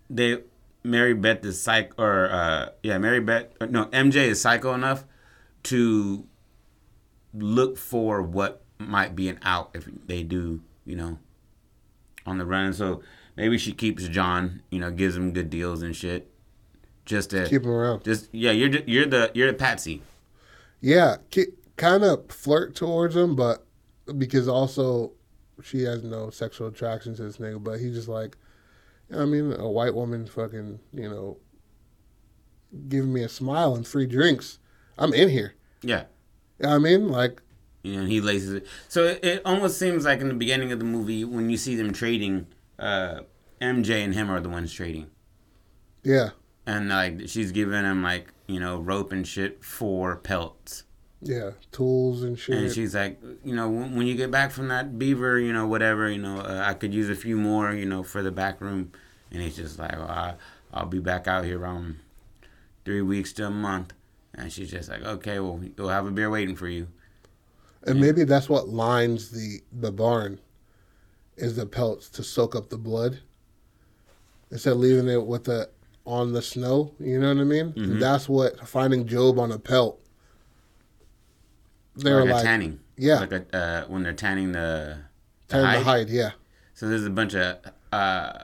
[0.09, 0.41] they
[0.83, 5.05] Mary Beth is psych or uh yeah Mary Beth no MJ is psycho enough
[5.63, 6.25] to
[7.33, 11.17] look for what might be an out if they do you know
[12.25, 12.73] on the run.
[12.73, 13.01] So
[13.35, 16.31] maybe she keeps John, you know, gives him good deals and shit,
[17.05, 18.03] just to keep him around.
[18.03, 20.01] just yeah you're the- you're the you're the patsy.
[20.81, 21.17] Yeah,
[21.77, 23.65] kind of flirt towards him, but
[24.17, 25.13] because also
[25.63, 28.37] she has no sexual attraction to this nigga, but he's just like,
[29.09, 31.37] you know I mean, a white woman fucking, you know,
[32.87, 34.59] giving me a smile and free drinks.
[34.97, 35.53] I'm in here.
[35.81, 36.03] Yeah.
[36.59, 37.07] You know I mean?
[37.09, 37.41] Like,
[37.85, 38.67] You know, he laces it.
[38.89, 41.75] So it, it almost seems like in the beginning of the movie when you see
[41.75, 42.47] them trading,
[42.79, 43.19] uh,
[43.61, 45.07] MJ and him are the ones trading.
[46.03, 46.29] yeah,
[46.65, 50.83] And like she's giving him like, you know, rope and shit for pelts.
[51.21, 52.57] yeah, tools and shit.
[52.57, 55.65] And she's like, you know, when, when you get back from that beaver, you know,
[55.67, 58.61] whatever, you know, uh, I could use a few more, you know, for the back
[58.61, 58.91] room.
[59.31, 60.35] And he's just like, well, I,
[60.73, 61.97] I'll be back out here around
[62.83, 63.93] three weeks to a month.
[64.33, 66.87] And she's just like, okay, well, we'll have a beer waiting for you.
[67.85, 70.39] And maybe that's what lines the the barn,
[71.37, 73.19] is the pelts to soak up the blood.
[74.51, 75.69] Instead of leaving it with the
[76.05, 77.73] on the snow, you know what I mean?
[77.73, 77.99] Mhm.
[77.99, 79.99] That's what finding Job on a pelt.
[81.95, 82.79] They were like, like, a tanning.
[82.97, 84.99] yeah, Like a, uh, when they're tanning the,
[85.47, 85.79] the tanning hide.
[85.79, 86.31] the hide, yeah,
[86.73, 87.57] So there's a bunch of
[87.93, 88.43] uh,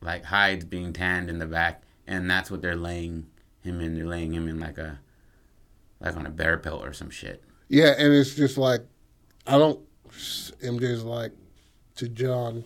[0.00, 3.26] like hides being tanned in the back, and that's what they're laying
[3.60, 3.94] him in.
[3.94, 5.00] They're laying him in like a
[6.00, 7.42] like on a bear pelt or some shit.
[7.68, 8.80] Yeah, and it's just like,
[9.46, 9.80] I don't.
[10.10, 11.32] MJ's like
[11.96, 12.64] to John,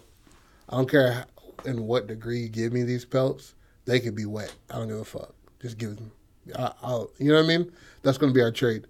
[0.69, 1.27] I don't care
[1.65, 3.55] in what degree you give me these pelts,
[3.85, 4.55] they could be wet.
[4.71, 5.35] I don't give a fuck.
[5.61, 6.13] Just give them.
[6.57, 7.73] I, I'll, you know what I mean?
[8.03, 8.87] That's going to be our trade.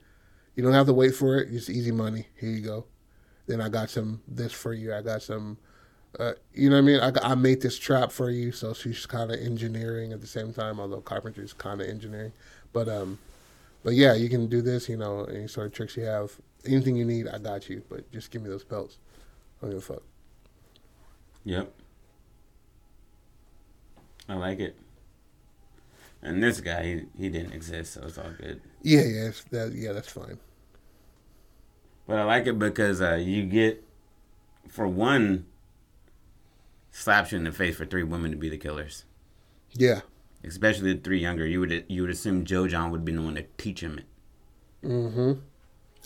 [0.54, 1.48] You don't have to wait for it.
[1.52, 2.26] It's easy money.
[2.38, 2.86] Here you go.
[3.46, 4.94] Then I got some this for you.
[4.94, 5.58] I got some.
[6.18, 7.22] Uh, you know what I mean?
[7.24, 10.52] I, I made this trap for you, so she's kind of engineering at the same
[10.52, 10.78] time.
[10.78, 12.32] Although carpentry is kind of engineering,
[12.72, 13.18] but um,
[13.82, 14.88] But yeah, you can do this.
[14.88, 17.82] You know, any sort of tricks you have, anything you need, I got you.
[17.88, 18.98] But just give me those pelts.
[19.60, 20.02] I don't give a fuck.
[21.44, 21.72] Yep.
[24.28, 24.76] I like it.
[26.22, 28.60] And this guy, he, he didn't exist, so it's all good.
[28.82, 30.38] Yeah, yeah, it's that, yeah, that's fine.
[32.06, 33.84] But I like it because uh, you get,
[34.68, 35.46] for one,
[36.92, 39.04] slaps you in the face for three women to be the killers.
[39.72, 40.02] Yeah.
[40.44, 41.46] Especially the three younger.
[41.46, 44.04] You would you would assume Joe John would be the one to teach him it.
[44.86, 45.32] Mm-hmm.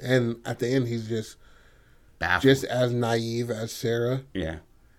[0.05, 1.37] And at the end, he's just
[2.19, 2.43] Baffled.
[2.43, 4.23] just as naive as Sarah.
[4.35, 4.57] Yeah,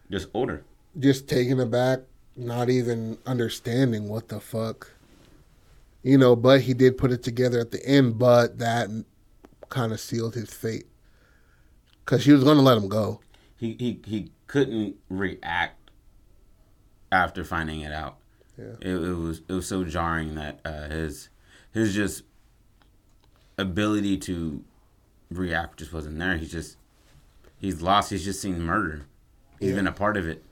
[0.09, 0.63] just older.
[0.97, 1.99] Just taken aback,
[2.35, 4.91] not even understanding what the fuck.
[6.01, 8.89] You know, but he did put it together at the end, but that
[9.69, 10.85] kind of sealed his fate.
[12.03, 13.19] Because she was going to let him go.
[13.57, 15.91] He, he, he couldn't react
[17.11, 18.17] after finding it out.
[18.57, 18.75] Yeah.
[18.81, 21.29] It, it was it was so jarring that uh, his
[21.71, 22.23] his just
[23.57, 24.63] ability to
[25.29, 26.37] react just wasn't there.
[26.37, 26.77] He's just
[27.57, 28.11] he's lost.
[28.11, 29.05] He's just seen murder.
[29.59, 29.75] He's yeah.
[29.75, 30.43] been a part of it.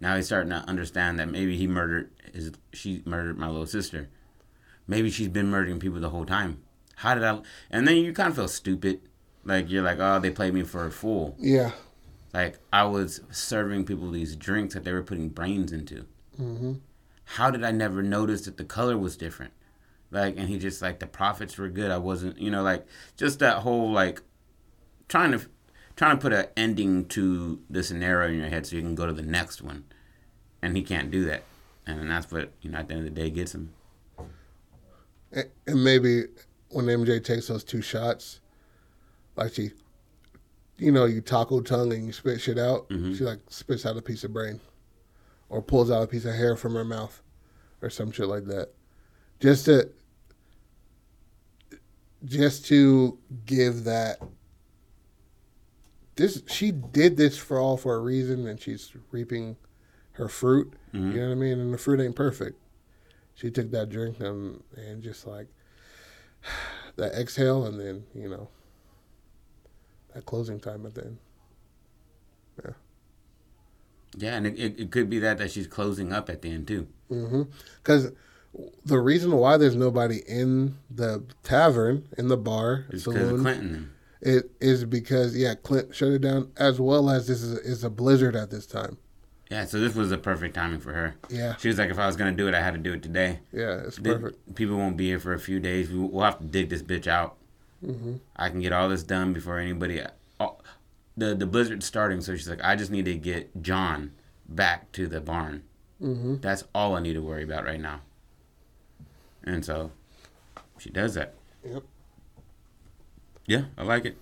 [0.00, 4.08] Now he's starting to understand that maybe he murdered his she murdered my little sister.
[4.86, 6.62] Maybe she's been murdering people the whole time.
[6.96, 7.40] How did I?
[7.70, 9.00] And then you kind of feel stupid.
[9.44, 11.36] Like you're like, oh, they played me for a fool.
[11.38, 11.72] Yeah.
[12.32, 16.06] Like I was serving people these drinks that they were putting brains into.
[16.40, 16.74] Mm-hmm.
[17.32, 19.52] How did I never notice that the color was different?
[20.10, 21.90] Like, and he just like the profits were good.
[21.90, 22.86] I wasn't, you know, like
[23.16, 24.22] just that whole like
[25.08, 25.42] trying to
[25.96, 29.06] trying to put an ending to the scenario in your head so you can go
[29.06, 29.84] to the next one,
[30.62, 31.42] and he can't do that,
[31.86, 33.74] and that's what you know at the end of the day gets him.
[35.32, 36.24] And maybe
[36.70, 38.40] when MJ takes those two shots,
[39.36, 39.72] like she,
[40.78, 43.12] you know, you taco tongue and you spit shit out, mm-hmm.
[43.12, 44.58] she like spits out a piece of brain,
[45.48, 47.22] or pulls out a piece of hair from her mouth,
[47.82, 48.70] or some shit like that,
[49.40, 49.90] just to,
[52.24, 54.20] just to give that
[56.18, 59.56] this she did this for all for a reason, and she's reaping
[60.12, 60.74] her fruit.
[60.92, 61.12] Mm-hmm.
[61.12, 61.60] You know what I mean?
[61.60, 62.58] And the fruit ain't perfect.
[63.36, 65.46] She took that drink and and just like
[66.96, 68.48] that exhale, and then you know
[70.12, 71.18] that closing time at the end.
[74.16, 74.34] Yeah.
[74.34, 76.86] And it, it, it could be that that she's closing up at the end too.
[77.08, 78.64] Because mm-hmm.
[78.84, 83.92] the reason why there's nobody in the tavern, in the bar, is because of Clinton
[84.20, 87.84] it is because yeah, Clint shut it down as well as this is a, is
[87.84, 88.98] a blizzard at this time.
[89.50, 91.16] Yeah, so this was the perfect timing for her.
[91.30, 93.02] Yeah, she was like, if I was gonna do it, I had to do it
[93.02, 93.40] today.
[93.52, 94.54] Yeah, it's perfect.
[94.54, 95.90] people won't be here for a few days.
[95.90, 97.36] We'll have to dig this bitch out.
[97.84, 98.16] Mm-hmm.
[98.36, 100.02] I can get all this done before anybody.
[101.18, 104.12] The the blizzard's starting, so she's like, I just need to get John
[104.48, 105.64] back to the barn.
[106.00, 106.36] Mm-hmm.
[106.40, 108.02] That's all I need to worry about right now.
[109.42, 109.90] And so,
[110.78, 111.34] she does that.
[111.64, 111.82] Yep.
[113.46, 114.16] Yeah, I like it.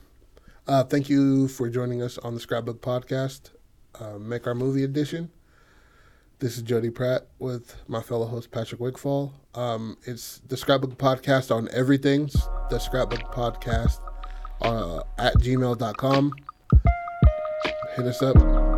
[0.66, 3.50] Uh, thank you for joining us on the Scrapbook Podcast,
[4.00, 5.30] uh, Make Our Movie Edition.
[6.38, 9.32] This is Jody Pratt with my fellow host Patrick Wigfall.
[9.54, 12.30] Um, it's the Scrapbook Podcast on everything.
[12.70, 14.00] The Scrapbook Podcast
[14.60, 16.32] uh, at gmail.com
[17.96, 18.36] hit us up,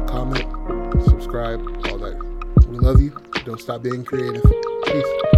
[0.09, 0.47] comment,
[1.05, 2.16] subscribe, all that.
[2.69, 3.11] We love you.
[3.45, 4.45] Don't stop being creative.
[4.85, 5.38] Peace.